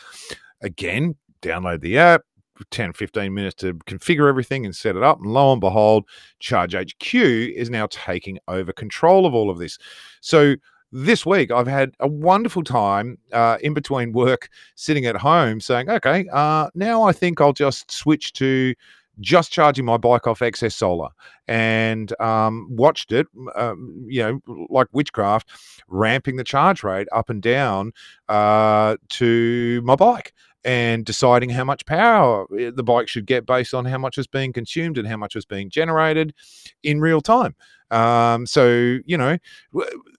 Again, 0.61 1.17
download 1.41 1.81
the 1.81 1.97
app, 1.97 2.23
10, 2.71 2.93
15 2.93 3.33
minutes 3.33 3.55
to 3.57 3.75
configure 3.87 4.29
everything 4.29 4.67
and 4.67 4.77
set 4.77 4.97
it 4.97 5.03
up. 5.03 5.19
And 5.21 5.33
lo 5.33 5.53
and 5.53 5.61
behold, 5.61 6.05
Charge 6.41 6.75
HQ 6.75 7.15
is 7.15 7.71
now 7.71 7.87
taking 7.91 8.39
over 8.49 8.73
control 8.73 9.25
of 9.25 9.35
all 9.35 9.49
of 9.49 9.59
this. 9.59 9.79
So 10.21 10.57
this 10.93 11.27
week 11.27 11.51
I've 11.51 11.67
had 11.67 11.93
a 12.01 12.09
wonderful 12.09 12.63
time 12.65 13.19
uh, 13.33 13.59
in 13.61 13.75
between 13.75 14.13
work, 14.13 14.49
sitting 14.75 15.07
at 15.07 15.17
home, 15.17 15.61
saying, 15.61 15.91
"Okay, 15.91 16.27
uh, 16.33 16.71
now 16.75 17.03
I 17.03 17.13
think 17.13 17.41
I'll 17.41 17.53
just 17.53 17.91
switch 17.91 18.33
to 18.35 18.75
just 19.21 19.51
charging 19.51 19.85
my 19.85 19.97
bike 19.97 20.27
off 20.27 20.43
excess 20.43 20.75
solar," 20.75 21.09
and 21.47 22.19
um, 22.21 22.69
watched 22.71 23.13
it, 23.13 23.27
um, 23.55 24.05
you 24.09 24.23
know, 24.23 24.67
like 24.71 24.89
witchcraft, 24.93 25.51
ramping 25.89 26.37
the 26.37 26.45
charge 26.45 26.83
rate 26.83 27.09
up 27.13 27.31
and 27.31 27.43
down 27.43 27.93
uh, 28.29 28.97
to 29.11 29.83
my 29.85 29.97
bike. 29.97 30.33
And 30.65 31.07
deciding 31.07 31.51
how 31.51 31.63
much 31.65 31.87
power 31.87 32.45
eh, 32.59 32.73
the 32.75 32.83
bike 32.83 33.09
should 33.09 33.27
get 33.27 33.47
based 33.47 33.73
on 33.73 33.85
how 33.85 33.97
much 33.97 34.19
is 34.19 34.27
being 34.27 34.53
consumed 34.53 34.99
and 34.99 35.07
how 35.07 35.17
much 35.17 35.37
is 35.37 35.47
being 35.47 35.71
generated 35.71 36.35
in 36.83 37.01
real 37.01 37.21
time. 37.21 37.55
Um, 37.91 38.45
so 38.45 38.99
you 39.07 39.17
know, 39.17 39.39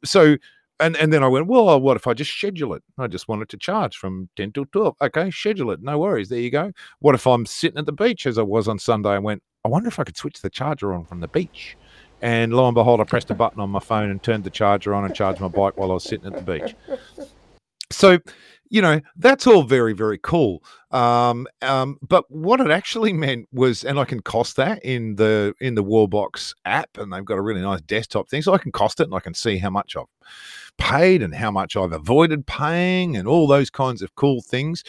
so 0.04 0.38
and 0.80 0.96
and 0.98 1.12
then 1.12 1.24
I 1.24 1.28
went, 1.28 1.48
well, 1.48 1.80
what 1.80 1.98
if 1.98 2.08
I 2.08 2.14
just 2.14 2.32
schedule 2.32 2.74
it? 2.74 2.84
I 2.98 3.08
just 3.08 3.28
wanted 3.28 3.50
to 3.50 3.58
charge 3.58 3.98
from 3.98 4.30
10 4.36 4.54
till 4.54 4.66
12. 4.66 4.96
Okay, 5.02 5.32
schedule 5.32 5.72
it. 5.72 5.82
No 5.82 6.00
worries. 6.00 6.30
There 6.30 6.40
you 6.40 6.52
go. 6.52 6.72
What 7.00 7.16
if 7.16 7.28
I'm 7.28 7.46
sitting 7.46 7.78
at 7.78 7.86
the 7.86 7.92
beach 7.92 8.26
as 8.26 8.38
I 8.38 8.44
was 8.44 8.68
on 8.68 8.80
Sunday 8.80 9.16
and 9.16 9.24
went, 9.24 9.44
I 9.66 9.68
wonder 9.68 9.88
if 9.88 10.00
I 10.00 10.04
could 10.04 10.18
switch 10.18 10.42
the 10.42 10.50
charger 10.50 10.94
on 10.94 11.06
from 11.06 11.20
the 11.20 11.28
beach. 11.28 11.78
And 12.22 12.54
lo 12.54 12.68
and 12.68 12.76
behold, 12.76 13.00
I 13.00 13.06
pressed 13.06 13.32
a 13.32 13.36
button 13.36 13.60
on 13.60 13.70
my 13.70 13.80
phone 13.80 14.10
and 14.10 14.22
turned 14.22 14.44
the 14.44 14.50
charger 14.50 14.94
on 14.94 15.06
and 15.06 15.16
charged 15.16 15.40
my 15.40 15.48
bike 15.48 15.78
while 15.78 15.92
I 15.92 15.96
was 15.96 16.04
sitting 16.04 16.28
at 16.28 16.34
the 16.34 16.60
beach. 16.60 16.76
So 17.92 18.20
you 18.70 18.82
know 18.82 19.02
that's 19.18 19.48
all 19.48 19.64
very 19.64 19.94
very 19.94 20.20
cool 20.20 20.64
um, 20.92 21.48
um, 21.62 21.98
but 22.08 22.30
what 22.30 22.60
it 22.60 22.70
actually 22.70 23.12
meant 23.12 23.48
was 23.52 23.84
and 23.84 24.00
i 24.00 24.06
can 24.06 24.22
cost 24.22 24.56
that 24.56 24.84
in 24.86 25.16
the 25.16 25.54
in 25.60 25.76
the 25.76 25.84
wallbox 25.84 26.54
app 26.66 26.90
and 26.98 27.12
they've 27.12 27.26
got 27.26 27.38
a 27.38 27.42
really 27.42 27.62
nice 27.62 27.82
desktop 27.82 28.30
thing 28.30 28.42
so 28.42 28.54
i 28.54 28.58
can 28.58 28.72
cost 28.72 29.00
it 29.00 29.04
and 29.04 29.16
i 29.16 29.20
can 29.20 29.34
see 29.34 29.58
how 29.58 29.70
much 29.70 29.96
i've 29.98 30.06
paid 30.80 31.22
and 31.22 31.36
how 31.36 31.52
much 31.52 31.76
i've 31.76 31.92
avoided 31.92 32.48
paying 32.48 33.16
and 33.16 33.28
all 33.28 33.48
those 33.48 33.70
kinds 33.70 34.02
of 34.02 34.16
cool 34.16 34.42
things 34.42 34.84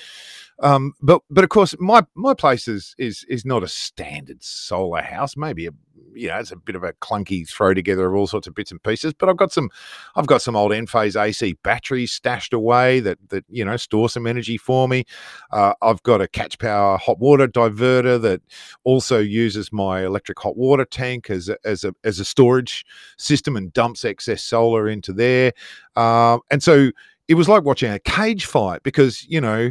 um, 0.63 0.93
but 1.01 1.23
but 1.31 1.45
of 1.45 1.51
course, 1.51 1.75
my 1.79 2.05
my 2.15 2.35
place 2.35 2.69
is 2.69 2.95
is 2.99 3.25
is 3.29 3.45
not 3.45 3.63
a 3.63 3.69
standard 3.69 4.43
solar 4.43 5.03
house. 5.03 5.37
Maybe 5.37 5.67
a 5.67 5.71
you 6.13 6.29
know 6.29 6.37
it's 6.37 6.53
a 6.53 6.57
bit 6.57 6.77
of 6.77 6.85
a 6.85 6.93
clunky 6.95 7.49
throw 7.49 7.73
together 7.73 8.07
of 8.07 8.15
all 8.15 8.27
sorts 8.27 8.47
of 8.47 8.55
bits 8.55 8.71
and 8.71 8.83
pieces. 8.83 9.15
But 9.15 9.31
I've 9.31 9.39
got 9.39 9.53
some 9.53 9.71
I've 10.17 10.27
got 10.27 10.43
some 10.43 10.57
old 10.57 10.73
Enphase 10.73 11.21
AC 11.21 11.57
batteries 11.63 12.13
stashed 12.13 12.53
away 12.53 13.01
that 13.01 13.19
that 13.31 13.45
you 13.49 13.65
know 13.65 13.77
store 13.79 14.11
some 14.11 14.27
energy 14.27 14.59
for 14.59 14.87
me. 14.87 15.05
Uh, 15.51 15.73
I've 15.81 16.03
got 16.03 16.21
a 16.21 16.29
catch 16.29 16.59
power 16.59 16.99
hot 16.99 17.19
water 17.19 17.49
diverter 17.49 18.21
that 18.21 18.43
also 18.85 19.19
uses 19.19 19.73
my 19.73 20.05
electric 20.05 20.39
hot 20.39 20.59
water 20.59 20.85
tank 20.85 21.31
as 21.31 21.49
a, 21.49 21.57
as 21.65 21.85
a 21.85 21.95
as 22.05 22.21
a 22.21 22.25
storage 22.25 22.85
system 23.17 23.57
and 23.57 23.73
dumps 23.73 24.05
excess 24.05 24.43
solar 24.43 24.89
into 24.89 25.15
there. 25.15 25.53
Uh, 25.97 26.39
and 26.51 26.63
so 26.63 26.91
it 27.29 27.35
was 27.35 27.49
like 27.49 27.63
watching 27.63 27.93
a 27.93 27.99
cage 28.01 28.45
fight 28.45 28.83
because 28.83 29.25
you 29.29 29.41
know 29.41 29.71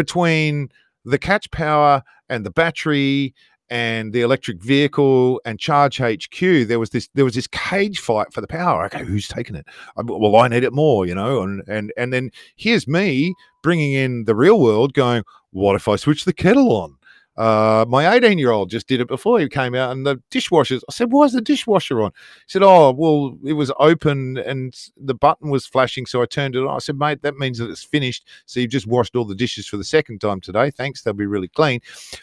between 0.00 0.70
the 1.04 1.18
catch 1.18 1.50
power 1.50 2.02
and 2.30 2.46
the 2.46 2.50
battery 2.50 3.34
and 3.68 4.14
the 4.14 4.22
electric 4.22 4.62
vehicle 4.62 5.42
and 5.44 5.60
charge 5.60 5.98
HQ, 5.98 6.40
there 6.40 6.78
was 6.78 6.88
this 6.90 7.08
there 7.14 7.24
was 7.26 7.34
this 7.34 7.46
cage 7.46 7.98
fight 8.00 8.32
for 8.32 8.40
the 8.40 8.46
power. 8.46 8.86
Okay, 8.86 9.04
who's 9.04 9.28
taking 9.28 9.56
it? 9.56 9.66
Well, 9.96 10.36
I 10.36 10.48
need 10.48 10.64
it 10.64 10.72
more, 10.72 11.04
you 11.04 11.14
know. 11.14 11.42
And 11.42 11.62
and 11.68 11.92
and 11.98 12.14
then 12.14 12.30
here's 12.56 12.88
me 12.88 13.34
bringing 13.62 13.92
in 13.92 14.24
the 14.24 14.34
real 14.34 14.58
world, 14.58 14.94
going, 14.94 15.22
what 15.50 15.76
if 15.76 15.86
I 15.86 15.96
switch 15.96 16.24
the 16.24 16.32
kettle 16.32 16.72
on? 16.72 16.96
Uh, 17.36 17.84
my 17.88 18.12
18 18.14 18.38
year 18.38 18.50
old 18.50 18.70
just 18.70 18.86
did 18.86 19.00
it 19.00 19.08
before 19.08 19.38
he 19.40 19.48
came 19.48 19.74
out, 19.74 19.92
and 19.92 20.04
the 20.06 20.16
dishwashers. 20.30 20.82
I 20.88 20.92
said, 20.92 21.12
"Why 21.12 21.24
is 21.24 21.32
the 21.32 21.40
dishwasher 21.40 22.02
on?" 22.02 22.10
He 22.46 22.48
said, 22.48 22.62
"Oh, 22.62 22.92
well, 22.92 23.38
it 23.44 23.54
was 23.54 23.72
open 23.78 24.36
and 24.38 24.74
the 24.96 25.14
button 25.14 25.48
was 25.48 25.66
flashing, 25.66 26.06
so 26.06 26.20
I 26.22 26.26
turned 26.26 26.56
it 26.56 26.64
on." 26.64 26.74
I 26.74 26.78
said, 26.78 26.98
"Mate, 26.98 27.22
that 27.22 27.36
means 27.36 27.58
that 27.58 27.70
it's 27.70 27.84
finished. 27.84 28.26
So 28.46 28.60
you've 28.60 28.70
just 28.70 28.86
washed 28.86 29.16
all 29.16 29.24
the 29.24 29.34
dishes 29.34 29.66
for 29.66 29.76
the 29.76 29.84
second 29.84 30.20
time 30.20 30.40
today. 30.40 30.70
Thanks, 30.70 31.02
they'll 31.02 31.14
be 31.14 31.26
really 31.26 31.48
clean." 31.48 31.80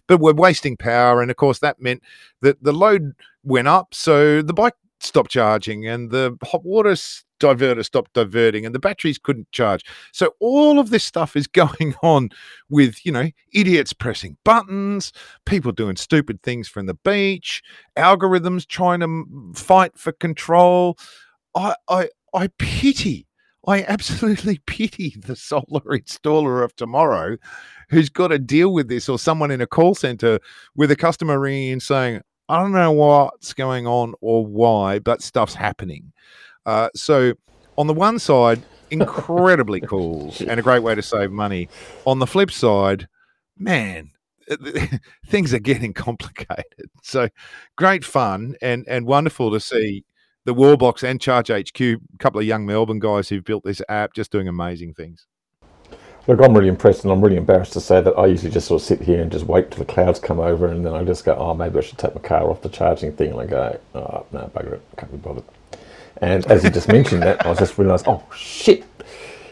But 0.08 0.20
we're 0.20 0.34
wasting 0.34 0.78
power, 0.78 1.22
and 1.22 1.32
of 1.32 1.38
course, 1.38 1.60
that 1.60 1.82
meant 1.82 2.04
that 2.41 2.62
the 2.62 2.74
load 2.74 3.13
went 3.43 3.67
up, 3.67 3.93
so 3.93 4.41
the 4.41 4.54
bike 4.54 4.76
stopped 4.99 5.31
charging, 5.31 5.88
and 5.88 6.12
the 6.12 6.38
hot 6.43 6.63
water 6.63 6.95
diverter 7.39 7.86
stopped 7.86 8.13
diverting 8.13 8.65
and 8.65 8.73
the 8.73 8.79
batteries 8.79 9.17
couldn't 9.17 9.51
charge. 9.51 9.86
So 10.12 10.33
all 10.39 10.79
of 10.79 10.89
this 10.89 11.03
stuff 11.03 11.36
is 11.36 11.47
going 11.63 11.95
on 12.01 12.29
with, 12.69 13.05
you 13.05 13.12
know, 13.12 13.29
idiots 13.53 13.93
pressing 13.93 14.38
buttons, 14.43 15.12
people 15.45 15.71
doing 15.71 15.95
stupid 15.95 16.41
things 16.41 16.67
from 16.67 16.86
the 16.86 16.95
beach, 16.95 17.62
algorithms 17.97 18.65
trying 18.67 19.01
to 19.01 19.25
fight 19.55 19.97
for 19.97 20.12
control. 20.13 20.97
I 21.55 21.75
I 21.88 22.10
I 22.33 22.47
pity 22.60 23.27
I 23.67 23.83
absolutely 23.83 24.60
pity 24.65 25.15
the 25.19 25.36
solar 25.36 25.81
installer 25.81 26.63
of 26.63 26.75
tomorrow 26.75 27.38
who's 27.89 28.10
got 28.10 28.29
to 28.29 28.39
deal 28.39 28.73
with 28.73 28.88
this 28.88 29.10
or 29.10 29.19
someone 29.19 29.51
in 29.51 29.62
a 29.62 29.67
call 29.67 29.93
center 29.93 30.39
with 30.75 30.89
a 30.91 30.95
customer 30.95 31.39
ringing 31.39 31.73
and 31.73 31.83
saying, 31.83 32.21
I 32.49 32.62
don't 32.62 32.71
know 32.71 32.91
what's 32.91 33.53
going 33.53 33.88
on 33.88 34.13
or 34.21 34.45
why, 34.45 34.99
but 34.99 35.21
stuff's 35.21 35.53
happening. 35.55 36.13
Uh, 36.65 36.89
so, 36.95 37.33
on 37.77 37.88
the 37.88 37.93
one 37.93 38.19
side, 38.19 38.62
incredibly 38.89 39.81
cool 39.88 40.33
and 40.47 40.60
a 40.60 40.63
great 40.63 40.83
way 40.83 40.95
to 40.95 41.01
save 41.01 41.31
money. 41.31 41.69
On 42.05 42.19
the 42.19 42.27
flip 42.27 42.51
side, 42.51 43.07
man, 43.57 44.12
things 45.27 45.53
are 45.53 45.60
getting 45.60 45.93
complicated. 45.93 46.65
So, 47.03 47.29
great 47.77 48.03
fun 48.03 48.55
and 48.62 48.86
and 48.86 49.05
wonderful 49.05 49.49
to 49.51 49.62
see 49.62 50.03
the 50.43 50.53
Wallbox 50.53 51.03
and 51.03 51.21
Charge 51.21 51.49
HQ, 51.49 51.79
a 51.79 51.97
couple 52.19 52.41
of 52.41 52.45
young 52.45 52.65
Melbourne 52.65 52.99
guys 52.99 53.29
who've 53.29 53.43
built 53.43 53.63
this 53.63 53.81
app, 53.88 54.13
just 54.13 54.29
doing 54.29 54.49
amazing 54.49 54.93
things. 54.93 55.25
Look, 56.27 56.41
I'm 56.41 56.53
really 56.53 56.67
impressed, 56.67 57.03
and 57.03 57.11
I'm 57.11 57.21
really 57.21 57.37
embarrassed 57.37 57.73
to 57.73 57.81
say 57.81 58.01
that 58.01 58.11
I 58.11 58.25
usually 58.25 58.51
just 58.51 58.67
sort 58.67 58.81
of 58.81 58.85
sit 58.85 59.01
here 59.01 59.21
and 59.21 59.31
just 59.31 59.45
wait 59.45 59.71
till 59.71 59.79
the 59.79 59.91
clouds 59.91 60.19
come 60.19 60.39
over, 60.39 60.67
and 60.67 60.85
then 60.85 60.93
I 60.93 61.03
just 61.03 61.23
go, 61.23 61.35
"Oh, 61.35 61.53
maybe 61.53 61.77
I 61.77 61.81
should 61.81 61.97
take 61.97 62.13
my 62.13 62.21
car 62.21 62.49
off 62.49 62.61
the 62.61 62.69
charging 62.69 63.13
thing," 63.13 63.31
and 63.31 63.39
I 63.39 63.45
go, 63.45 63.79
"Oh, 63.95 64.25
no, 64.33 64.51
bugger 64.53 64.73
it, 64.73 64.81
can't 64.97 65.11
be 65.11 65.17
bothered." 65.17 65.45
And 66.21 66.45
as 66.47 66.63
you 66.63 66.69
just 66.69 66.87
mentioned 66.87 67.23
that, 67.23 67.45
I 67.45 67.53
just 67.53 67.77
realised, 67.77 68.07
oh 68.07 68.23
shit, 68.35 68.83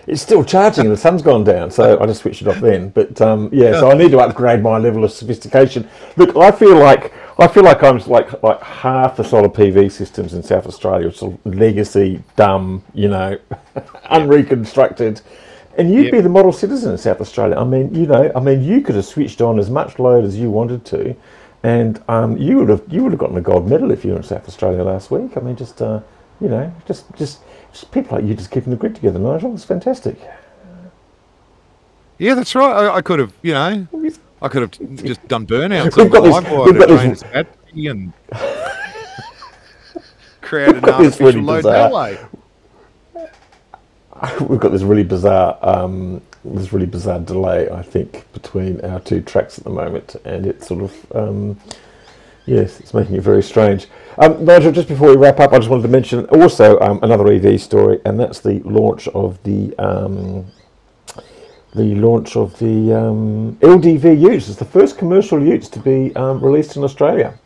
it's 0.07 0.21
still 0.21 0.43
charging 0.43 0.85
and 0.85 0.93
the 0.93 0.97
sun's 0.97 1.21
gone 1.21 1.43
down. 1.43 1.71
So 1.71 1.99
I 1.99 2.05
just 2.05 2.21
switched 2.21 2.41
it 2.41 2.47
off 2.47 2.59
then. 2.59 2.89
But 2.89 3.19
um, 3.21 3.49
yeah, 3.51 3.79
so 3.79 3.91
I 3.91 3.95
need 3.95 4.11
to 4.11 4.19
upgrade 4.19 4.61
my 4.61 4.77
level 4.77 5.03
of 5.03 5.11
sophistication. 5.11 5.87
Look, 6.17 6.35
I 6.35 6.51
feel 6.51 6.77
like 6.77 7.13
I 7.37 7.47
feel 7.47 7.63
like 7.63 7.83
I'm 7.83 7.97
like 8.07 8.41
like 8.43 8.61
half 8.61 9.17
the 9.17 9.23
solar 9.23 9.49
PV 9.49 9.91
systems 9.91 10.33
in 10.33 10.43
South 10.43 10.67
Australia 10.67 11.11
sort 11.11 11.33
of 11.45 11.55
legacy, 11.55 12.23
dumb, 12.35 12.83
you 12.93 13.09
know, 13.09 13.37
unreconstructed. 14.05 15.21
And 15.77 15.93
you'd 15.93 16.05
yep. 16.05 16.13
be 16.13 16.21
the 16.21 16.29
model 16.29 16.53
citizen 16.53 16.91
in 16.91 16.97
South 16.97 17.19
Australia. 17.19 17.57
I 17.57 17.63
mean, 17.63 17.93
you 17.93 18.07
know, 18.07 18.31
I 18.35 18.39
mean, 18.39 18.63
you 18.63 18.81
could 18.81 18.95
have 18.95 19.05
switched 19.05 19.41
on 19.41 19.59
as 19.59 19.69
much 19.69 19.99
load 19.99 20.23
as 20.23 20.37
you 20.37 20.49
wanted 20.49 20.85
to, 20.85 21.15
and 21.63 22.01
um, 22.07 22.37
you 22.37 22.57
would 22.57 22.69
have 22.69 22.83
you 22.89 23.03
would 23.03 23.11
have 23.11 23.19
gotten 23.19 23.37
a 23.37 23.41
gold 23.41 23.69
medal 23.69 23.91
if 23.91 24.05
you 24.05 24.11
were 24.11 24.17
in 24.17 24.23
South 24.23 24.47
Australia 24.47 24.83
last 24.83 25.11
week. 25.11 25.37
I 25.37 25.41
mean, 25.41 25.55
just. 25.55 25.81
Uh, 25.81 26.01
you 26.41 26.49
know, 26.49 26.73
just 26.85 27.05
just 27.15 27.39
just 27.71 27.89
people 27.91 28.17
like 28.17 28.27
you 28.27 28.33
just 28.33 28.51
keeping 28.51 28.71
the 28.71 28.77
grid 28.77 28.95
together, 28.95 29.19
Nigel. 29.19 29.53
It's 29.53 29.63
fantastic. 29.63 30.19
Yeah, 32.17 32.33
that's 32.33 32.55
right. 32.55 32.71
I, 32.71 32.95
I 32.95 33.01
could 33.01 33.19
have, 33.19 33.33
you 33.41 33.53
know, 33.53 33.85
I 34.41 34.47
could 34.47 34.61
have 34.61 34.71
just 35.03 35.27
done 35.27 35.45
burnouts. 35.45 35.97
we've 35.97 36.09
got 36.11 36.23
this, 36.23 36.33
we've 36.65 36.79
got 36.79 36.87
this, 36.87 37.21
and 37.75 38.13
created 40.41 40.77
an 40.77 40.89
artificial 40.89 41.41
load 41.41 41.65
that 41.65 41.91
way. 41.91 42.17
We've 44.41 44.59
got 44.59 44.71
this 44.71 44.81
really 44.81 45.03
bizarre, 45.03 45.57
um, 45.61 46.21
this 46.43 46.71
really 46.71 46.85
bizarre 46.85 47.19
delay. 47.19 47.69
I 47.69 47.81
think 47.81 48.31
between 48.33 48.79
our 48.81 48.99
two 49.01 49.21
tracks 49.21 49.57
at 49.57 49.65
the 49.65 49.69
moment, 49.69 50.15
and 50.23 50.45
it's 50.45 50.67
sort 50.67 50.83
of, 50.83 51.11
um, 51.13 51.59
yes, 52.45 52.79
it's 52.79 52.93
making 52.93 53.15
it 53.15 53.21
very 53.21 53.43
strange. 53.43 53.87
Um, 54.17 54.45
Nigel, 54.45 54.71
just 54.71 54.87
before 54.87 55.09
we 55.09 55.17
wrap 55.17 55.39
up, 55.41 55.51
I 55.51 55.57
just 55.57 55.69
wanted 55.69 55.83
to 55.83 55.89
mention 55.89 56.25
also 56.27 56.79
um, 56.79 56.99
another 57.03 57.27
EV 57.27 57.59
story, 57.59 57.99
and 58.05 58.17
that's 58.17 58.39
the 58.39 58.59
launch 58.59 59.07
of 59.09 59.41
the 59.43 59.75
um, 59.77 60.45
the 61.73 61.93
launch 61.95 62.37
of 62.37 62.57
the 62.57 62.93
um, 62.97 63.57
LDV 63.57 64.17
Utes. 64.17 64.47
It's 64.47 64.57
the 64.57 64.63
first 64.63 64.97
commercial 64.97 65.43
Utes 65.43 65.67
to 65.69 65.79
be 65.79 66.13
released 66.15 66.77
in 66.77 66.85
Australia. 66.85 67.37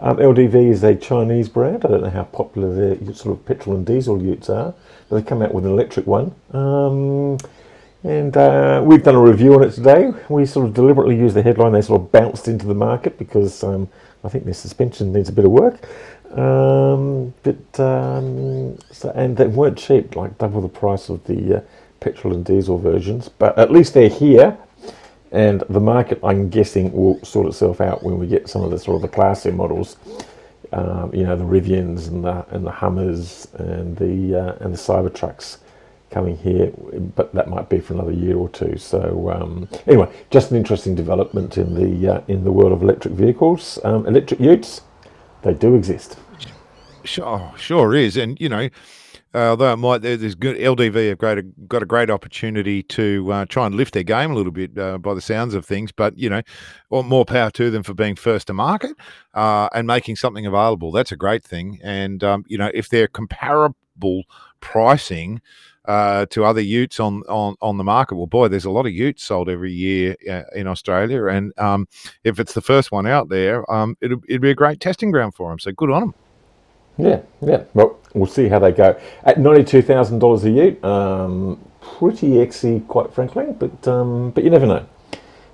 Um, 0.00 0.16
LDV 0.16 0.70
is 0.70 0.82
a 0.82 0.96
Chinese 0.96 1.48
brand. 1.48 1.84
I 1.84 1.88
don't 1.88 2.02
know 2.02 2.10
how 2.10 2.24
popular 2.24 2.94
their 2.94 3.14
sort 3.14 3.38
of 3.38 3.44
petrol 3.44 3.76
and 3.76 3.86
diesel 3.86 4.22
Utes 4.22 4.48
are, 4.48 4.74
but 5.08 5.16
they 5.16 5.22
come 5.22 5.42
out 5.42 5.54
with 5.54 5.66
an 5.66 5.72
electric 5.72 6.06
one. 6.06 6.34
And 8.02 8.34
uh, 8.36 8.82
we've 8.84 9.02
done 9.02 9.14
a 9.14 9.20
review 9.20 9.54
on 9.54 9.62
it 9.62 9.72
today. 9.72 10.10
We 10.30 10.46
sort 10.46 10.66
of 10.66 10.74
deliberately 10.74 11.16
used 11.16 11.36
the 11.36 11.42
headline. 11.42 11.72
They 11.72 11.82
sort 11.82 12.00
of 12.00 12.12
bounced 12.12 12.48
into 12.48 12.66
the 12.66 12.74
market 12.74 13.18
because 13.18 13.62
um, 13.62 13.88
I 14.24 14.30
think 14.30 14.44
their 14.44 14.54
suspension 14.54 15.12
needs 15.12 15.28
a 15.28 15.32
bit 15.32 15.44
of 15.44 15.50
work. 15.50 15.86
Um, 16.32 17.34
but 17.42 17.80
um, 17.80 18.78
so, 18.90 19.10
and 19.14 19.36
they 19.36 19.48
weren't 19.48 19.76
cheap, 19.76 20.16
like 20.16 20.38
double 20.38 20.62
the 20.62 20.68
price 20.68 21.10
of 21.10 21.22
the 21.24 21.58
uh, 21.58 21.60
petrol 22.00 22.34
and 22.34 22.44
diesel 22.44 22.78
versions. 22.78 23.28
But 23.28 23.58
at 23.58 23.70
least 23.70 23.94
they're 23.94 24.08
here, 24.08 24.56
and 25.32 25.62
the 25.68 25.80
market, 25.80 26.18
I'm 26.24 26.48
guessing, 26.48 26.92
will 26.92 27.22
sort 27.24 27.46
itself 27.46 27.80
out 27.80 28.02
when 28.02 28.18
we 28.18 28.26
get 28.26 28.48
some 28.48 28.62
of 28.62 28.70
the 28.70 28.78
sort 28.78 28.96
of 28.96 29.02
the 29.02 29.16
classier 29.16 29.54
models. 29.54 29.96
Um, 30.72 31.12
you 31.14 31.24
know, 31.24 31.36
the 31.36 31.44
Rivians 31.44 32.08
and 32.08 32.24
the 32.24 32.46
and 32.50 32.64
the 32.64 32.70
Hummers 32.70 33.48
and 33.54 33.96
the 33.96 34.38
uh, 34.38 34.64
and 34.64 34.72
the 34.72 34.78
Cybertrucks 34.78 35.58
coming 36.10 36.36
here, 36.36 36.72
but 37.14 37.32
that 37.34 37.48
might 37.48 37.68
be 37.68 37.78
for 37.78 37.94
another 37.94 38.12
year 38.12 38.36
or 38.36 38.48
two. 38.48 38.76
So 38.76 39.30
um, 39.30 39.68
anyway, 39.86 40.12
just 40.30 40.50
an 40.50 40.56
interesting 40.56 40.94
development 40.94 41.56
in 41.58 41.74
the 41.74 42.14
uh, 42.14 42.20
in 42.28 42.44
the 42.44 42.52
world 42.52 42.72
of 42.72 42.82
electric 42.82 43.14
vehicles, 43.14 43.78
um, 43.84 44.06
electric 44.06 44.40
utes. 44.40 44.82
They 45.42 45.54
do 45.54 45.74
exist. 45.74 46.18
Sure, 47.02 47.52
sure 47.56 47.94
is, 47.94 48.16
and 48.16 48.38
you 48.40 48.48
know, 48.48 48.68
uh, 49.34 49.50
although 49.50 49.72
it 49.72 49.76
might, 49.76 49.98
there's 50.02 50.34
good 50.34 50.56
LDV 50.56 51.08
have 51.08 51.18
great, 51.18 51.68
got 51.68 51.82
a 51.82 51.86
great 51.86 52.10
opportunity 52.10 52.82
to 52.84 53.32
uh, 53.32 53.44
try 53.46 53.66
and 53.66 53.74
lift 53.74 53.94
their 53.94 54.02
game 54.02 54.32
a 54.32 54.34
little 54.34 54.52
bit 54.52 54.76
uh, 54.76 54.98
by 54.98 55.14
the 55.14 55.20
sounds 55.20 55.54
of 55.54 55.64
things. 55.64 55.92
But 55.92 56.18
you 56.18 56.28
know, 56.28 56.42
more 56.90 57.24
power 57.24 57.50
to 57.52 57.70
them 57.70 57.82
for 57.82 57.94
being 57.94 58.16
first 58.16 58.48
to 58.48 58.52
market 58.52 58.96
uh, 59.34 59.68
and 59.72 59.86
making 59.86 60.16
something 60.16 60.46
available. 60.46 60.90
That's 60.90 61.12
a 61.12 61.16
great 61.16 61.44
thing. 61.44 61.78
And 61.82 62.24
um, 62.24 62.44
you 62.48 62.58
know, 62.58 62.70
if 62.74 62.88
they're 62.88 63.08
comparable 63.08 64.24
pricing 64.60 65.40
uh, 65.86 66.26
to 66.26 66.44
other 66.44 66.60
utes 66.60 67.00
on, 67.00 67.22
on 67.28 67.56
on 67.60 67.78
the 67.78 67.84
market. 67.84 68.14
Well, 68.14 68.26
boy, 68.26 68.48
there's 68.48 68.64
a 68.64 68.70
lot 68.70 68.86
of 68.86 68.92
utes 68.92 69.24
sold 69.24 69.48
every 69.48 69.72
year 69.72 70.14
uh, 70.30 70.42
in 70.54 70.66
Australia, 70.66 71.26
and 71.26 71.52
um, 71.58 71.88
if 72.22 72.38
it's 72.38 72.52
the 72.52 72.60
first 72.60 72.92
one 72.92 73.06
out 73.06 73.28
there, 73.28 73.68
um, 73.72 73.96
it'd, 74.00 74.20
it'd 74.28 74.42
be 74.42 74.50
a 74.50 74.54
great 74.54 74.80
testing 74.80 75.10
ground 75.10 75.34
for 75.34 75.50
them. 75.50 75.58
So 75.58 75.72
good 75.72 75.90
on 75.90 76.00
them. 76.00 76.14
Yeah, 77.02 77.20
yeah. 77.40 77.64
Well, 77.74 77.98
we'll 78.14 78.26
see 78.26 78.48
how 78.48 78.58
they 78.58 78.72
go. 78.72 78.98
At 79.24 79.38
ninety-two 79.38 79.82
thousand 79.82 80.18
dollars 80.18 80.44
a 80.44 80.50
ute, 80.50 80.84
um, 80.84 81.58
pretty 81.80 82.30
exy, 82.32 82.86
quite 82.86 83.12
frankly. 83.14 83.46
But 83.58 83.86
um, 83.88 84.30
but 84.30 84.44
you 84.44 84.50
never 84.50 84.66
know. 84.66 84.86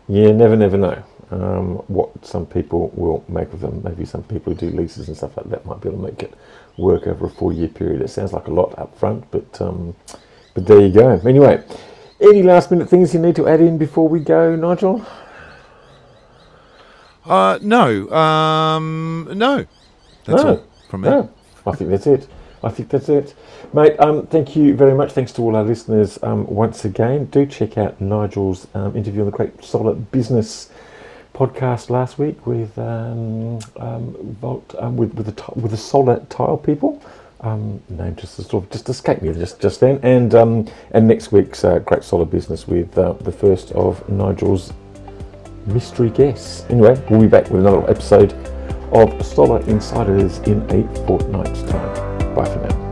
You 0.09 0.33
never, 0.33 0.57
never 0.57 0.77
know 0.77 1.03
um, 1.31 1.77
what 1.89 2.25
some 2.25 2.47
people 2.47 2.91
will 2.95 3.25
make 3.29 3.53
of 3.53 3.61
them. 3.61 3.83
Maybe 3.85 4.05
some 4.05 4.23
people 4.23 4.55
who 4.55 4.71
do 4.71 4.77
leases 4.77 5.09
and 5.09 5.17
stuff 5.17 5.37
like 5.37 5.51
that 5.51 5.67
might 5.67 5.81
be 5.81 5.89
able 5.89 5.99
to 5.99 6.05
make 6.05 6.23
it 6.23 6.33
work 6.79 7.07
over 7.07 7.27
a 7.27 7.31
four-year 7.31 7.69
period. 7.69 8.03
It 8.03 8.09
sounds 8.09 8.33
like 8.33 8.47
a 8.47 8.53
lot 8.53 8.79
up 8.79 8.97
front, 8.97 9.29
but 9.31 9.61
um, 9.61 9.97
but 10.55 10.67
there 10.67 10.81
you 10.81 10.93
go. 10.93 11.21
Anyway, 11.27 11.63
any 12.21 12.43
last-minute 12.43 12.89
things 12.89 13.13
you 13.15 13.21
need 13.21 13.37
to 13.37 13.49
add 13.49 13.61
in 13.61 13.79
before 13.79 14.09
we 14.09 14.21
go, 14.21 14.55
Nigel? 14.57 15.05
Uh, 17.25 17.59
no, 17.61 18.09
um, 18.13 19.29
no. 19.35 19.67
That's 20.25 20.43
No. 20.45 20.49
all 20.51 20.63
from 20.89 21.01
me. 21.01 21.09
No, 21.09 21.31
I 21.67 21.75
think 21.75 21.91
that's 21.91 22.07
it. 22.07 22.29
I 22.63 22.71
think 22.71 22.89
that's 22.89 23.09
it, 23.09 23.35
mate. 23.73 23.99
Um, 24.01 24.27
thank 24.27 24.57
you 24.57 24.75
very 24.75 24.95
much. 24.95 25.13
Thanks 25.13 25.33
to 25.33 25.43
all 25.43 25.55
our 25.57 25.63
listeners 25.63 26.19
um, 26.23 26.47
once 26.47 26.85
again. 26.85 27.27
Do 27.27 27.45
check 27.47 27.77
out 27.77 28.01
Nigel's 28.01 28.67
um, 28.75 28.97
interview 28.97 29.21
on 29.21 29.27
the 29.27 29.37
Great 29.37 29.63
Solar 29.63 29.95
Business 29.95 30.71
podcast 31.35 31.91
last 31.91 32.19
week 32.19 32.47
with 32.47 32.77
um, 32.79 33.59
um, 33.77 34.17
Volt, 34.41 34.75
um, 34.79 34.97
with 34.97 35.15
with 35.15 35.27
the 35.27 35.61
with 35.61 35.71
the 35.71 35.77
solar 35.77 36.21
tile 36.31 36.57
people. 36.57 37.03
Name 37.45 38.17
just 38.17 38.37
sort 38.37 38.65
of 38.65 38.71
just 38.71 38.89
escaped 38.89 39.23
me 39.23 39.33
just 39.35 39.61
just 39.61 39.81
then. 39.81 40.01
And 40.03 40.35
and 40.35 41.07
next 41.07 41.31
week's 41.31 41.63
uh, 41.63 41.79
Great 41.81 42.03
Solar 42.03 42.25
Business 42.25 42.67
with 42.67 42.97
uh, 42.97 43.13
the 43.13 43.33
first 43.33 43.71
of 43.73 44.09
Nigel's 44.09 44.73
mystery 45.67 46.11
guests. 46.11 46.65
Anyway, 46.71 47.01
we'll 47.11 47.21
be 47.21 47.29
back 47.29 47.51
with 47.51 47.61
another 47.61 47.89
episode 47.89 48.35
of 48.93 49.25
Solar 49.25 49.61
Insiders 49.69 50.39
in 50.41 50.63
a 50.71 51.07
fortnight's 51.07 51.63
time. 51.63 52.35
Bye 52.35 52.45
for 52.45 52.61
now. 52.67 52.87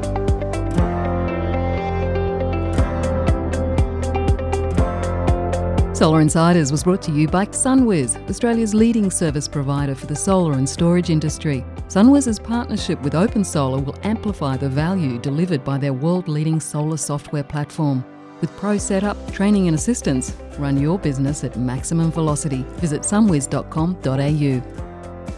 Solar 5.95 6.21
Insiders 6.21 6.73
was 6.73 6.83
brought 6.83 7.01
to 7.03 7.13
you 7.13 7.29
by 7.29 7.47
SunWiz, 7.47 8.29
Australia's 8.29 8.75
leading 8.75 9.11
service 9.11 9.47
provider 9.47 9.95
for 9.95 10.07
the 10.07 10.17
solar 10.17 10.55
and 10.55 10.69
storage 10.69 11.09
industry. 11.09 11.65
SunWiz's 11.89 12.39
partnership 12.39 13.01
with 13.03 13.13
OpenSolar 13.13 13.83
will 13.85 13.97
amplify 14.03 14.57
the 14.57 14.69
value 14.69 15.19
delivered 15.19 15.65
by 15.65 15.79
their 15.79 15.93
world 15.93 16.27
leading 16.27 16.59
solar 16.59 16.97
software 16.97 17.45
platform. 17.45 18.05
With 18.41 18.55
pro 18.57 18.77
setup, 18.77 19.17
training, 19.33 19.69
and 19.69 19.77
assistance, 19.77 20.35
run 20.59 20.81
your 20.81 20.99
business 20.99 21.45
at 21.45 21.57
maximum 21.57 22.11
velocity. 22.11 22.65
Visit 22.81 23.03
sunwiz.com.au. 23.03 24.94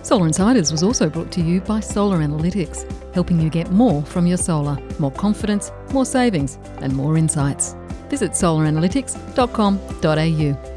Solar 0.07 0.29
Insiders 0.29 0.71
was 0.71 0.85
also 0.85 1.11
brought 1.11 1.33
to 1.33 1.41
you 1.41 1.61
by 1.61 1.81
Solar 1.81 2.19
Analytics, 2.19 3.13
helping 3.13 3.41
you 3.41 3.51
get 3.51 3.73
more 3.73 4.03
from 4.03 4.25
your 4.25 4.37
solar, 4.37 4.79
more 5.01 5.11
confidence, 5.11 5.73
more 5.93 6.05
savings, 6.05 6.61
and 6.77 6.95
more 6.95 7.17
insights. 7.17 7.75
Visit 8.09 8.31
solaranalytics.com.au. 8.31 10.76